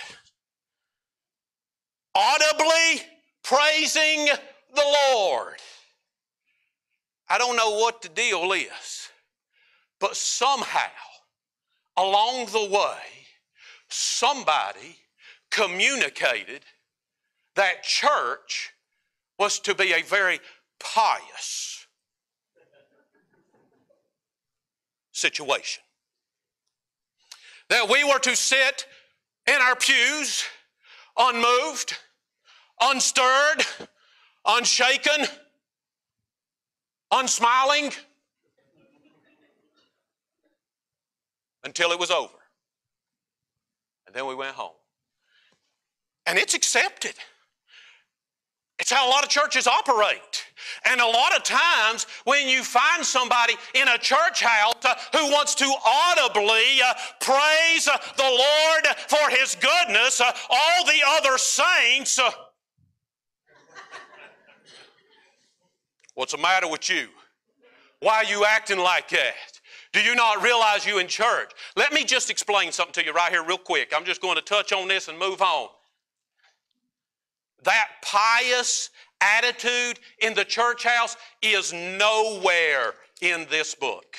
audibly 2.16 3.06
praising 3.44 4.28
the 4.74 4.98
Lord. 5.14 5.56
I 7.30 7.38
don't 7.38 7.56
know 7.56 7.78
what 7.78 8.02
the 8.02 8.10
deal 8.10 8.52
is, 8.52 9.10
but 10.00 10.16
somehow 10.16 10.90
along 11.98 12.48
the 12.48 12.70
way, 12.70 12.98
somebody 13.90 14.98
communicated 15.50 16.62
that 17.56 17.84
church 17.84 18.72
was 19.38 19.60
to 19.60 19.76
be 19.76 19.94
a 19.94 20.02
very 20.04 20.40
pious 20.80 21.86
situation. 25.12 25.84
That 27.70 27.90
we 27.90 28.04
were 28.04 28.20
to 28.20 28.36
sit 28.36 28.86
in 29.48 29.56
our 29.56 29.76
pews 29.76 30.44
unmoved, 31.18 31.98
unstirred, 32.82 33.66
unshaken, 34.46 35.28
unsmiling, 37.12 37.94
until 41.64 41.92
it 41.92 42.00
was 42.00 42.12
over. 42.12 42.34
And 44.08 44.16
then 44.16 44.26
we 44.26 44.36
went 44.36 44.56
home. 44.56 44.76
And 46.26 46.38
it's 46.38 46.54
accepted. 46.54 47.14
It's 48.82 48.92
how 48.92 49.08
a 49.08 49.12
lot 49.12 49.24
of 49.24 49.30
churches 49.30 49.68
operate. 49.68 50.44
And 50.86 51.00
a 51.00 51.06
lot 51.06 51.36
of 51.38 51.44
times, 51.44 52.08
when 52.24 52.50
you 52.50 52.64
find 52.64 53.06
somebody 53.06 53.54
in 53.76 53.88
a 53.88 53.98
church 54.00 54.42
house 54.42 54.74
uh, 54.84 54.96
who 55.16 55.32
wants 55.32 55.54
to 55.56 55.72
audibly 55.86 56.82
uh, 56.84 56.94
praise 57.20 57.88
uh, 57.88 57.98
the 58.18 58.24
Lord 58.24 58.88
for 59.08 59.30
His 59.30 59.56
goodness, 59.56 60.20
all 60.20 60.86
the 60.86 61.00
other 61.08 61.38
saints, 61.38 62.20
what's 66.16 66.32
the 66.32 66.40
matter 66.40 66.68
with 66.68 66.90
you? 66.90 67.08
Why 68.00 68.16
are 68.16 68.26
you 68.26 68.46
acting 68.46 68.80
like 68.80 69.10
that? 69.10 69.62
Do 69.94 70.02
you 70.02 70.16
not 70.16 70.42
realize 70.42 70.88
you 70.88 70.98
in 70.98 71.08
church? 71.08 71.52
Let 71.76 71.94
me 71.94 72.04
just 72.04 72.32
explain 72.32 72.72
something 72.72 72.94
to 72.94 73.06
you 73.06 73.14
right 73.14 73.32
here, 73.32 73.44
real 73.46 73.60
quick. 73.60 73.94
I'm 73.96 74.06
just 74.06 74.22
going 74.22 74.38
to 74.38 74.42
touch 74.42 74.74
on 74.74 74.88
this 74.88 75.08
and 75.08 75.20
move 75.20 75.44
on. 75.44 75.68
That 77.64 77.88
pious 78.04 78.90
attitude 79.22 80.00
in 80.20 80.34
the 80.34 80.46
church 80.46 80.84
house 80.84 81.16
is 81.42 81.72
nowhere 81.74 82.94
in 83.22 83.46
this 83.50 83.76
book. 83.76 84.16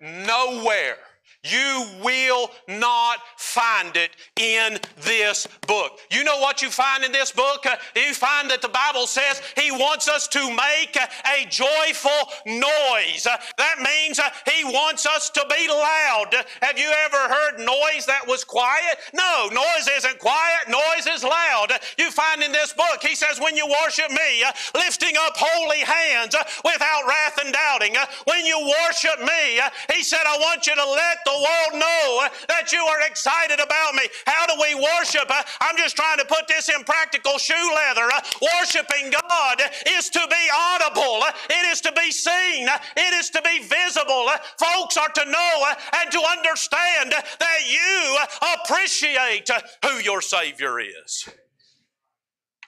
Nowhere. 0.00 0.98
You 1.44 1.86
will 2.02 2.50
not 2.66 3.18
find 3.36 3.96
it 3.96 4.10
in 4.36 4.76
this 5.02 5.46
book. 5.68 6.00
You 6.10 6.24
know 6.24 6.40
what 6.40 6.62
you 6.62 6.68
find 6.68 7.04
in 7.04 7.12
this 7.12 7.30
book? 7.30 7.64
Uh, 7.64 7.76
you 7.94 8.12
find 8.12 8.50
that 8.50 8.60
the 8.60 8.68
Bible 8.68 9.06
says 9.06 9.40
He 9.56 9.70
wants 9.70 10.08
us 10.08 10.26
to 10.28 10.40
make 10.50 10.96
a 10.96 11.46
joyful 11.48 12.10
noise. 12.44 13.24
Uh, 13.24 13.36
that 13.56 13.78
means 13.78 14.18
uh, 14.18 14.30
He 14.50 14.64
wants 14.64 15.06
us 15.06 15.30
to 15.30 15.46
be 15.48 15.68
loud. 15.68 16.34
Have 16.60 16.76
you 16.76 16.90
ever 17.06 17.32
heard 17.32 17.58
noise 17.58 18.04
that 18.06 18.26
was 18.26 18.42
quiet? 18.42 18.98
No, 19.14 19.48
noise 19.52 19.88
isn't 19.96 20.18
quiet, 20.18 20.68
noise 20.68 21.06
is 21.06 21.22
loud. 21.22 21.70
You 21.98 22.10
find 22.10 22.42
in 22.42 22.50
this 22.50 22.72
book, 22.72 22.98
He 23.00 23.14
says, 23.14 23.38
when 23.38 23.56
you 23.56 23.72
worship 23.84 24.10
me, 24.10 24.42
uh, 24.42 24.50
lifting 24.74 25.14
up 25.20 25.34
holy 25.36 25.86
hands 25.86 26.34
uh, 26.34 26.42
without 26.64 27.06
wrath 27.06 27.38
and 27.44 27.54
doubting, 27.54 27.96
uh, 27.96 28.06
when 28.26 28.44
you 28.44 28.58
worship 28.82 29.20
me, 29.20 29.60
uh, 29.60 29.70
He 29.94 30.02
said, 30.02 30.26
I 30.26 30.36
want 30.38 30.66
you 30.66 30.74
to 30.74 30.84
let 30.84 31.18
the 31.28 31.44
world 31.44 31.80
know 31.80 32.24
uh, 32.24 32.28
that 32.48 32.72
you 32.72 32.80
are 32.80 33.02
excited 33.02 33.60
about 33.60 33.94
me. 33.94 34.02
How 34.26 34.46
do 34.46 34.54
we 34.60 34.74
worship? 34.74 35.28
Uh, 35.28 35.42
I'm 35.60 35.76
just 35.76 35.94
trying 35.94 36.18
to 36.18 36.24
put 36.24 36.48
this 36.48 36.68
in 36.70 36.82
practical 36.84 37.36
shoe 37.36 37.70
leather. 37.74 38.08
Uh, 38.08 38.20
Worshiping 38.40 39.12
God 39.12 39.60
is 39.86 40.08
to 40.10 40.26
be 40.30 40.44
audible, 40.72 41.22
uh, 41.22 41.32
it 41.50 41.66
is 41.66 41.80
to 41.82 41.92
be 41.92 42.10
seen, 42.10 42.68
uh, 42.68 42.78
it 42.96 43.12
is 43.14 43.28
to 43.30 43.42
be 43.42 43.58
visible. 43.62 44.26
Uh, 44.28 44.38
folks 44.58 44.96
are 44.96 45.10
to 45.10 45.24
know 45.30 45.64
and 46.00 46.10
to 46.10 46.20
understand 46.30 47.12
that 47.12 47.58
you 47.68 48.18
appreciate 48.64 49.50
who 49.84 49.98
your 49.98 50.22
Savior 50.22 50.80
is. 50.80 51.28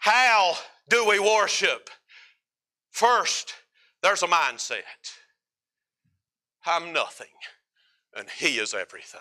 How 0.00 0.54
do 0.88 1.06
we 1.08 1.18
worship? 1.18 1.88
First, 2.90 3.54
there's 4.02 4.22
a 4.22 4.26
mindset. 4.26 4.82
I'm 6.66 6.92
nothing 6.92 7.26
and 8.16 8.28
He 8.28 8.58
is 8.58 8.74
everything. 8.74 9.20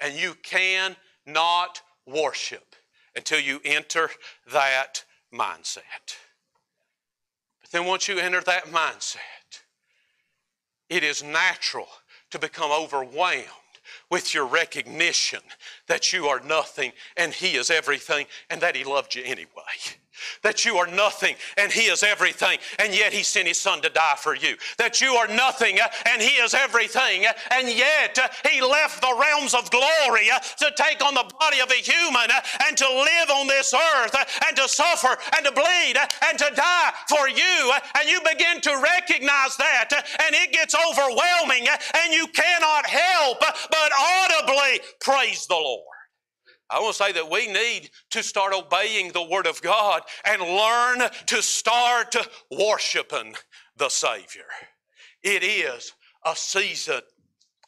And 0.00 0.14
you 0.14 0.34
cannot 0.42 1.80
worship 2.06 2.74
until 3.16 3.40
you 3.40 3.60
enter 3.64 4.10
that 4.52 5.04
mindset. 5.32 6.16
But 7.60 7.70
then 7.70 7.86
once 7.86 8.08
you 8.08 8.18
enter 8.18 8.40
that 8.42 8.66
mindset, 8.66 9.18
it 10.88 11.02
is 11.02 11.22
natural 11.22 11.88
to 12.30 12.38
become 12.38 12.70
overwhelmed 12.70 13.48
with 14.10 14.34
your 14.34 14.46
recognition 14.46 15.40
that 15.86 16.12
you 16.12 16.26
are 16.26 16.40
nothing 16.40 16.92
and 17.16 17.32
He 17.32 17.56
is 17.56 17.70
everything 17.70 18.26
and 18.50 18.60
that 18.60 18.76
He 18.76 18.84
loved 18.84 19.14
you 19.14 19.22
anyway. 19.24 19.48
That 20.42 20.64
you 20.64 20.76
are 20.76 20.86
nothing 20.86 21.34
and 21.56 21.72
He 21.72 21.82
is 21.82 22.02
everything, 22.02 22.58
and 22.78 22.94
yet 22.94 23.12
He 23.12 23.22
sent 23.22 23.48
His 23.48 23.60
Son 23.60 23.80
to 23.82 23.88
die 23.88 24.16
for 24.18 24.34
you. 24.34 24.56
That 24.78 25.00
you 25.00 25.14
are 25.14 25.28
nothing 25.28 25.80
uh, 25.80 25.88
and 26.10 26.20
He 26.20 26.36
is 26.36 26.54
everything, 26.54 27.26
uh, 27.26 27.32
and 27.50 27.68
yet 27.68 28.18
uh, 28.18 28.28
He 28.48 28.60
left 28.60 29.00
the 29.00 29.14
realms 29.18 29.54
of 29.54 29.70
glory 29.70 30.30
uh, 30.30 30.38
to 30.38 30.72
take 30.76 31.04
on 31.04 31.14
the 31.14 31.30
body 31.40 31.60
of 31.60 31.70
a 31.70 31.74
human 31.74 32.30
uh, 32.30 32.40
and 32.66 32.76
to 32.76 32.88
live 32.88 33.30
on 33.30 33.46
this 33.46 33.74
earth 33.74 34.14
uh, 34.14 34.24
and 34.48 34.56
to 34.56 34.68
suffer 34.68 35.16
and 35.36 35.46
to 35.46 35.52
bleed 35.52 35.96
and 36.28 36.38
to 36.38 36.50
die 36.54 36.92
for 37.08 37.28
you. 37.28 37.72
And 37.98 38.08
you 38.08 38.20
begin 38.20 38.60
to 38.62 38.80
recognize 38.82 39.56
that, 39.56 39.90
and 39.92 40.34
it 40.34 40.52
gets 40.52 40.74
overwhelming, 40.74 41.66
and 42.02 42.12
you 42.12 42.26
cannot 42.28 42.86
help 42.86 43.40
but 43.40 43.92
audibly 43.92 44.80
praise 45.00 45.46
the 45.46 45.54
Lord. 45.54 45.93
I 46.70 46.80
want 46.80 46.96
to 46.96 47.04
say 47.04 47.12
that 47.12 47.30
we 47.30 47.46
need 47.46 47.90
to 48.10 48.22
start 48.22 48.54
obeying 48.54 49.12
the 49.12 49.22
Word 49.22 49.46
of 49.46 49.60
God 49.62 50.02
and 50.26 50.40
learn 50.40 51.10
to 51.26 51.42
start 51.42 52.16
worshiping 52.50 53.34
the 53.76 53.88
Savior. 53.88 54.46
It 55.22 55.42
is 55.42 55.92
a 56.24 56.34
season 56.34 57.00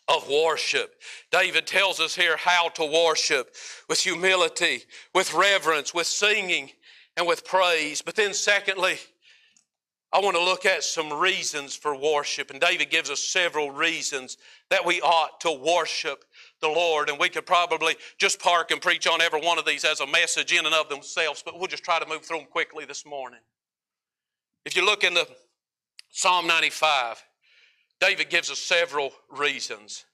of 0.08 0.28
worship. 0.28 0.94
David 1.30 1.66
tells 1.66 2.00
us 2.00 2.14
here 2.14 2.36
how 2.36 2.68
to 2.70 2.84
worship 2.84 3.54
with 3.88 4.00
humility, 4.00 4.84
with 5.14 5.34
reverence, 5.34 5.92
with 5.92 6.06
singing, 6.06 6.70
and 7.16 7.26
with 7.26 7.44
praise. 7.44 8.02
But 8.02 8.14
then, 8.14 8.32
secondly, 8.32 8.98
I 10.12 10.20
want 10.20 10.36
to 10.36 10.42
look 10.42 10.64
at 10.64 10.84
some 10.84 11.12
reasons 11.12 11.74
for 11.74 11.94
worship. 11.96 12.50
And 12.50 12.60
David 12.60 12.90
gives 12.90 13.10
us 13.10 13.20
several 13.20 13.70
reasons 13.70 14.36
that 14.70 14.86
we 14.86 15.00
ought 15.00 15.40
to 15.40 15.50
worship 15.50 16.24
the 16.60 16.68
Lord. 16.68 17.08
And 17.08 17.18
we 17.18 17.28
could 17.28 17.46
probably 17.46 17.96
just 18.18 18.40
park 18.40 18.70
and 18.70 18.80
preach 18.80 19.06
on 19.06 19.20
every 19.20 19.40
one 19.40 19.58
of 19.58 19.64
these 19.64 19.84
as 19.84 20.00
a 20.00 20.06
message 20.06 20.52
in 20.52 20.66
and 20.66 20.74
of 20.74 20.88
themselves, 20.88 21.42
but 21.44 21.58
we'll 21.58 21.66
just 21.66 21.84
try 21.84 21.98
to 21.98 22.06
move 22.06 22.24
through 22.24 22.38
them 22.38 22.46
quickly 22.46 22.84
this 22.84 23.04
morning. 23.04 23.40
If 24.64 24.76
you 24.76 24.84
look 24.84 25.04
in 25.04 25.14
the 25.14 25.28
Psalm 26.10 26.46
95, 26.46 27.22
David 28.00 28.30
gives 28.30 28.50
us 28.50 28.58
several 28.58 29.12
reasons. 29.30 30.04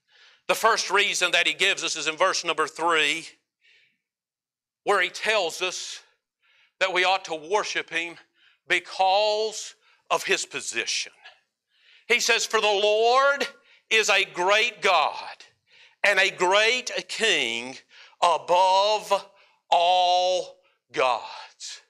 The 0.48 0.54
first 0.54 0.90
reason 0.90 1.30
that 1.32 1.46
he 1.46 1.54
gives 1.54 1.84
us 1.84 1.96
is 1.96 2.08
in 2.08 2.16
verse 2.16 2.44
number 2.44 2.66
three, 2.66 3.26
where 4.84 5.00
he 5.00 5.08
tells 5.08 5.62
us 5.62 6.00
that 6.80 6.92
we 6.92 7.04
ought 7.04 7.24
to 7.26 7.48
worship 7.50 7.88
him 7.88 8.16
because 8.68 9.74
of 10.10 10.24
his 10.24 10.44
position. 10.44 11.12
He 12.08 12.20
says, 12.20 12.44
For 12.44 12.60
the 12.60 12.66
Lord 12.66 13.46
is 13.90 14.10
a 14.10 14.24
great 14.24 14.82
God 14.82 15.24
and 16.04 16.18
a 16.18 16.30
great 16.30 16.90
king 17.08 17.76
above 18.22 19.26
all 19.70 20.56
gods. 20.92 21.82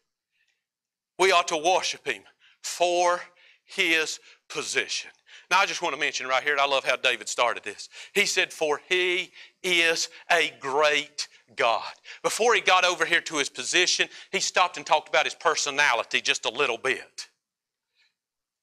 We 1.18 1.32
ought 1.32 1.48
to 1.48 1.56
worship 1.56 2.06
him 2.06 2.22
for 2.62 3.20
his 3.64 4.18
position. 4.48 5.10
Now, 5.50 5.58
I 5.58 5.66
just 5.66 5.82
want 5.82 5.94
to 5.94 6.00
mention 6.00 6.26
right 6.26 6.42
here, 6.42 6.56
I 6.58 6.66
love 6.66 6.84
how 6.84 6.96
David 6.96 7.28
started 7.28 7.62
this. 7.62 7.88
He 8.14 8.24
said, 8.24 8.52
For 8.52 8.80
he 8.88 9.32
is 9.62 10.08
a 10.30 10.52
great 10.60 11.28
God. 11.56 11.92
Before 12.22 12.54
he 12.54 12.60
got 12.60 12.84
over 12.84 13.04
here 13.04 13.20
to 13.20 13.36
his 13.36 13.48
position, 13.48 14.08
he 14.30 14.40
stopped 14.40 14.78
and 14.78 14.86
talked 14.86 15.08
about 15.08 15.26
his 15.26 15.34
personality 15.34 16.20
just 16.20 16.46
a 16.46 16.50
little 16.50 16.78
bit. 16.78 17.28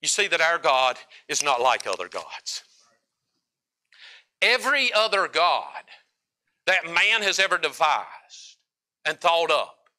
You 0.02 0.08
see 0.08 0.28
that 0.28 0.42
our 0.42 0.58
God 0.58 0.98
is 1.28 1.44
not 1.44 1.62
like 1.62 1.86
other 1.86 2.08
gods. 2.08 2.64
Every 4.42 4.92
other 4.94 5.28
God 5.28 5.84
that 6.66 6.86
man 6.86 7.22
has 7.24 7.40
ever 7.40 7.58
devised 7.58 8.58
and 9.06 9.20
thought 9.20 9.52
up, 9.52 9.90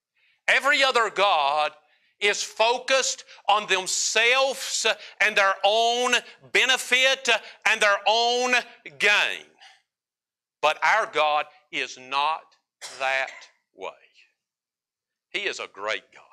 every 0.49 0.83
other 0.83 1.11
God 1.11 1.73
is 2.21 2.43
focused 2.43 3.25
on 3.49 3.67
themselves 3.67 4.87
and 5.21 5.37
their 5.37 5.55
own 5.65 6.15
benefit 6.53 7.29
and 7.67 7.81
their 7.81 7.97
own 8.07 8.53
gain. 8.99 9.47
But 10.61 10.79
our 10.85 11.07
God 11.11 11.47
is 11.73 11.99
not 11.99 12.43
that 12.99 13.31
way. 13.75 13.91
He 15.31 15.41
is 15.41 15.61
a 15.61 15.69
great 15.73 16.05
God. 16.13 16.25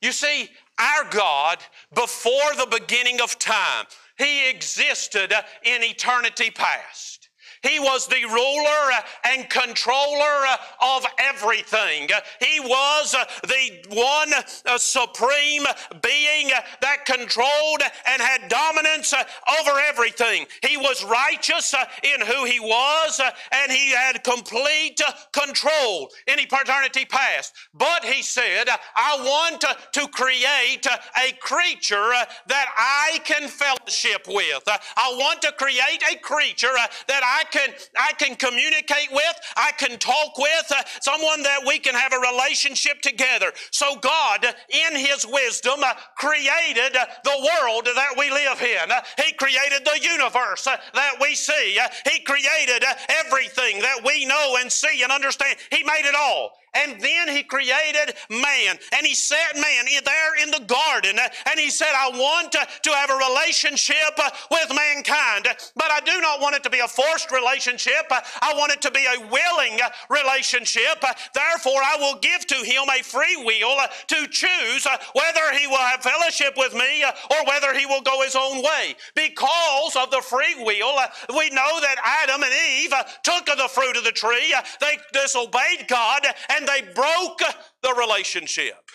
You 0.00 0.12
see, 0.12 0.48
our 0.78 1.10
God, 1.10 1.58
before 1.94 2.54
the 2.56 2.68
beginning 2.70 3.20
of 3.20 3.38
time, 3.38 3.86
He 4.20 4.50
existed 4.50 5.32
in 5.64 5.82
eternity 5.82 6.50
past. 6.50 7.29
He 7.62 7.78
was 7.78 8.06
the 8.06 8.24
ruler 8.24 8.92
uh, 8.92 9.00
and 9.24 9.48
controller 9.50 10.46
uh, 10.48 10.56
of 10.96 11.06
everything. 11.18 12.08
He 12.40 12.58
was 12.60 13.14
uh, 13.14 13.24
the 13.42 13.94
one 13.94 14.32
supreme 14.78 15.64
being 16.00 16.48
that 16.80 17.04
controlled 17.04 17.82
and 18.06 18.22
had 18.22 18.48
dominance 18.48 19.12
over 19.12 19.78
everything. 19.80 20.46
He 20.66 20.76
was 20.78 21.04
righteous 21.04 21.74
in 22.02 22.26
who 22.26 22.44
he 22.44 22.60
was, 22.60 23.20
and 23.52 23.70
he 23.70 23.92
had 23.92 24.24
complete 24.24 25.00
control 25.32 26.10
in 26.26 26.38
eternity 26.38 27.04
past. 27.04 27.54
But 27.74 28.04
he 28.04 28.22
said, 28.22 28.68
I 28.96 29.16
want 29.20 29.60
to 29.60 30.08
create 30.08 30.86
a 30.86 31.32
creature 31.40 32.10
that 32.46 32.66
I 32.76 33.18
can 33.24 33.48
fellowship 33.48 34.26
with. 34.26 34.62
I 34.66 35.14
want 35.18 35.42
to 35.42 35.52
create 35.52 36.02
a 36.10 36.16
creature 36.18 36.68
that 37.08 37.22
I 37.22 37.44
can, 37.50 37.70
I 37.98 38.12
can 38.14 38.36
communicate 38.36 39.08
with, 39.12 39.40
I 39.56 39.72
can 39.78 39.98
talk 39.98 40.38
with, 40.38 40.66
uh, 40.70 40.82
someone 41.00 41.42
that 41.42 41.60
we 41.66 41.78
can 41.78 41.94
have 41.94 42.12
a 42.12 42.18
relationship 42.18 43.02
together. 43.02 43.52
So 43.70 43.96
God, 43.96 44.44
in 44.68 44.96
His 44.96 45.26
wisdom, 45.26 45.80
uh, 45.84 45.94
created 46.16 46.96
uh, 46.96 47.06
the 47.24 47.50
world 47.62 47.86
that 47.86 48.14
we 48.18 48.30
live 48.30 48.60
in. 48.62 48.90
Uh, 48.90 49.00
He 49.24 49.32
created 49.32 49.84
the 49.84 49.98
universe 50.02 50.66
uh, 50.66 50.76
that 50.94 51.14
we 51.20 51.34
see. 51.34 51.78
Uh, 51.78 51.88
He 52.10 52.20
created 52.20 52.84
everything 53.08 53.80
that 53.80 54.00
we 54.04 54.24
know 54.26 54.56
and 54.60 54.70
see 54.70 55.02
and 55.02 55.12
understand. 55.12 55.56
He 55.70 55.82
made 55.82 56.06
it 56.06 56.14
all. 56.14 56.52
And 56.74 57.00
then 57.00 57.28
he 57.28 57.42
created 57.42 58.14
man. 58.30 58.78
And 58.96 59.06
he 59.06 59.14
set 59.14 59.56
man 59.56 59.84
there 60.04 60.42
in 60.42 60.50
the 60.50 60.64
garden. 60.66 61.18
And 61.50 61.58
he 61.58 61.70
said, 61.70 61.92
I 61.96 62.10
want 62.10 62.52
to 62.52 62.90
have 62.90 63.10
a 63.10 63.16
relationship 63.16 64.18
with 64.50 64.68
mankind. 64.74 65.48
But 65.74 65.90
I 65.90 66.00
do 66.04 66.20
not 66.20 66.40
want 66.40 66.54
it 66.56 66.62
to 66.64 66.70
be 66.70 66.78
a 66.78 66.88
forced 66.88 67.32
relationship. 67.32 68.06
I 68.10 68.54
want 68.56 68.72
it 68.72 68.80
to 68.82 68.90
be 68.90 69.04
a 69.04 69.26
willing 69.28 69.78
relationship. 70.08 71.02
Therefore, 71.34 71.80
I 71.82 71.96
will 71.98 72.18
give 72.20 72.46
to 72.46 72.56
him 72.56 72.84
a 72.88 73.02
free 73.02 73.36
will 73.44 73.76
to 74.08 74.26
choose 74.28 74.86
whether 75.14 75.58
he 75.58 75.66
will 75.66 75.76
have 75.76 76.02
fellowship 76.02 76.54
with 76.56 76.74
me 76.74 77.04
or 77.04 77.44
whether 77.46 77.74
he 77.74 77.86
will 77.86 78.02
go 78.02 78.22
his 78.22 78.36
own 78.36 78.62
way. 78.62 78.94
Because 79.14 79.96
of 79.96 80.10
the 80.10 80.22
free 80.22 80.54
will, 80.58 80.98
we 81.36 81.50
know 81.50 81.80
that 81.80 81.96
Adam 82.04 82.42
and 82.42 82.52
Eve 82.78 82.94
took 83.22 83.48
of 83.48 83.58
the 83.58 83.68
fruit 83.68 83.96
of 83.96 84.04
the 84.04 84.12
tree. 84.12 84.54
They 84.80 84.98
disobeyed 85.12 85.88
God 85.88 86.26
and 86.50 86.59
they 86.66 86.82
broke 86.94 87.40
the 87.82 87.94
relationship. 87.94 88.90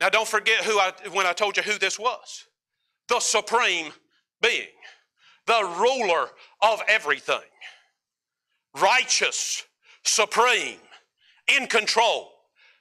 Now, 0.00 0.08
don't 0.08 0.28
forget 0.28 0.64
who 0.64 0.78
I, 0.78 0.92
when 1.12 1.26
I 1.26 1.32
told 1.32 1.56
you 1.56 1.62
who 1.62 1.78
this 1.78 1.98
was. 1.98 2.46
The 3.08 3.20
supreme 3.20 3.92
being, 4.40 4.68
the 5.46 5.62
ruler 5.78 6.28
of 6.62 6.80
everything, 6.88 7.40
righteous, 8.80 9.64
supreme, 10.04 10.78
in 11.48 11.66
control, 11.66 12.30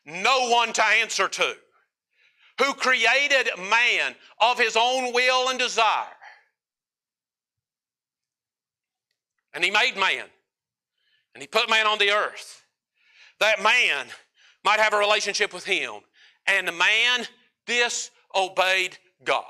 no 0.06 0.50
one 0.50 0.72
to 0.74 0.86
answer 0.86 1.28
to, 1.28 1.56
who 2.60 2.74
created 2.74 3.50
man 3.58 4.16
of 4.40 4.60
his 4.60 4.78
own 4.78 5.14
will 5.14 5.50
and 5.50 5.60
desire. 5.60 6.06
And 9.54 9.64
he 9.64 9.72
made 9.72 9.98
man, 9.98 10.26
and 11.34 11.42
he 11.42 11.48
put 11.48 11.70
man 11.70 11.88
on 11.88 11.98
the 11.98 12.12
earth 12.12 12.60
that 13.40 13.62
man 13.62 14.08
might 14.64 14.80
have 14.80 14.94
a 14.94 14.98
relationship 14.98 15.54
with 15.54 15.66
him. 15.66 15.94
And 16.48 16.68
the 16.68 16.72
man 16.72 17.26
disobeyed 17.66 18.98
God. 19.24 19.44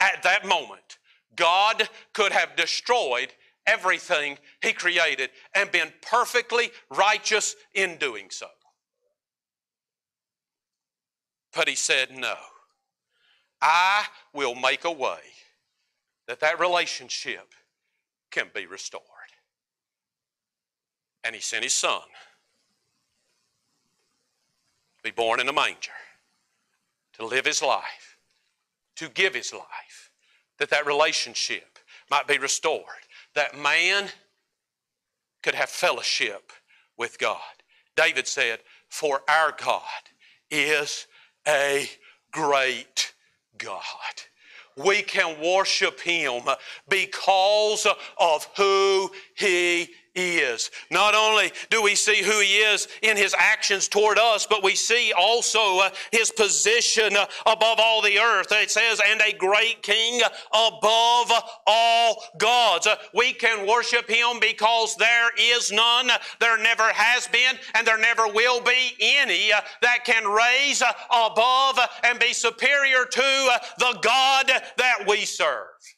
At 0.00 0.22
that 0.22 0.46
moment, 0.46 0.98
God 1.36 1.88
could 2.12 2.32
have 2.32 2.56
destroyed 2.56 3.28
everything 3.66 4.38
he 4.62 4.72
created 4.72 5.30
and 5.54 5.70
been 5.72 5.92
perfectly 6.02 6.70
righteous 6.90 7.56
in 7.74 7.96
doing 7.96 8.26
so. 8.30 8.46
But 11.54 11.68
he 11.68 11.74
said, 11.74 12.10
No, 12.16 12.34
I 13.62 14.04
will 14.34 14.54
make 14.54 14.84
a 14.84 14.92
way 14.92 15.20
that 16.26 16.40
that 16.40 16.60
relationship 16.60 17.54
can 18.30 18.46
be 18.54 18.66
restored. 18.66 19.02
And 21.22 21.34
he 21.34 21.40
sent 21.40 21.62
his 21.64 21.72
son 21.72 22.02
be 25.04 25.12
born 25.12 25.38
in 25.38 25.48
a 25.48 25.52
manger, 25.52 25.92
to 27.12 27.24
live 27.24 27.46
his 27.46 27.62
life, 27.62 28.18
to 28.96 29.08
give 29.08 29.34
his 29.34 29.52
life, 29.52 30.10
that 30.58 30.70
that 30.70 30.86
relationship 30.86 31.78
might 32.10 32.26
be 32.26 32.38
restored, 32.38 32.82
that 33.34 33.56
man 33.56 34.08
could 35.42 35.54
have 35.54 35.68
fellowship 35.68 36.52
with 36.96 37.18
God. 37.18 37.38
David 37.96 38.26
said, 38.26 38.60
For 38.88 39.20
our 39.28 39.54
God 39.56 39.82
is 40.50 41.06
a 41.46 41.88
great 42.32 43.12
God. 43.58 43.82
We 44.76 45.02
can 45.02 45.40
worship 45.40 46.00
Him 46.00 46.42
because 46.88 47.86
of 48.18 48.48
who 48.56 49.10
He 49.36 49.90
is. 50.14 50.70
Not 50.90 51.14
only 51.14 51.52
do 51.70 51.82
we 51.82 51.94
see 51.94 52.22
who 52.22 52.40
He 52.40 52.58
is 52.58 52.88
in 53.02 53.16
His 53.16 53.34
actions 53.38 53.88
toward 53.88 54.18
us, 54.18 54.46
but 54.46 54.62
we 54.62 54.74
see 54.74 55.12
also 55.16 55.78
uh, 55.78 55.90
His 56.12 56.30
position 56.30 57.16
uh, 57.16 57.26
above 57.46 57.78
all 57.78 58.00
the 58.02 58.18
earth. 58.18 58.48
It 58.50 58.70
says, 58.70 59.00
and 59.06 59.20
a 59.20 59.36
great 59.36 59.82
King 59.82 60.20
above 60.52 61.32
all 61.66 62.24
gods. 62.38 62.86
Uh, 62.86 62.96
we 63.14 63.32
can 63.32 63.66
worship 63.66 64.08
Him 64.08 64.40
because 64.40 64.96
there 64.96 65.30
is 65.38 65.72
none, 65.72 66.10
there 66.40 66.58
never 66.58 66.90
has 66.92 67.26
been, 67.28 67.56
and 67.74 67.86
there 67.86 67.98
never 67.98 68.28
will 68.28 68.60
be 68.60 68.92
any 69.00 69.50
that 69.82 70.04
can 70.04 70.26
raise 70.26 70.82
above 71.10 71.78
and 72.02 72.18
be 72.18 72.32
superior 72.32 73.04
to 73.04 73.58
the 73.78 73.98
God 74.02 74.46
that 74.76 75.04
we 75.06 75.24
serve. 75.24 75.93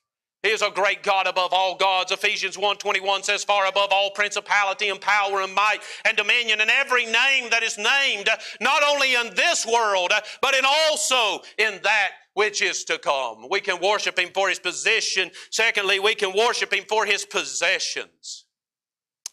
He 0.46 0.52
is 0.52 0.62
a 0.62 0.70
great 0.70 1.02
God 1.02 1.26
above 1.26 1.52
all 1.52 1.74
gods. 1.74 2.12
Ephesians 2.12 2.56
1.21 2.56 3.24
says, 3.24 3.42
Far 3.42 3.66
above 3.66 3.88
all 3.90 4.12
principality 4.12 4.90
and 4.90 5.00
power 5.00 5.40
and 5.40 5.52
might 5.52 5.80
and 6.04 6.16
dominion 6.16 6.60
and 6.60 6.70
every 6.70 7.04
name 7.04 7.50
that 7.50 7.64
is 7.64 7.76
named, 7.76 8.28
not 8.60 8.84
only 8.88 9.14
in 9.16 9.34
this 9.34 9.66
world, 9.66 10.12
but 10.40 10.54
in 10.54 10.64
also 10.64 11.42
in 11.58 11.80
that 11.82 12.10
which 12.34 12.62
is 12.62 12.84
to 12.84 12.96
come. 12.96 13.48
We 13.50 13.60
can 13.60 13.80
worship 13.82 14.20
Him 14.20 14.28
for 14.32 14.48
His 14.48 14.60
position. 14.60 15.32
Secondly, 15.50 15.98
we 15.98 16.14
can 16.14 16.32
worship 16.32 16.72
Him 16.72 16.84
for 16.88 17.04
His 17.04 17.24
possessions. 17.24 18.44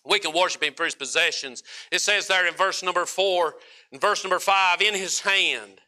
We 0.04 0.18
can 0.18 0.34
worship 0.34 0.64
Him 0.64 0.74
for 0.74 0.86
His 0.86 0.96
possessions. 0.96 1.62
It 1.92 2.02
says 2.02 2.26
there 2.26 2.48
in 2.48 2.56
verse 2.56 2.82
number 2.82 3.06
4 3.06 3.54
and 3.92 4.02
verse 4.02 4.24
number 4.24 4.40
5, 4.40 4.82
In 4.82 4.96
His 4.96 5.20
hand 5.20 5.80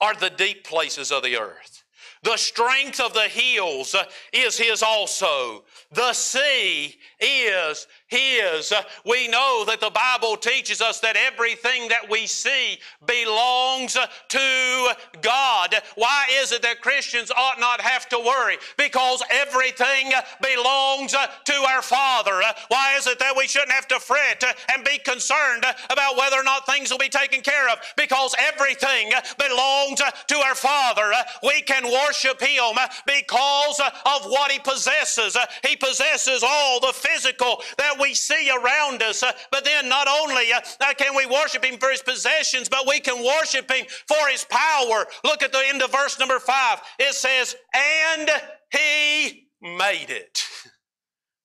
are 0.00 0.14
the 0.14 0.30
deep 0.30 0.64
places 0.64 1.12
of 1.12 1.22
the 1.22 1.36
earth. 1.36 1.81
The 2.22 2.36
strength 2.36 3.00
of 3.00 3.14
the 3.14 3.28
hills 3.28 3.94
uh, 3.94 4.04
is 4.32 4.56
His 4.56 4.82
also. 4.82 5.64
The 5.90 6.12
sea 6.12 6.96
is 7.22 7.86
His. 8.08 8.72
We 9.06 9.28
know 9.28 9.64
that 9.66 9.80
the 9.80 9.90
Bible 9.90 10.36
teaches 10.36 10.80
us 10.80 11.00
that 11.00 11.16
everything 11.16 11.88
that 11.88 12.10
we 12.10 12.26
see 12.26 12.78
belongs 13.06 13.96
to 14.28 14.92
God. 15.20 15.74
Why 15.94 16.26
is 16.40 16.52
it 16.52 16.62
that 16.62 16.80
Christians 16.80 17.30
ought 17.30 17.60
not 17.60 17.80
have 17.80 18.08
to 18.10 18.18
worry? 18.18 18.58
Because 18.76 19.22
everything 19.30 20.12
belongs 20.42 21.12
to 21.12 21.52
our 21.70 21.82
Father. 21.82 22.42
Why 22.68 22.96
is 22.96 23.06
it 23.06 23.18
that 23.18 23.36
we 23.36 23.46
shouldn't 23.46 23.72
have 23.72 23.88
to 23.88 24.00
fret 24.00 24.42
and 24.74 24.84
be 24.84 24.98
concerned 24.98 25.64
about 25.90 26.16
whether 26.16 26.36
or 26.36 26.44
not 26.44 26.66
things 26.66 26.90
will 26.90 26.98
be 26.98 27.08
taken 27.08 27.40
care 27.40 27.68
of? 27.70 27.78
Because 27.96 28.34
everything 28.38 29.10
belongs 29.38 30.00
to 30.28 30.36
our 30.38 30.54
Father. 30.54 31.12
We 31.42 31.62
can 31.62 31.84
worship 31.84 32.40
Him 32.40 32.76
because 33.06 33.80
of 33.80 34.26
what 34.26 34.50
He 34.50 34.58
possesses. 34.58 35.36
He 35.66 35.76
possesses 35.76 36.42
all 36.42 36.80
the 36.80 36.92
physical 37.12 37.62
that 37.78 37.96
we 38.00 38.14
see 38.14 38.50
around 38.50 39.02
us. 39.02 39.22
Uh, 39.22 39.32
But 39.50 39.64
then 39.64 39.88
not 39.88 40.08
only 40.08 40.52
uh, 40.52 40.60
uh, 40.80 40.94
can 40.94 41.14
we 41.16 41.26
worship 41.26 41.64
Him 41.64 41.78
for 41.78 41.90
His 41.90 42.02
possessions, 42.02 42.68
but 42.68 42.86
we 42.86 43.00
can 43.00 43.24
worship 43.24 43.70
Him 43.70 43.86
for 44.06 44.28
His 44.28 44.44
power. 44.44 45.06
Look 45.24 45.42
at 45.42 45.52
the 45.52 45.62
end 45.66 45.82
of 45.82 45.92
verse 45.92 46.18
number 46.18 46.38
five. 46.38 46.80
It 46.98 47.14
says, 47.14 47.56
and 47.74 48.30
He 48.70 49.48
made 49.60 50.10
it. 50.10 50.42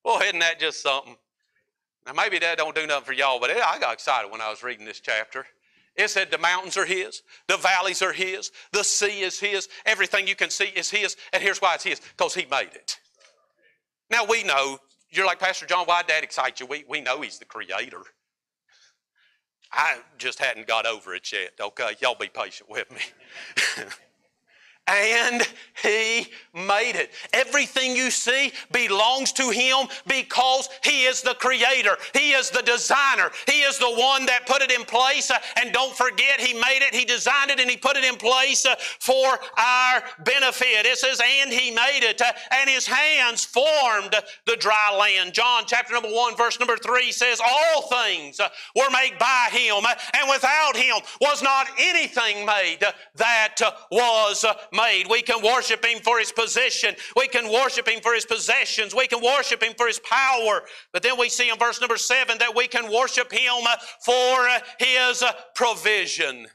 Well, 0.05 0.21
isn't 0.21 0.39
that 0.39 0.57
just 0.57 0.81
something? 0.81 1.17
Now, 2.05 2.13
maybe 2.13 2.39
that 2.39 2.57
don't 2.57 2.73
do 2.73 2.87
nothing 2.87 3.03
for 3.03 3.11
y'all, 3.11 3.41
but 3.41 3.49
I 3.51 3.77
got 3.77 3.91
excited 3.91 4.31
when 4.31 4.39
I 4.39 4.49
was 4.49 4.63
reading 4.63 4.85
this 4.85 5.01
chapter. 5.01 5.45
It 5.97 6.09
said 6.09 6.31
the 6.31 6.37
mountains 6.37 6.77
are 6.77 6.85
His, 6.85 7.23
the 7.49 7.57
valleys 7.57 8.01
are 8.01 8.13
His, 8.13 8.51
the 8.71 8.83
sea 8.85 9.19
is 9.19 9.37
His, 9.37 9.67
everything 9.85 10.25
you 10.25 10.35
can 10.35 10.49
see 10.49 10.67
is 10.67 10.89
His, 10.89 11.17
and 11.33 11.43
here's 11.43 11.59
why 11.59 11.75
it's 11.75 11.83
His 11.83 11.99
because 11.99 12.33
He 12.33 12.45
made 12.49 12.69
it. 12.73 12.97
Now, 14.09 14.23
we 14.23 14.43
know, 14.43 14.79
you're 15.09 15.25
like, 15.25 15.39
Pastor 15.39 15.65
John, 15.65 15.85
why 15.85 16.01
did 16.01 16.09
that 16.09 16.23
excite 16.23 16.59
you? 16.59 16.65
We, 16.65 16.85
we 16.87 17.01
know 17.01 17.21
He's 17.21 17.39
the 17.39 17.45
Creator. 17.45 18.01
I 19.71 19.99
just 20.17 20.39
hadn't 20.39 20.67
got 20.67 20.85
over 20.85 21.13
it 21.13 21.31
yet, 21.31 21.51
okay? 21.59 21.95
Y'all 22.01 22.15
be 22.15 22.29
patient 22.29 22.69
with 22.69 22.89
me. 22.91 23.01
and 24.87 25.47
he 25.83 26.27
made 26.53 26.95
it. 26.95 27.11
Everything 27.33 27.95
you 27.95 28.09
see 28.09 28.51
belongs 28.71 29.31
to 29.33 29.49
him 29.49 29.87
because 30.07 30.69
he 30.83 31.03
is 31.03 31.21
the 31.21 31.35
creator. 31.35 31.97
He 32.13 32.31
is 32.31 32.49
the 32.49 32.63
designer. 32.63 33.29
He 33.45 33.61
is 33.61 33.77
the 33.77 33.93
one 33.93 34.25
that 34.25 34.47
put 34.47 34.61
it 34.61 34.71
in 34.71 34.83
place. 34.85 35.29
Uh, 35.29 35.37
And 35.57 35.71
don't 35.71 35.95
forget, 35.95 36.39
he 36.39 36.53
made 36.53 36.79
it, 36.81 36.95
he 36.95 37.05
designed 37.05 37.51
it, 37.51 37.59
and 37.59 37.69
he 37.69 37.77
put 37.77 37.97
it 37.97 38.03
in 38.03 38.15
place 38.15 38.65
uh, 38.65 38.75
for 38.99 39.37
our 39.57 40.03
benefit. 40.23 40.85
It 40.85 40.97
says, 40.97 41.21
and 41.23 41.51
he 41.51 41.71
made 41.71 42.01
it, 42.03 42.21
uh, 42.21 42.31
and 42.51 42.69
his 42.69 42.87
hands 42.87 43.45
formed 43.45 44.15
the 44.45 44.55
dry 44.55 44.95
land. 44.97 45.33
John 45.33 45.63
chapter 45.67 45.93
number 45.93 46.09
1, 46.09 46.35
verse 46.37 46.59
number 46.59 46.77
3 46.77 47.11
says, 47.11 47.39
All 47.39 47.83
things 47.83 48.39
were 48.75 48.89
made 48.91 49.17
by 49.19 49.49
him, 49.51 49.83
and 50.13 50.29
without 50.29 50.75
him 50.75 50.95
was 51.21 51.43
not 51.43 51.67
anything 51.77 52.45
made 52.45 52.79
that 53.15 53.59
was 53.91 54.43
uh, 54.43 54.53
made. 54.77 55.05
We 55.09 55.21
can 55.21 55.43
worship 55.43 55.83
Him 55.83 55.99
for 56.01 56.19
His 56.19 56.31
position. 56.31 56.95
We 57.17 57.27
can 57.27 57.51
worship 57.51 57.87
Him 57.87 57.99
for 58.01 58.13
His 58.13 58.25
possessions. 58.25 58.95
We 58.95 59.07
can 59.07 59.21
worship 59.21 59.61
Him 59.61 59.73
for 59.75 59.87
His 59.87 59.99
power. 59.99 60.61
But 60.93 61.03
then 61.03 61.19
we 61.19 61.27
see 61.29 61.49
in 61.49 61.57
verse 61.57 61.81
number 61.81 61.97
seven 61.97 62.37
that 62.37 62.55
we 62.55 62.67
can 62.67 62.89
worship 62.93 63.31
Him 63.31 63.51
uh, 63.67 63.75
for 64.05 64.47
uh, 64.47 64.59
His 64.79 65.23
uh, 65.23 65.33
provision. 65.55 66.47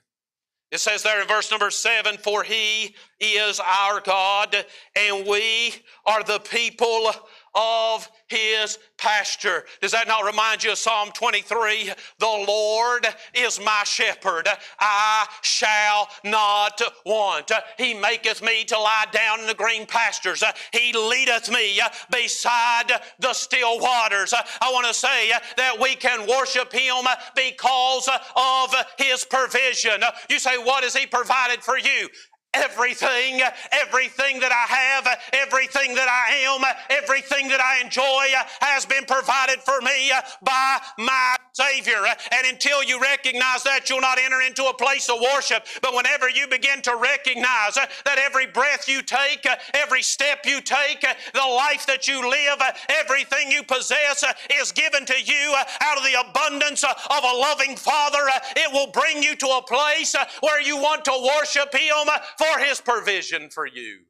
It 0.71 0.81
says 0.81 1.03
there 1.03 1.21
in 1.21 1.29
verse 1.29 1.51
number 1.51 1.71
seven, 1.71 2.17
for 2.17 2.43
He 2.43 2.95
is 3.21 3.61
our 3.61 4.01
God, 4.01 4.57
and 4.97 5.27
we 5.27 5.75
are 6.07 6.23
the 6.25 6.39
people 6.39 7.11
of 7.55 8.09
his 8.29 8.79
pasture. 8.97 9.65
Does 9.81 9.93
that 9.93 10.09
not 10.09 10.25
remind 10.25 10.65
you 10.65 10.73
of 10.73 10.79
Psalm 10.79 11.11
23? 11.13 11.93
The 12.19 12.27
Lord 12.27 13.07
is 13.35 13.61
my 13.61 13.83
shepherd. 13.85 14.49
I 14.81 15.27
shall 15.43 16.09
not 16.25 16.81
want. 17.05 17.51
He 17.79 17.95
maketh 17.95 18.43
me 18.43 18.65
to 18.65 18.79
lie 18.79 19.07
down 19.13 19.41
in 19.41 19.47
the 19.47 19.55
green 19.55 19.87
pastures. 19.87 20.43
He 20.73 20.93
leadeth 20.93 21.51
me 21.51 21.81
beside 22.11 22.93
the 23.19 23.35
still 23.35 23.79
waters. 23.81 24.33
I 24.33 24.73
want 24.73 24.87
to 24.87 24.95
say 24.95 25.33
that 25.57 25.79
we 25.81 25.95
can 25.95 26.27
worship 26.29 26.73
him 26.73 27.05
because 27.35 28.09
of 28.37 28.75
his 28.99 29.25
provision. 29.25 30.03
You 30.31 30.39
say, 30.39 30.57
what 30.57 30.85
has 30.85 30.97
he 30.97 31.07
provided 31.07 31.63
for 31.63 31.79
you? 31.79 32.09
Everything, 32.55 33.41
everything 33.73 34.39
that 34.41 34.53
I 34.53 34.69
have, 34.69 35.09
everything 35.33 35.95
that 35.95 36.09
I 36.09 36.35
am, 36.53 36.63
everything 36.91 37.49
that 37.49 37.61
I 37.61 37.81
enjoy 37.81 38.27
has 38.61 38.85
been 38.85 39.05
provided 39.07 39.61
for 39.61 39.81
me 39.81 40.13
by 40.43 40.79
my 40.99 41.37
Savior. 41.55 42.01
And 42.33 42.47
until 42.47 42.83
you 42.83 43.01
recognize 43.01 43.63
that, 43.65 43.89
you'll 43.89 44.01
not 44.01 44.19
enter 44.19 44.41
into 44.41 44.65
a 44.65 44.75
place 44.75 45.09
of 45.09 45.21
worship. 45.35 45.67
But 45.83 45.95
whenever 45.95 46.29
you 46.29 46.47
begin 46.47 46.83
to 46.83 46.97
recognize 46.97 47.75
that 47.75 48.19
every 48.19 48.47
breath 48.47 48.89
you 48.89 49.03
take, 49.03 49.47
every 49.75 50.03
step 50.03 50.45
you 50.45 50.61
take, 50.61 51.01
the 51.01 51.41
life 51.41 51.87
that 51.87 52.09
you 52.09 52.21
live, 52.29 52.61
everything 52.89 53.51
you 53.51 53.63
possess 53.63 54.25
is 54.61 54.73
given 54.73 55.05
to 55.07 55.15
you 55.25 55.55
out 55.81 55.99
of 55.99 56.05
the 56.05 56.21
abundance 56.21 56.85
of 56.85 57.25
a 57.25 57.37
loving 57.37 57.77
Father, 57.77 58.29
it 58.57 58.73
will 58.73 58.91
bring 58.93 59.23
you 59.23 59.37
to 59.37 59.47
a 59.47 59.63
place 59.63 60.15
where 60.41 60.61
you 60.61 60.77
want 60.77 61.05
to 61.05 61.31
worship 61.37 61.75
Him 61.75 62.09
for 62.43 62.59
His 62.59 62.81
provision 62.81 63.51
for 63.51 63.67
you. 63.67 64.01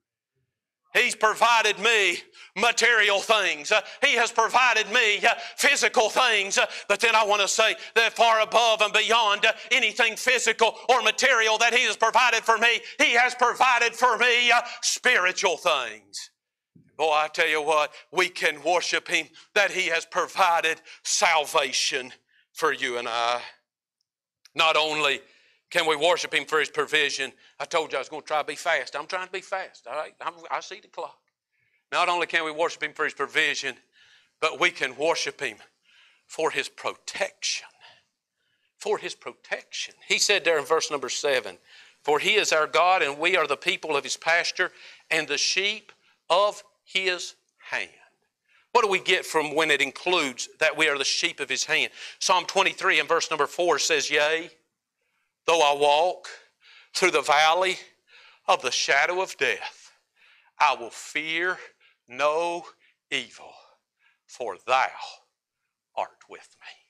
He's 0.95 1.15
provided 1.15 1.79
me 1.79 2.19
material 2.55 3.21
things. 3.21 3.73
Uh, 3.73 3.81
he 4.03 4.15
has 4.15 4.31
provided 4.31 4.91
me 4.93 5.25
uh, 5.25 5.35
physical 5.57 6.11
things. 6.11 6.59
Uh, 6.59 6.67
but 6.87 7.01
then 7.01 7.15
I 7.15 7.25
want 7.25 7.41
to 7.41 7.49
say 7.49 7.75
that 7.95 8.13
far 8.13 8.41
above 8.41 8.83
and 8.83 8.93
beyond 8.93 9.47
uh, 9.47 9.53
anything 9.71 10.17
physical 10.17 10.75
or 10.91 11.01
material 11.01 11.57
that 11.59 11.73
He 11.73 11.87
has 11.87 11.97
provided 11.97 12.43
for 12.43 12.59
me, 12.59 12.81
He 12.99 13.13
has 13.13 13.35
provided 13.35 13.95
for 13.95 14.19
me 14.19 14.51
uh, 14.51 14.61
spiritual 14.83 15.57
things. 15.57 16.31
Boy, 16.99 17.11
I 17.11 17.29
tell 17.33 17.49
you 17.49 17.63
what, 17.63 17.93
we 18.13 18.29
can 18.29 18.63
worship 18.63 19.09
Him 19.09 19.29
that 19.55 19.71
He 19.71 19.87
has 19.87 20.05
provided 20.05 20.83
salvation 21.05 22.13
for 22.53 22.71
you 22.71 22.99
and 22.99 23.09
I. 23.09 23.41
Not 24.55 24.77
only 24.77 25.23
can 25.73 25.87
we 25.87 25.97
worship 25.97 26.35
Him 26.35 26.45
for 26.45 26.61
His 26.61 26.69
provision, 26.69 27.33
I 27.59 27.65
told 27.65 27.91
you 27.91 27.99
I 27.99 28.03
was 28.03 28.11
going 28.11 28.23
to 28.23 28.29
try 28.29 28.43
to 28.43 28.47
be 28.47 28.55
fast. 28.55 28.95
I'm 28.95 29.07
trying 29.07 29.27
to 29.27 29.33
be 29.33 29.41
fast. 29.41 29.87
All 29.87 29.97
right, 29.97 30.15
I 30.51 30.61
see 30.61 30.81
the 30.81 30.89
clock. 30.89 31.19
Not 31.91 32.11
only 32.11 32.27
can 32.27 32.45
we 32.45 32.53
worship 32.53 32.83
Him 32.83 32.93
for 32.93 33.05
His 33.05 33.15
provision, 33.15 33.75
but 34.39 34.61
we 34.61 34.71
can 34.71 34.95
worship 34.97 35.41
Him 35.41 35.57
for 36.27 36.51
His 36.51 36.69
protection. 36.69 37.67
For 38.77 38.99
His 38.99 39.15
protection. 39.15 39.95
He 40.07 40.19
said 40.19 40.45
there 40.45 40.59
in 40.59 40.67
verse 40.67 40.91
number 40.91 41.09
seven, 41.09 41.57
For 42.03 42.19
He 42.19 42.35
is 42.35 42.53
our 42.53 42.67
God, 42.67 43.01
and 43.01 43.19
we 43.19 43.39
are 43.39 43.47
the 43.47 43.57
people 43.57 43.97
of 43.97 44.05
His 44.05 44.19
pasture, 44.19 44.73
and 45.11 45.27
the 45.27 45.39
sheep 45.39 45.91
of 46.29 46.63
His 46.85 47.35
hand. 47.71 47.89
What 48.73 48.85
do 48.85 48.91
we 48.91 49.01
get 49.01 49.25
from 49.25 49.55
when 49.55 49.71
it 49.71 49.81
includes 49.81 50.51
that 50.61 50.77
we 50.77 50.89
are 50.89 50.99
the 50.99 51.05
sheep 51.05 51.41
of 51.41 51.49
His 51.49 51.65
hand? 51.65 51.93
Psalm 52.19 52.45
23 52.45 53.01
and 53.01 53.09
verse 53.09 53.31
number 53.31 53.47
4 53.47 53.79
says, 53.79 54.11
Yea, 54.11 54.51
though 55.47 55.61
I 55.61 55.79
walk 55.79 56.29
through 56.95 57.13
the 57.13 57.23
valley 57.23 57.79
of 58.49 58.63
the 58.63 58.71
shadow 58.71 59.21
of 59.21 59.37
death, 59.37 59.93
I 60.59 60.75
will 60.75 60.91
fear 60.91 61.59
no 62.09 62.65
evil, 63.11 63.53
for 64.27 64.57
thou 64.67 64.89
art 65.97 66.23
with 66.29 66.49
me. 66.61 66.83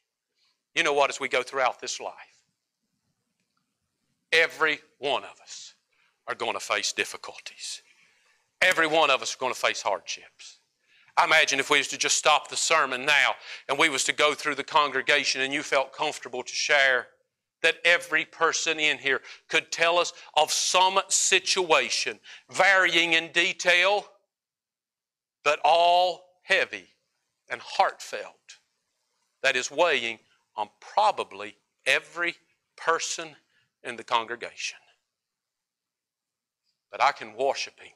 You 0.75 0.83
know 0.83 0.93
what, 0.93 1.11
as 1.11 1.21
we 1.21 1.29
go 1.29 1.43
throughout 1.43 1.81
this 1.81 2.01
life, 2.01 2.13
every 4.33 4.81
one 4.99 5.25
of 5.25 5.41
us 5.43 5.75
are 6.27 6.35
going 6.35 6.55
to 6.55 6.61
face 6.61 6.93
difficulties. 6.93 7.83
Every 8.61 8.87
one 8.87 9.11
of 9.11 9.23
us 9.23 9.35
are 9.35 9.39
going 9.39 9.53
to 9.53 9.59
face 9.59 9.83
hardships. 9.83 10.59
I 11.17 11.25
imagine 11.25 11.61
if 11.61 11.69
we 11.69 11.79
was 11.79 11.89
to 11.89 11.99
just 11.99 12.17
stop 12.17 12.49
the 12.49 12.57
sermon 12.57 13.05
now 13.05 13.35
and 13.69 13.79
we 13.79 13.91
was 13.91 14.05
to 14.05 14.13
go 14.13 14.35
through 14.35 14.55
the 14.55 14.65
congregation 14.65 15.43
and 15.43 15.53
you 15.53 15.63
felt 15.63 15.93
comfortable 15.93 16.43
to 16.43 16.55
share 16.55 17.09
that 17.63 17.77
every 17.85 18.25
person 18.25 18.79
in 18.79 18.99
here 18.99 19.21
could 19.49 19.71
tell 19.71 19.99
us 19.99 20.13
of 20.37 20.53
some 20.53 21.01
situation, 21.09 22.19
varying 22.51 23.15
in 23.15 23.31
detail, 23.33 24.07
but 25.45 25.61
all 25.65 26.25
heavy 26.43 26.87
and 27.49 27.61
heartfelt, 27.61 28.59
that 29.43 29.57
is 29.57 29.71
weighing 29.71 30.19
on 30.57 30.69
probably 30.81 31.57
every 31.87 32.35
person 32.77 33.29
in 33.85 33.97
the 33.97 34.05
congregation. 34.05 34.79
But 36.91 37.03
I 37.03 37.13
can 37.13 37.35
worship 37.35 37.79
Him 37.81 37.93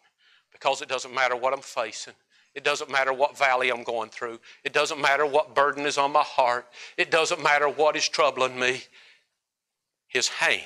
because 0.53 0.81
it 0.81 0.89
doesn't 0.89 1.15
matter 1.15 1.37
what 1.37 1.53
I'm 1.53 1.61
facing. 1.61 2.15
It 2.55 2.65
doesn't 2.65 2.91
matter 2.91 3.13
what 3.13 3.37
valley 3.37 3.69
I'm 3.69 3.85
going 3.85 4.09
through. 4.09 4.41
It 4.65 4.73
doesn't 4.73 5.01
matter 5.01 5.27
what 5.27 5.55
burden 5.55 5.85
is 5.85 5.99
on 5.99 6.13
my 6.13 6.23
heart. 6.23 6.67
It 6.97 7.11
doesn't 7.11 7.43
matter 7.43 7.69
what 7.69 7.97
is 7.97 8.09
troubling 8.09 8.59
me. 8.59 8.83
His 10.17 10.29
hand 10.29 10.63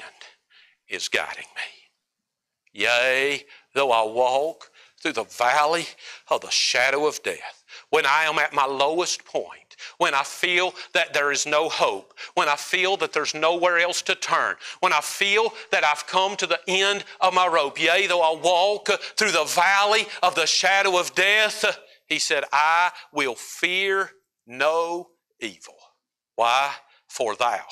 is 0.88 1.09
guiding 1.09 1.51
me. 1.57 2.82
Yea, 2.82 3.44
though 3.74 3.90
I 3.90 4.05
walk 4.05 4.70
through 5.03 5.14
the 5.14 5.24
valley 5.24 5.88
of 6.28 6.42
the 6.42 6.51
shadow 6.53 7.09
of 7.09 7.20
death, 7.24 7.64
when 7.88 8.07
I 8.07 8.26
am 8.26 8.38
at 8.38 8.53
my 8.53 8.64
lowest 8.64 9.24
point, 9.24 9.74
when 9.98 10.14
I 10.14 10.22
feel 10.22 10.72
that 10.94 11.12
there 11.12 11.32
is 11.32 11.46
no 11.46 11.68
hope, 11.68 12.14
when 12.34 12.48
I 12.48 12.55
feel 12.55 12.96
that 12.98 13.12
there's 13.12 13.34
nowhere 13.34 13.78
else 13.78 14.03
to 14.03 14.14
turn, 14.14 14.55
when 14.78 14.92
I 14.92 15.01
feel 15.01 15.53
that 15.72 15.82
I've 15.82 16.07
come 16.07 16.36
to 16.36 16.46
the 16.46 16.61
end 16.68 17.03
of 17.20 17.34
my 17.34 17.48
rope, 17.48 17.82
yea, 17.82 18.07
though 18.07 18.22
I 18.22 18.40
walk 18.40 18.86
through 19.16 19.32
the 19.32 19.46
valley 19.46 20.07
of 20.22 20.36
the 20.36 20.46
shadow 20.46 20.96
of 20.96 21.12
death, 21.16 21.64
he 22.07 22.20
said, 22.20 22.44
I 22.53 22.92
will 23.12 23.34
fear 23.34 24.12
no 24.46 25.09
evil. 25.40 25.74
Why? 26.36 26.70
For 27.09 27.34
thou 27.34 27.64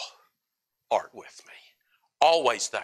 art 0.90 1.10
with 1.14 1.40
me. 1.46 1.67
Always 2.20 2.68
there, 2.70 2.82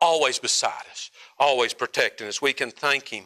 always 0.00 0.38
beside 0.38 0.84
us, 0.90 1.10
always 1.38 1.74
protecting 1.74 2.26
us. 2.26 2.40
We 2.40 2.52
can 2.52 2.70
thank 2.70 3.08
him 3.08 3.24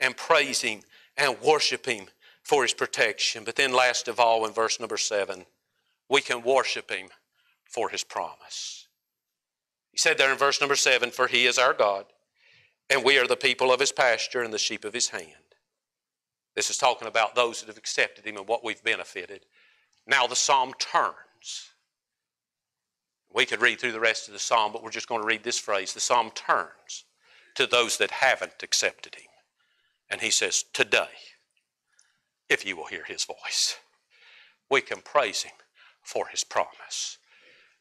and 0.00 0.16
praise 0.16 0.62
him 0.62 0.80
and 1.16 1.40
worship 1.40 1.86
him 1.86 2.06
for 2.42 2.62
his 2.62 2.74
protection. 2.74 3.44
But 3.44 3.56
then, 3.56 3.72
last 3.72 4.08
of 4.08 4.20
all, 4.20 4.46
in 4.46 4.52
verse 4.52 4.80
number 4.80 4.96
seven, 4.96 5.46
we 6.08 6.20
can 6.20 6.42
worship 6.42 6.90
him 6.90 7.08
for 7.64 7.88
his 7.88 8.04
promise. 8.04 8.86
He 9.90 9.98
said 9.98 10.18
there 10.18 10.30
in 10.30 10.38
verse 10.38 10.60
number 10.60 10.76
seven, 10.76 11.10
For 11.10 11.26
he 11.26 11.46
is 11.46 11.58
our 11.58 11.72
God, 11.72 12.06
and 12.88 13.04
we 13.04 13.18
are 13.18 13.26
the 13.26 13.36
people 13.36 13.72
of 13.72 13.80
his 13.80 13.92
pasture 13.92 14.42
and 14.42 14.52
the 14.52 14.58
sheep 14.58 14.84
of 14.84 14.94
his 14.94 15.08
hand. 15.08 15.32
This 16.54 16.70
is 16.70 16.78
talking 16.78 17.08
about 17.08 17.34
those 17.34 17.60
that 17.60 17.66
have 17.66 17.76
accepted 17.76 18.26
him 18.26 18.36
and 18.36 18.48
what 18.48 18.64
we've 18.64 18.82
benefited. 18.82 19.44
Now 20.06 20.26
the 20.26 20.36
psalm 20.36 20.72
turns. 20.78 21.70
We 23.36 23.44
could 23.44 23.60
read 23.60 23.78
through 23.78 23.92
the 23.92 24.00
rest 24.00 24.28
of 24.28 24.32
the 24.32 24.40
psalm, 24.40 24.72
but 24.72 24.82
we're 24.82 24.88
just 24.88 25.08
going 25.08 25.20
to 25.20 25.26
read 25.26 25.44
this 25.44 25.58
phrase. 25.58 25.92
The 25.92 26.00
psalm 26.00 26.30
turns 26.34 27.04
to 27.54 27.66
those 27.66 27.98
that 27.98 28.10
haven't 28.10 28.62
accepted 28.62 29.14
him. 29.14 29.28
And 30.08 30.22
he 30.22 30.30
says, 30.30 30.64
Today, 30.72 31.10
if 32.48 32.64
you 32.64 32.78
will 32.78 32.86
hear 32.86 33.04
his 33.04 33.24
voice, 33.24 33.76
we 34.70 34.80
can 34.80 35.02
praise 35.02 35.42
him 35.42 35.52
for 36.02 36.28
his 36.28 36.44
promise. 36.44 37.18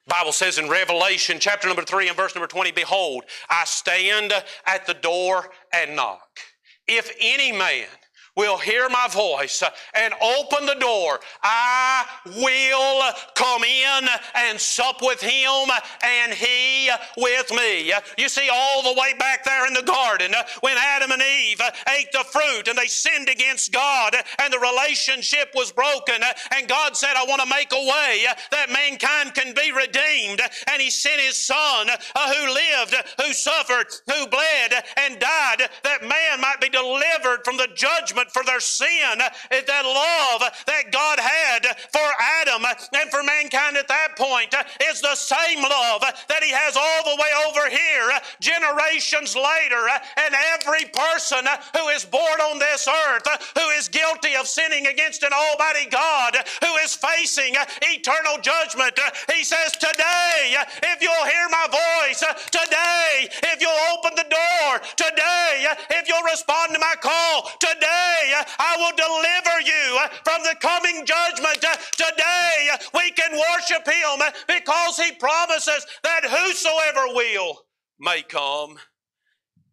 Bible 0.06 0.34
says 0.34 0.58
in 0.58 0.68
Revelation 0.68 1.38
chapter 1.40 1.68
number 1.68 1.84
3 1.84 2.10
and 2.10 2.18
verse 2.18 2.36
number 2.36 2.48
20, 2.48 2.74
Behold, 2.74 3.24
I 3.50 3.64
stand 3.64 4.34
at 4.68 4.86
the 4.86 4.94
door 4.94 5.52
and 5.74 5.96
knock. 5.96 6.40
If 6.86 7.16
any 7.22 7.54
man 7.54 7.88
will 8.36 8.58
hear 8.58 8.90
my 8.90 9.08
voice 9.10 9.64
and 9.94 10.14
open 10.22 10.66
the 10.66 10.76
door, 10.76 11.20
I 11.44 12.06
will 12.26 13.14
come 13.34 13.64
in 13.64 14.08
and 14.36 14.60
sup 14.60 15.02
with 15.02 15.22
him 15.22 15.70
and 16.04 16.34
he 16.34 16.90
with 17.18 17.52
me. 17.52 17.94
You 18.18 18.30
see, 18.30 18.50
all 18.52 18.84
the 18.84 19.00
way 19.00 19.14
back 19.18 19.44
there 19.44 19.68
in 19.68 19.74
the 19.74 19.84
garden, 19.84 20.34
when 20.62 20.76
Adam 20.78 21.12
and 21.12 21.22
Eve 21.22 21.62
ate 21.98 22.12
the 22.12 22.26
fruit 22.26 22.68
and 22.68 22.78
they 22.78 22.88
sinned 22.88 23.30
against 23.30 23.72
God 23.72 24.16
and 24.40 24.52
the 24.52 24.60
relationship 24.60 25.50
was 25.56 25.72
broken, 25.72 26.22
and 26.56 26.68
God 26.68 26.98
said, 26.98 27.14
I 27.16 27.26
want 27.26 27.42
to 27.42 27.50
make 27.50 27.72
a 27.72 27.76
way 27.76 28.26
that 28.52 28.70
mankind 28.72 29.34
can 29.34 29.54
be 29.54 29.72
redeemed. 29.72 30.42
And 30.72 30.82
he 30.82 30.90
sent 30.90 31.22
his 31.22 31.38
son 31.38 31.88
uh, 31.90 32.34
who 32.34 32.54
lived, 32.54 32.96
who 33.22 33.34
suffered, 33.34 33.88
who 34.08 34.28
bled, 34.28 34.84
and 34.98 35.20
died 35.20 35.70
that 35.84 36.02
man 36.02 36.42
might 36.42 36.60
be 36.60 36.70
delivered 36.70 37.44
from 37.44 37.58
the 37.58 37.68
judgment 37.76 38.25
for 38.30 38.44
their 38.44 38.60
sin. 38.60 39.18
That 39.18 39.86
love 39.86 40.42
that 40.68 40.92
God 40.92 41.20
had 41.20 41.78
for 41.92 42.10
Adam 42.42 42.66
and 42.94 43.10
for 43.10 43.24
mankind 43.24 43.78
at 43.78 43.88
that 43.88 44.16
point 44.18 44.54
is 44.90 45.02
the 45.02 45.16
same 45.16 45.62
love 45.62 46.02
that 46.02 46.44
he 46.44 46.52
has 46.52 46.78
all 46.78 47.04
the 47.04 47.22
way 47.22 47.32
over 47.48 47.70
here, 47.70 48.12
generations 48.40 49.36
later. 49.36 49.88
And 50.18 50.36
every 50.54 50.86
person 50.94 51.46
who 51.76 51.88
is 51.90 52.06
born 52.06 52.40
on 52.42 52.60
this 52.60 52.88
earth 52.88 53.28
who 53.58 53.70
is 53.78 53.88
guilty 53.88 54.36
of 54.36 54.48
sinning 54.48 54.88
against 54.88 55.24
an 55.24 55.32
almighty 55.34 55.90
God, 55.90 56.36
who 56.64 56.76
is 56.84 56.96
facing 56.96 57.56
eternal 57.82 58.38
judgment, 58.42 58.98
he 59.34 59.44
says, 59.44 59.72
Today, 59.74 60.56
if 60.84 61.02
you'll 61.02 61.26
hear 61.26 61.48
my 61.50 61.68
voice, 61.70 62.24
today, 62.52 63.30
if 63.54 63.62
you'll 63.62 63.98
open 63.98 64.16
the 64.16 64.28
door, 64.30 64.82
today, 64.96 65.68
if 65.92 66.08
you'll 66.08 66.24
respond 66.24 66.74
to 66.74 66.80
my 66.80 66.96
call, 67.00 67.50
today, 67.60 68.15
uh, 68.38 68.44
I 68.60 68.78
will 68.78 68.96
deliver 68.96 69.62
you 69.62 70.00
uh, 70.02 70.08
from 70.24 70.44
the 70.44 70.56
coming 70.62 71.06
judgment. 71.06 71.64
Uh, 71.64 71.76
Today, 71.92 72.70
we 72.94 73.12
can 73.12 73.32
worship 73.32 73.86
him 73.86 74.20
because 74.48 74.98
he 74.98 75.12
promises 75.14 75.86
that 76.04 76.26
whosoever 76.26 77.14
will 77.14 77.66
may 78.00 78.22
come. 78.22 78.78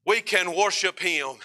We 0.06 0.20
can 0.20 0.56
worship 0.56 0.98
him 0.98 1.36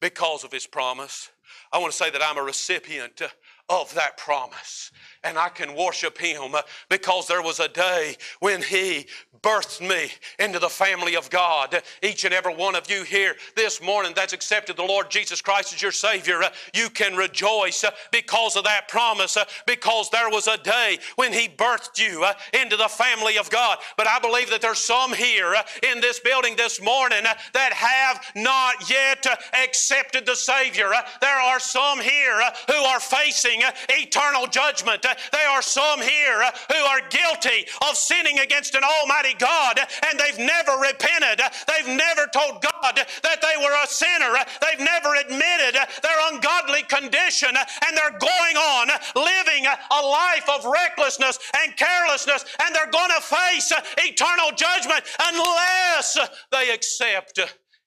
because 0.00 0.44
of 0.44 0.52
his 0.52 0.66
promise. 0.66 1.30
I 1.72 1.78
want 1.78 1.92
to 1.92 1.96
say 1.96 2.10
that 2.10 2.22
I'm 2.22 2.38
a 2.38 2.42
recipient 2.42 3.22
of 3.68 3.94
that 3.94 4.16
promise. 4.16 4.90
And 5.26 5.36
I 5.36 5.48
can 5.48 5.74
worship 5.74 6.16
him 6.16 6.54
uh, 6.54 6.62
because 6.88 7.26
there 7.26 7.42
was 7.42 7.58
a 7.58 7.66
day 7.66 8.16
when 8.38 8.62
he 8.62 9.06
birthed 9.42 9.80
me 9.80 10.10
into 10.38 10.58
the 10.58 10.68
family 10.68 11.16
of 11.16 11.30
God. 11.30 11.80
Each 12.02 12.24
and 12.24 12.34
every 12.34 12.54
one 12.54 12.74
of 12.74 12.90
you 12.90 13.02
here 13.02 13.34
this 13.54 13.82
morning 13.82 14.12
that's 14.14 14.32
accepted 14.32 14.76
the 14.76 14.82
Lord 14.82 15.10
Jesus 15.10 15.40
Christ 15.40 15.72
as 15.72 15.82
your 15.82 15.92
Savior, 15.92 16.42
uh, 16.42 16.50
you 16.74 16.90
can 16.90 17.14
rejoice 17.14 17.84
uh, 17.84 17.90
because 18.12 18.56
of 18.56 18.64
that 18.64 18.88
promise, 18.88 19.36
uh, 19.36 19.44
because 19.66 20.10
there 20.10 20.30
was 20.30 20.46
a 20.46 20.56
day 20.58 20.98
when 21.16 21.32
he 21.32 21.48
birthed 21.48 21.98
you 21.98 22.24
uh, 22.24 22.32
into 22.60 22.76
the 22.76 22.88
family 22.88 23.38
of 23.38 23.50
God. 23.50 23.78
But 23.96 24.08
I 24.08 24.18
believe 24.18 24.50
that 24.50 24.60
there's 24.60 24.78
some 24.78 25.12
here 25.12 25.54
uh, 25.54 25.62
in 25.92 26.00
this 26.00 26.20
building 26.20 26.56
this 26.56 26.80
morning 26.80 27.22
that 27.52 27.72
have 27.72 28.24
not 28.34 28.90
yet 28.90 29.26
accepted 29.64 30.26
the 30.26 30.36
Savior. 30.36 30.90
There 31.20 31.40
are 31.40 31.60
some 31.60 32.00
here 32.00 32.40
who 32.68 32.82
are 32.84 33.00
facing 33.00 33.62
eternal 33.90 34.46
judgment. 34.46 35.04
There 35.32 35.48
are 35.48 35.62
some 35.62 36.00
here 36.00 36.42
uh, 36.42 36.50
who 36.72 36.82
are 36.84 37.00
guilty 37.08 37.66
of 37.88 37.96
sinning 37.96 38.38
against 38.38 38.74
an 38.74 38.82
almighty 38.84 39.34
God 39.38 39.78
and 39.78 40.18
they've 40.18 40.38
never 40.38 40.72
repented. 40.80 41.40
They've 41.66 41.96
never 41.96 42.28
told 42.32 42.62
God 42.62 42.96
that 42.96 43.40
they 43.42 43.62
were 43.62 43.74
a 43.82 43.86
sinner. 43.86 44.32
They've 44.60 44.84
never 44.84 45.14
admitted 45.14 45.74
their 46.02 46.32
ungodly 46.32 46.82
condition 46.82 47.50
and 47.56 47.96
they're 47.96 48.18
going 48.18 48.56
on 48.56 48.88
living 49.14 49.66
a 49.66 50.06
life 50.06 50.48
of 50.48 50.64
recklessness 50.64 51.38
and 51.62 51.76
carelessness 51.76 52.44
and 52.64 52.74
they're 52.74 52.90
going 52.90 53.10
to 53.10 53.20
face 53.20 53.72
eternal 53.98 54.50
judgment 54.56 55.04
unless 55.20 56.18
they 56.52 56.70
accept 56.70 57.40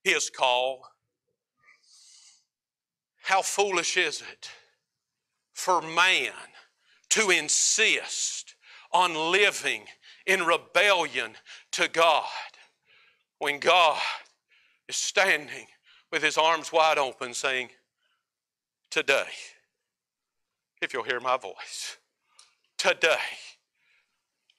His 0.03 0.29
call. 0.29 0.81
How 3.21 3.41
foolish 3.41 3.97
is 3.97 4.21
it 4.21 4.49
for 5.53 5.81
man 5.81 6.31
to 7.09 7.29
insist 7.29 8.55
on 8.91 9.31
living 9.31 9.83
in 10.25 10.43
rebellion 10.43 11.31
to 11.71 11.87
God 11.87 12.25
when 13.39 13.59
God 13.59 13.99
is 14.87 14.95
standing 14.95 15.67
with 16.11 16.23
his 16.23 16.37
arms 16.37 16.71
wide 16.71 16.97
open 16.97 17.33
saying, 17.33 17.69
Today, 18.89 19.27
if 20.81 20.93
you'll 20.93 21.03
hear 21.03 21.19
my 21.19 21.37
voice, 21.37 21.97
today, 22.77 23.17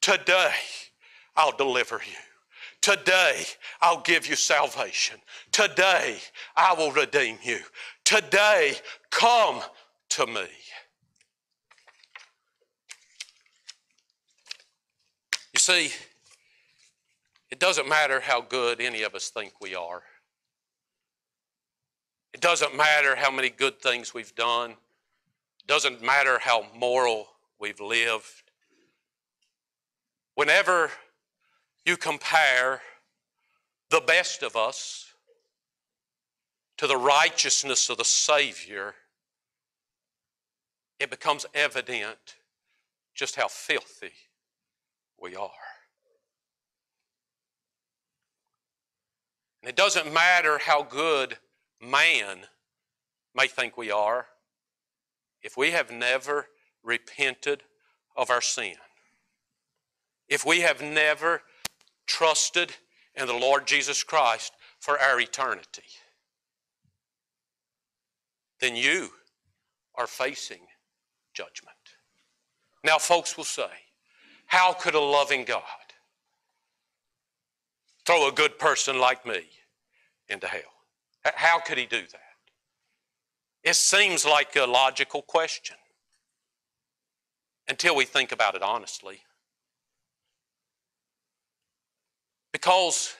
today, 0.01 0.53
I'll 1.34 1.57
deliver 1.57 1.96
you. 1.96 2.18
Today, 2.80 3.44
I'll 3.80 4.01
give 4.01 4.26
you 4.26 4.36
salvation. 4.36 5.18
Today, 5.53 6.18
I 6.57 6.74
will 6.74 6.92
redeem 6.92 7.38
you. 7.42 7.59
Today, 8.05 8.74
come 9.11 9.61
to 10.11 10.26
me. 10.26 10.46
You 15.53 15.59
see, 15.70 15.92
it 17.50 17.60
doesn't 17.60 17.88
matter 17.88 18.20
how 18.20 18.40
good 18.40 18.80
any 18.80 19.02
of 19.02 19.14
us 19.14 19.30
think 19.30 19.52
we 19.60 19.74
are. 19.74 20.02
It 22.34 22.40
doesn't 22.40 22.76
matter 22.76 23.14
how 23.14 23.30
many 23.30 23.50
good 23.50 23.80
things 23.80 24.12
we've 24.12 24.34
done. 24.34 24.70
It 24.70 25.66
doesn't 25.66 26.02
matter 26.02 26.38
how 26.40 26.66
moral 26.76 27.28
we've 27.60 27.80
lived. 27.80 28.50
Whenever 30.34 30.90
you 31.84 31.96
compare 31.96 32.82
the 33.90 34.00
best 34.00 34.42
of 34.42 34.56
us 34.56 35.12
to 36.78 36.86
the 36.86 36.96
righteousness 36.96 37.90
of 37.90 37.98
the 37.98 38.04
Savior, 38.04 38.94
it 40.98 41.10
becomes 41.10 41.46
evident 41.54 42.36
just 43.14 43.36
how 43.36 43.48
filthy 43.48 44.12
we 45.20 45.36
are. 45.36 45.50
And 49.62 49.68
it 49.68 49.76
doesn't 49.76 50.12
matter 50.12 50.58
how 50.58 50.82
good 50.82 51.36
man 51.80 52.40
may 53.34 53.46
think 53.46 53.76
we 53.76 53.90
are, 53.90 54.26
if 55.42 55.56
we 55.56 55.70
have 55.70 55.90
never 55.90 56.46
repented 56.82 57.62
of 58.16 58.30
our 58.30 58.40
sin, 58.40 58.74
if 60.28 60.44
we 60.44 60.60
have 60.60 60.80
never 60.80 61.42
trusted 62.06 62.72
in 63.14 63.26
the 63.26 63.34
Lord 63.34 63.66
Jesus 63.66 64.02
Christ 64.02 64.52
for 64.78 64.98
our 64.98 65.20
eternity, 65.20 65.82
then 68.60 68.76
you 68.76 69.10
are 69.94 70.06
facing 70.06 70.60
judgment. 71.34 71.76
Now, 72.84 72.98
folks 72.98 73.36
will 73.36 73.44
say, 73.44 73.70
How 74.51 74.72
could 74.72 74.96
a 74.96 75.01
loving 75.01 75.44
God 75.44 75.62
throw 78.05 78.26
a 78.26 78.32
good 78.32 78.59
person 78.59 78.98
like 78.98 79.24
me 79.24 79.42
into 80.28 80.48
hell? 80.48 80.61
How 81.22 81.60
could 81.60 81.78
he 81.78 81.86
do 81.86 82.01
that? 82.01 82.20
It 83.62 83.77
seems 83.77 84.24
like 84.24 84.56
a 84.56 84.66
logical 84.66 85.22
question 85.22 85.77
until 87.68 87.94
we 87.94 88.05
think 88.05 88.32
about 88.32 88.56
it 88.56 88.62
honestly. 88.62 89.20
Because 92.52 93.14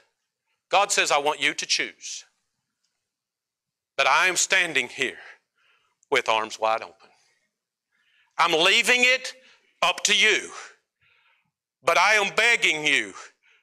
God 0.69 0.91
says, 0.91 1.13
I 1.13 1.19
want 1.19 1.41
you 1.41 1.55
to 1.55 1.65
choose. 1.65 2.25
But 3.97 4.09
I 4.09 4.27
am 4.27 4.35
standing 4.35 4.89
here 4.89 5.19
with 6.11 6.29
arms 6.29 6.59
wide 6.59 6.83
open. 6.83 7.09
I'm 8.37 8.53
leaving 8.53 9.03
it 9.05 9.35
up 9.81 10.03
to 10.05 10.17
you. 10.17 10.51
But 11.83 11.99
I 11.99 12.15
am 12.15 12.35
begging 12.35 12.87
you 12.87 13.15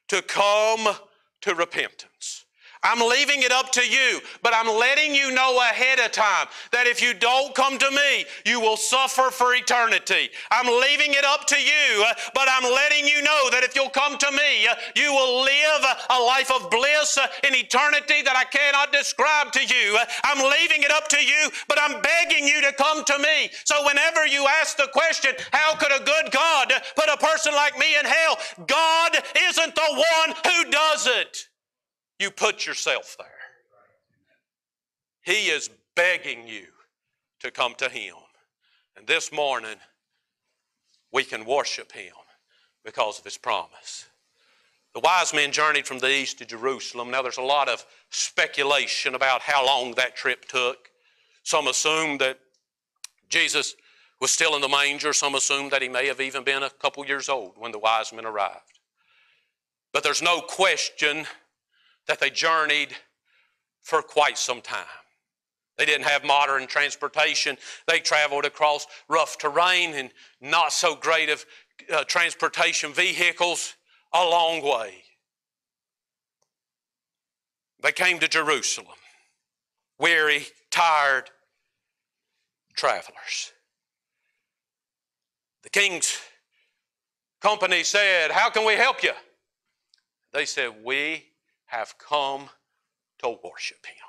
to 0.10 0.22
come 0.22 0.96
to 1.42 1.56
repentance. 1.56 2.46
I'm 2.84 3.00
leaving 3.00 3.42
it 3.42 3.52
up 3.52 3.72
to 3.74 3.82
you, 3.82 4.20
but 4.44 4.54
I'm 4.56 4.68
letting 4.68 5.14
you 5.16 5.32
know 5.32 5.60
ahead 5.60 6.00
of 6.00 6.12
time 6.12 6.48
that 6.72 6.88
if 6.88 7.02
you 7.02 7.14
don't 7.14 7.54
come 7.56 7.78
to 7.78 7.92
me, 7.92 8.26
you 8.46 8.60
will 8.60 8.78
suffer 8.78 9.30
for 9.32 9.56
eternity. 9.56 10.30
I'm 10.52 10.68
leaving 10.68 11.14
it 11.14 11.26
up 11.26 11.46
to 11.48 11.58
you, 11.58 12.06
but 12.34 12.48
I'm 12.50 12.64
letting 12.64 13.08
you 13.08 13.22
know 13.22 13.50
that 13.52 13.64
if 13.64 13.76
you'll 13.76 13.90
come 13.90 14.18
to 14.18 14.32
me, 14.32 14.68
you 14.96 15.12
will 15.12 15.44
live 15.44 15.84
a 16.10 16.20
life 16.22 16.52
of 16.52 16.70
bliss 16.70 17.18
in 17.44 17.56
eternity 17.56 18.22
that 18.24 18.36
I 18.36 18.44
cannot 18.46 18.92
describe 18.92 19.52
to 19.54 19.62
you. 19.64 19.98
I'm 20.24 20.40
leaving 20.40 20.84
it 20.84 20.92
up 20.92 21.08
to 21.10 21.18
you, 21.18 21.50
but 21.68 21.80
I'm 21.82 22.02
begging 22.02 22.48
you 22.48 22.62
to 22.62 22.74
come 22.74 23.04
to 23.04 23.20
me. 23.20 23.50
So 23.64 23.86
whenever 23.86 24.26
you 24.26 24.48
ask 24.62 24.78
the 24.78 24.90
question, 24.94 25.32
how 25.52 25.76
could 25.76 25.92
a 25.92 26.04
good 26.04 26.32
God 26.32 26.72
put 26.96 27.10
a 27.10 27.18
person 27.18 27.54
like 27.54 27.78
me 27.78 27.98
in 27.98 28.06
hell? 28.06 28.38
God 28.68 29.18
isn't 29.50 29.76
the 29.76 30.04
one 30.22 30.36
who 30.46 30.72
does 30.72 31.08
it. 31.08 31.47
You 32.20 32.32
put 32.32 32.66
yourself 32.66 33.16
there. 33.18 33.28
He 35.22 35.50
is 35.50 35.70
begging 35.96 36.48
you 36.48 36.66
to 37.42 37.52
come 37.52 37.76
to 37.76 37.90
Him. 37.90 38.16
And 38.96 39.06
this 39.06 39.32
morning, 39.32 39.76
we 41.12 41.24
can 41.24 41.46
worship 41.46 41.92
Him 41.92 42.14
because 42.84 43.20
of 43.20 43.26
His 43.26 43.38
promise. 43.38 44.08
The 44.94 45.02
wise 45.02 45.34
men 45.34 45.52
journeyed 45.52 45.86
from 45.86 46.00
the 46.00 46.10
east 46.10 46.40
to 46.40 46.46
Jerusalem. 46.46 47.12
Now, 47.12 47.22
there's 47.22 47.38
a 47.38 47.44
lot 47.44 47.70
of 47.70 47.86
speculation 48.10 49.14
about 49.14 49.42
how 49.42 49.66
long 49.66 49.94
that 49.94 50.16
trip 50.16 50.46
took. 50.46 50.90
Some 51.44 51.68
assume 51.68 52.18
that 52.18 52.40
Jesus 53.30 53.76
was 54.20 54.32
still 54.32 54.56
in 54.56 54.62
the 54.62 54.68
manger. 54.68 55.14
Some 55.14 55.36
assume 55.36 55.70
that 55.70 55.84
he 55.84 55.90
may 55.90 56.08
have 56.08 56.20
even 56.20 56.44
been 56.44 56.64
a 56.64 56.70
couple 56.70 57.06
years 57.06 57.30
old 57.30 57.54
when 57.58 57.72
the 57.72 57.78
wise 57.78 58.12
men 58.12 58.26
arrived. 58.26 58.80
But 59.94 60.04
there's 60.04 60.24
no 60.24 60.42
question 60.42 61.28
that 62.08 62.20
they 62.20 62.30
journeyed 62.30 62.96
for 63.82 64.02
quite 64.02 64.38
some 64.38 64.62
time. 64.62 64.86
They 65.78 65.86
didn't 65.86 66.08
have 66.08 66.24
modern 66.24 66.68
transportation. 66.68 67.58
They 67.88 68.00
traveled 68.00 68.46
across 68.46 68.88
rough 69.08 69.38
terrain 69.38 69.94
and 69.94 70.12
not 70.42 70.74
so 70.74 70.96
great 70.96 71.30
of 71.30 71.46
uh, 71.94 72.04
transportation 72.06 72.94
vehicles 72.94 73.76
a 74.14 74.24
long 74.24 74.64
way. 74.64 75.04
They 77.84 77.92
came 77.92 78.18
to 78.20 78.28
Jerusalem, 78.28 78.96
weary, 80.00 80.48
tired 80.72 81.30
travelers. 82.76 83.52
The 85.64 85.70
king's 85.70 86.18
company 87.42 87.84
said, 87.84 88.32
How 88.32 88.50
can 88.50 88.66
we 88.66 88.74
help 88.74 89.04
you? 89.04 89.12
They 90.34 90.46
said, 90.46 90.74
We 90.84 91.27
have 91.68 91.96
come 91.98 92.50
to 93.20 93.38
worship 93.44 93.86
him. 93.86 94.08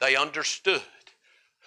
They 0.00 0.16
understood 0.16 0.82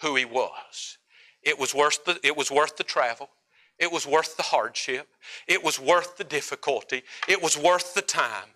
who 0.02 0.16
he 0.16 0.26
was. 0.26 0.98
It 1.42 1.58
was 1.58 1.74
worth 1.74 2.06
the, 2.06 2.20
it 2.24 2.36
was 2.36 2.52
worth 2.52 2.78
the 2.78 2.84
travel. 2.84 3.30
It 3.78 3.92
was 3.92 4.06
worth 4.06 4.36
the 4.38 4.44
hardship. 4.44 5.08
It 5.48 5.64
was 5.64 5.80
worth 5.80 6.18
the 6.18 6.24
difficulty. 6.24 7.04
It 7.28 7.42
was 7.42 7.58
worth 7.58 7.94
the 7.94 8.02
time 8.02 8.50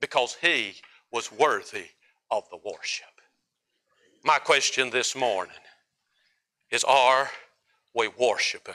because 0.00 0.36
he 0.40 0.76
was 1.12 1.32
worthy 1.32 1.86
of 2.30 2.48
the 2.50 2.58
worship. 2.64 3.06
My 4.24 4.38
question 4.38 4.90
this 4.90 5.16
morning 5.16 5.54
is 6.70 6.84
Are 6.84 7.30
we 7.94 8.08
worshiping 8.08 8.74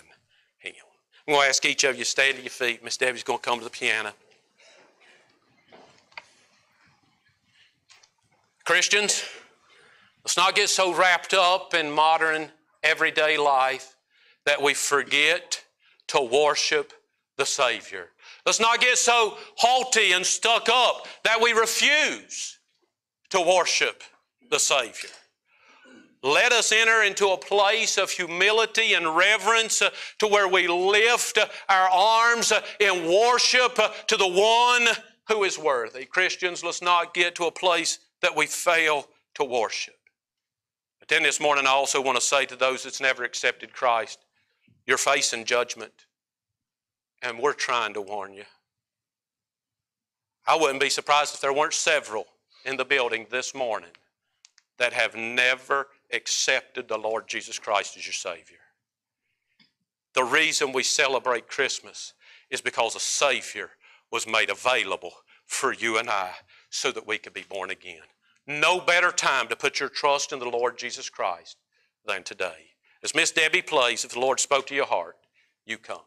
him? 0.59 0.73
I'm 1.27 1.33
going 1.33 1.45
to 1.45 1.49
ask 1.49 1.65
each 1.65 1.83
of 1.83 1.97
you 1.97 2.03
to 2.03 2.09
stand 2.09 2.37
to 2.37 2.43
your 2.43 2.49
feet. 2.49 2.83
Miss 2.83 2.97
Debbie's 2.97 3.23
going 3.23 3.39
to 3.39 3.45
come 3.45 3.59
to 3.59 3.63
the 3.63 3.69
piano. 3.69 4.13
Christians, 8.71 9.25
let's 10.23 10.37
not 10.37 10.55
get 10.55 10.69
so 10.69 10.95
wrapped 10.95 11.33
up 11.33 11.73
in 11.73 11.91
modern 11.91 12.49
everyday 12.83 13.37
life 13.37 13.97
that 14.45 14.61
we 14.61 14.73
forget 14.73 15.61
to 16.07 16.21
worship 16.21 16.93
the 17.35 17.45
Savior. 17.45 18.07
Let's 18.45 18.61
not 18.61 18.79
get 18.79 18.97
so 18.97 19.37
haughty 19.57 20.13
and 20.13 20.25
stuck 20.25 20.69
up 20.69 21.05
that 21.25 21.41
we 21.41 21.51
refuse 21.51 22.59
to 23.31 23.41
worship 23.41 24.03
the 24.49 24.57
Savior. 24.57 25.09
Let 26.23 26.53
us 26.53 26.71
enter 26.71 27.03
into 27.03 27.27
a 27.27 27.37
place 27.37 27.97
of 27.97 28.09
humility 28.09 28.93
and 28.93 29.17
reverence 29.17 29.81
uh, 29.81 29.89
to 30.19 30.27
where 30.27 30.47
we 30.47 30.69
lift 30.69 31.37
uh, 31.37 31.47
our 31.67 31.89
arms 31.89 32.53
uh, 32.53 32.61
in 32.79 33.11
worship 33.11 33.77
uh, 33.77 33.89
to 34.07 34.15
the 34.15 34.29
one 34.29 34.87
who 35.27 35.43
is 35.43 35.59
worthy. 35.59 36.05
Christians, 36.05 36.63
let's 36.63 36.81
not 36.81 37.13
get 37.13 37.35
to 37.35 37.47
a 37.47 37.51
place 37.51 37.99
that 38.21 38.35
we 38.35 38.45
fail 38.45 39.07
to 39.35 39.43
worship. 39.43 39.95
But 40.99 41.07
then 41.07 41.23
this 41.23 41.39
morning, 41.39 41.65
I 41.65 41.71
also 41.71 42.01
want 42.01 42.17
to 42.17 42.25
say 42.25 42.45
to 42.45 42.55
those 42.55 42.83
that's 42.83 43.01
never 43.01 43.23
accepted 43.23 43.73
Christ, 43.73 44.19
you're 44.85 44.97
facing 44.97 45.45
judgment, 45.45 46.05
and 47.21 47.39
we're 47.39 47.53
trying 47.53 47.93
to 47.95 48.01
warn 48.01 48.33
you. 48.33 48.43
I 50.47 50.55
wouldn't 50.55 50.79
be 50.79 50.89
surprised 50.89 51.35
if 51.35 51.41
there 51.41 51.53
weren't 51.53 51.73
several 51.73 52.25
in 52.65 52.77
the 52.77 52.85
building 52.85 53.27
this 53.29 53.53
morning 53.53 53.91
that 54.77 54.93
have 54.93 55.15
never 55.15 55.87
accepted 56.11 56.87
the 56.87 56.97
Lord 56.97 57.27
Jesus 57.27 57.59
Christ 57.59 57.97
as 57.97 58.05
your 58.05 58.13
Savior. 58.13 58.57
The 60.13 60.23
reason 60.23 60.73
we 60.73 60.83
celebrate 60.83 61.47
Christmas 61.47 62.13
is 62.49 62.61
because 62.61 62.95
a 62.95 62.99
Savior 62.99 63.71
was 64.11 64.27
made 64.27 64.49
available 64.49 65.13
for 65.45 65.73
you 65.73 65.97
and 65.97 66.09
I 66.09 66.31
so 66.71 66.91
that 66.91 67.05
we 67.05 67.19
could 67.19 67.33
be 67.33 67.45
born 67.47 67.69
again. 67.69 68.01
No 68.47 68.79
better 68.79 69.11
time 69.11 69.47
to 69.49 69.55
put 69.55 69.79
your 69.79 69.89
trust 69.89 70.31
in 70.31 70.39
the 70.39 70.49
Lord 70.49 70.77
Jesus 70.77 71.09
Christ 71.09 71.57
than 72.05 72.23
today. 72.23 72.71
As 73.03 73.13
Miss 73.13 73.31
Debbie 73.31 73.61
plays, 73.61 74.03
if 74.03 74.13
the 74.13 74.19
Lord 74.19 74.39
spoke 74.39 74.65
to 74.67 74.75
your 74.75 74.85
heart, 74.85 75.17
you 75.65 75.77
come. 75.77 76.01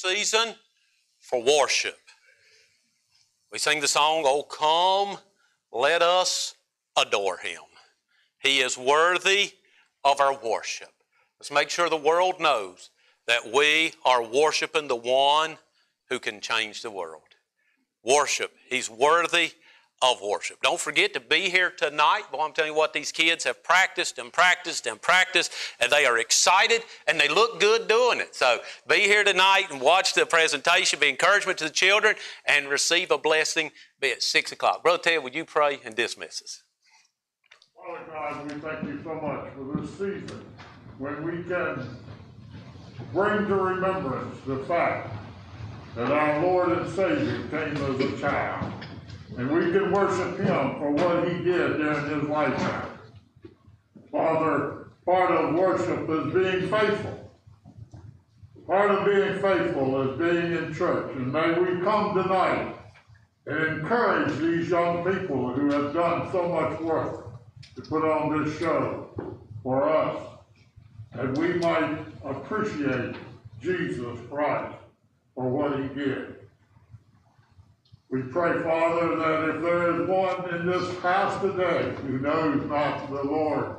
Season 0.00 0.54
for 1.18 1.42
worship. 1.42 1.98
We 3.52 3.58
sing 3.58 3.80
the 3.80 3.88
song, 3.88 4.22
Oh, 4.26 4.42
come, 4.42 5.18
let 5.72 6.02
us 6.02 6.54
adore 6.96 7.38
him. 7.38 7.62
He 8.42 8.60
is 8.60 8.78
worthy 8.78 9.52
of 10.04 10.20
our 10.20 10.38
worship. 10.38 10.92
Let's 11.38 11.50
make 11.50 11.70
sure 11.70 11.88
the 11.88 11.96
world 11.96 12.40
knows 12.40 12.90
that 13.26 13.52
we 13.52 13.92
are 14.04 14.22
worshiping 14.22 14.88
the 14.88 14.96
one 14.96 15.58
who 16.08 16.18
can 16.18 16.40
change 16.40 16.82
the 16.82 16.90
world. 16.90 17.22
Worship. 18.04 18.52
He's 18.68 18.88
worthy 18.88 19.52
of 20.00 20.20
worship. 20.22 20.58
Don't 20.62 20.78
forget 20.78 21.12
to 21.14 21.20
be 21.20 21.48
here 21.48 21.70
tonight. 21.70 22.22
Boy, 22.30 22.40
I'm 22.40 22.52
telling 22.52 22.72
you 22.72 22.76
what, 22.76 22.92
these 22.92 23.10
kids 23.10 23.44
have 23.44 23.62
practiced 23.64 24.18
and 24.18 24.32
practiced 24.32 24.86
and 24.86 25.00
practiced, 25.00 25.52
and 25.80 25.90
they 25.90 26.06
are 26.06 26.18
excited 26.18 26.82
and 27.06 27.18
they 27.18 27.28
look 27.28 27.58
good 27.58 27.88
doing 27.88 28.20
it. 28.20 28.34
So 28.34 28.58
be 28.86 29.00
here 29.00 29.24
tonight 29.24 29.66
and 29.70 29.80
watch 29.80 30.14
the 30.14 30.24
presentation, 30.24 31.00
be 31.00 31.08
encouragement 31.08 31.58
to 31.58 31.64
the 31.64 31.70
children, 31.70 32.14
and 32.46 32.68
receive 32.68 33.10
a 33.10 33.18
blessing. 33.18 33.72
Be 34.00 34.12
at 34.12 34.22
6 34.22 34.52
o'clock. 34.52 34.82
Brother 34.84 35.02
Ted, 35.02 35.24
would 35.24 35.34
you 35.34 35.44
pray 35.44 35.80
and 35.84 35.96
dismiss 35.96 36.42
us? 36.42 36.62
Father 37.74 38.04
God, 38.12 38.52
we 38.52 38.60
thank 38.60 38.84
you 38.84 39.00
so 39.02 39.14
much 39.14 39.52
for 39.54 39.80
this 39.80 39.90
season 39.90 40.44
when 40.98 41.24
we 41.24 41.42
can 41.42 41.96
bring 43.12 43.46
to 43.46 43.54
remembrance 43.54 44.36
the 44.46 44.58
fact 44.64 45.10
that 45.96 46.12
our 46.12 46.40
Lord 46.42 46.70
and 46.70 46.94
Savior 46.94 47.42
came 47.50 47.76
as 47.76 48.00
a 48.00 48.18
child. 48.20 48.72
And 49.38 49.48
we 49.52 49.70
can 49.70 49.92
worship 49.92 50.36
him 50.36 50.78
for 50.78 50.90
what 50.90 51.28
he 51.28 51.34
did 51.44 51.76
during 51.76 52.10
his 52.10 52.28
lifetime. 52.28 52.88
Father, 54.10 54.88
part 55.06 55.30
of 55.30 55.54
worship 55.54 56.10
is 56.10 56.34
being 56.34 56.68
faithful. 56.68 57.30
Part 58.66 58.90
of 58.90 59.04
being 59.06 59.40
faithful 59.40 60.10
is 60.10 60.18
being 60.18 60.52
in 60.54 60.74
church, 60.74 61.14
and 61.14 61.32
may 61.32 61.52
we 61.56 61.80
come 61.84 62.20
tonight 62.20 62.74
and 63.46 63.78
encourage 63.78 64.36
these 64.40 64.70
young 64.70 65.04
people 65.04 65.52
who 65.52 65.70
have 65.70 65.94
done 65.94 66.30
so 66.32 66.48
much 66.48 66.80
work 66.80 67.26
to 67.76 67.82
put 67.82 68.04
on 68.04 68.42
this 68.42 68.58
show 68.58 69.08
for 69.62 69.88
us, 69.88 70.20
that 71.14 71.38
we 71.38 71.54
might 71.54 72.00
appreciate 72.24 73.14
Jesus 73.62 74.18
Christ 74.28 74.76
for 75.36 75.48
what 75.48 75.80
he 75.80 75.86
did. 75.94 76.37
We 78.10 78.22
pray, 78.22 78.62
Father, 78.62 79.16
that 79.16 79.56
if 79.56 79.62
there 79.62 80.00
is 80.00 80.08
one 80.08 80.54
in 80.54 80.66
this 80.66 80.98
house 81.00 81.40
today 81.42 81.94
who 82.06 82.18
knows 82.18 82.64
not 82.66 83.10
the 83.10 83.22
Lord 83.22 83.76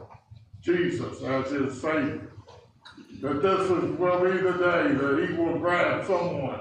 Jesus 0.62 1.24
as 1.24 1.50
his 1.50 1.82
Savior, 1.82 2.30
that 3.22 3.42
this 3.42 3.62
is, 3.62 3.98
will 3.98 4.24
be 4.24 4.38
the 4.38 4.52
day 4.54 4.94
that 4.94 5.28
he 5.28 5.34
will 5.36 5.58
grab 5.58 6.06
someone 6.06 6.60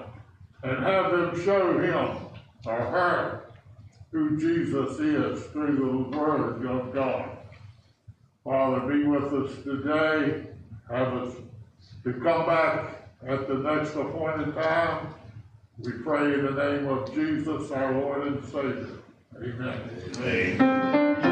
and 0.62 0.82
have 0.82 1.12
them 1.12 1.44
show 1.44 1.78
him 1.78 2.16
or 2.64 2.80
her 2.80 3.44
who 4.12 4.38
Jesus 4.38 4.98
is 4.98 5.44
through 5.48 5.76
the 5.76 6.16
Word 6.16 6.64
of 6.64 6.94
God. 6.94 7.36
Father, 8.44 8.80
be 8.80 9.04
with 9.04 9.32
us 9.34 9.62
today. 9.62 10.46
Have 10.90 11.12
us 11.12 11.34
to 12.04 12.14
come 12.14 12.46
back 12.46 13.10
at 13.26 13.46
the 13.46 13.56
next 13.56 13.94
appointed 13.94 14.54
time. 14.54 15.14
We 15.80 15.92
pray 15.92 16.34
in 16.34 16.44
the 16.44 16.50
name 16.50 16.88
of 16.88 17.14
Jesus, 17.14 17.70
our 17.70 17.92
Lord 17.92 18.26
and 18.26 18.44
Savior. 18.44 18.98
Amen. 19.36 19.90
Amen. 20.16 21.27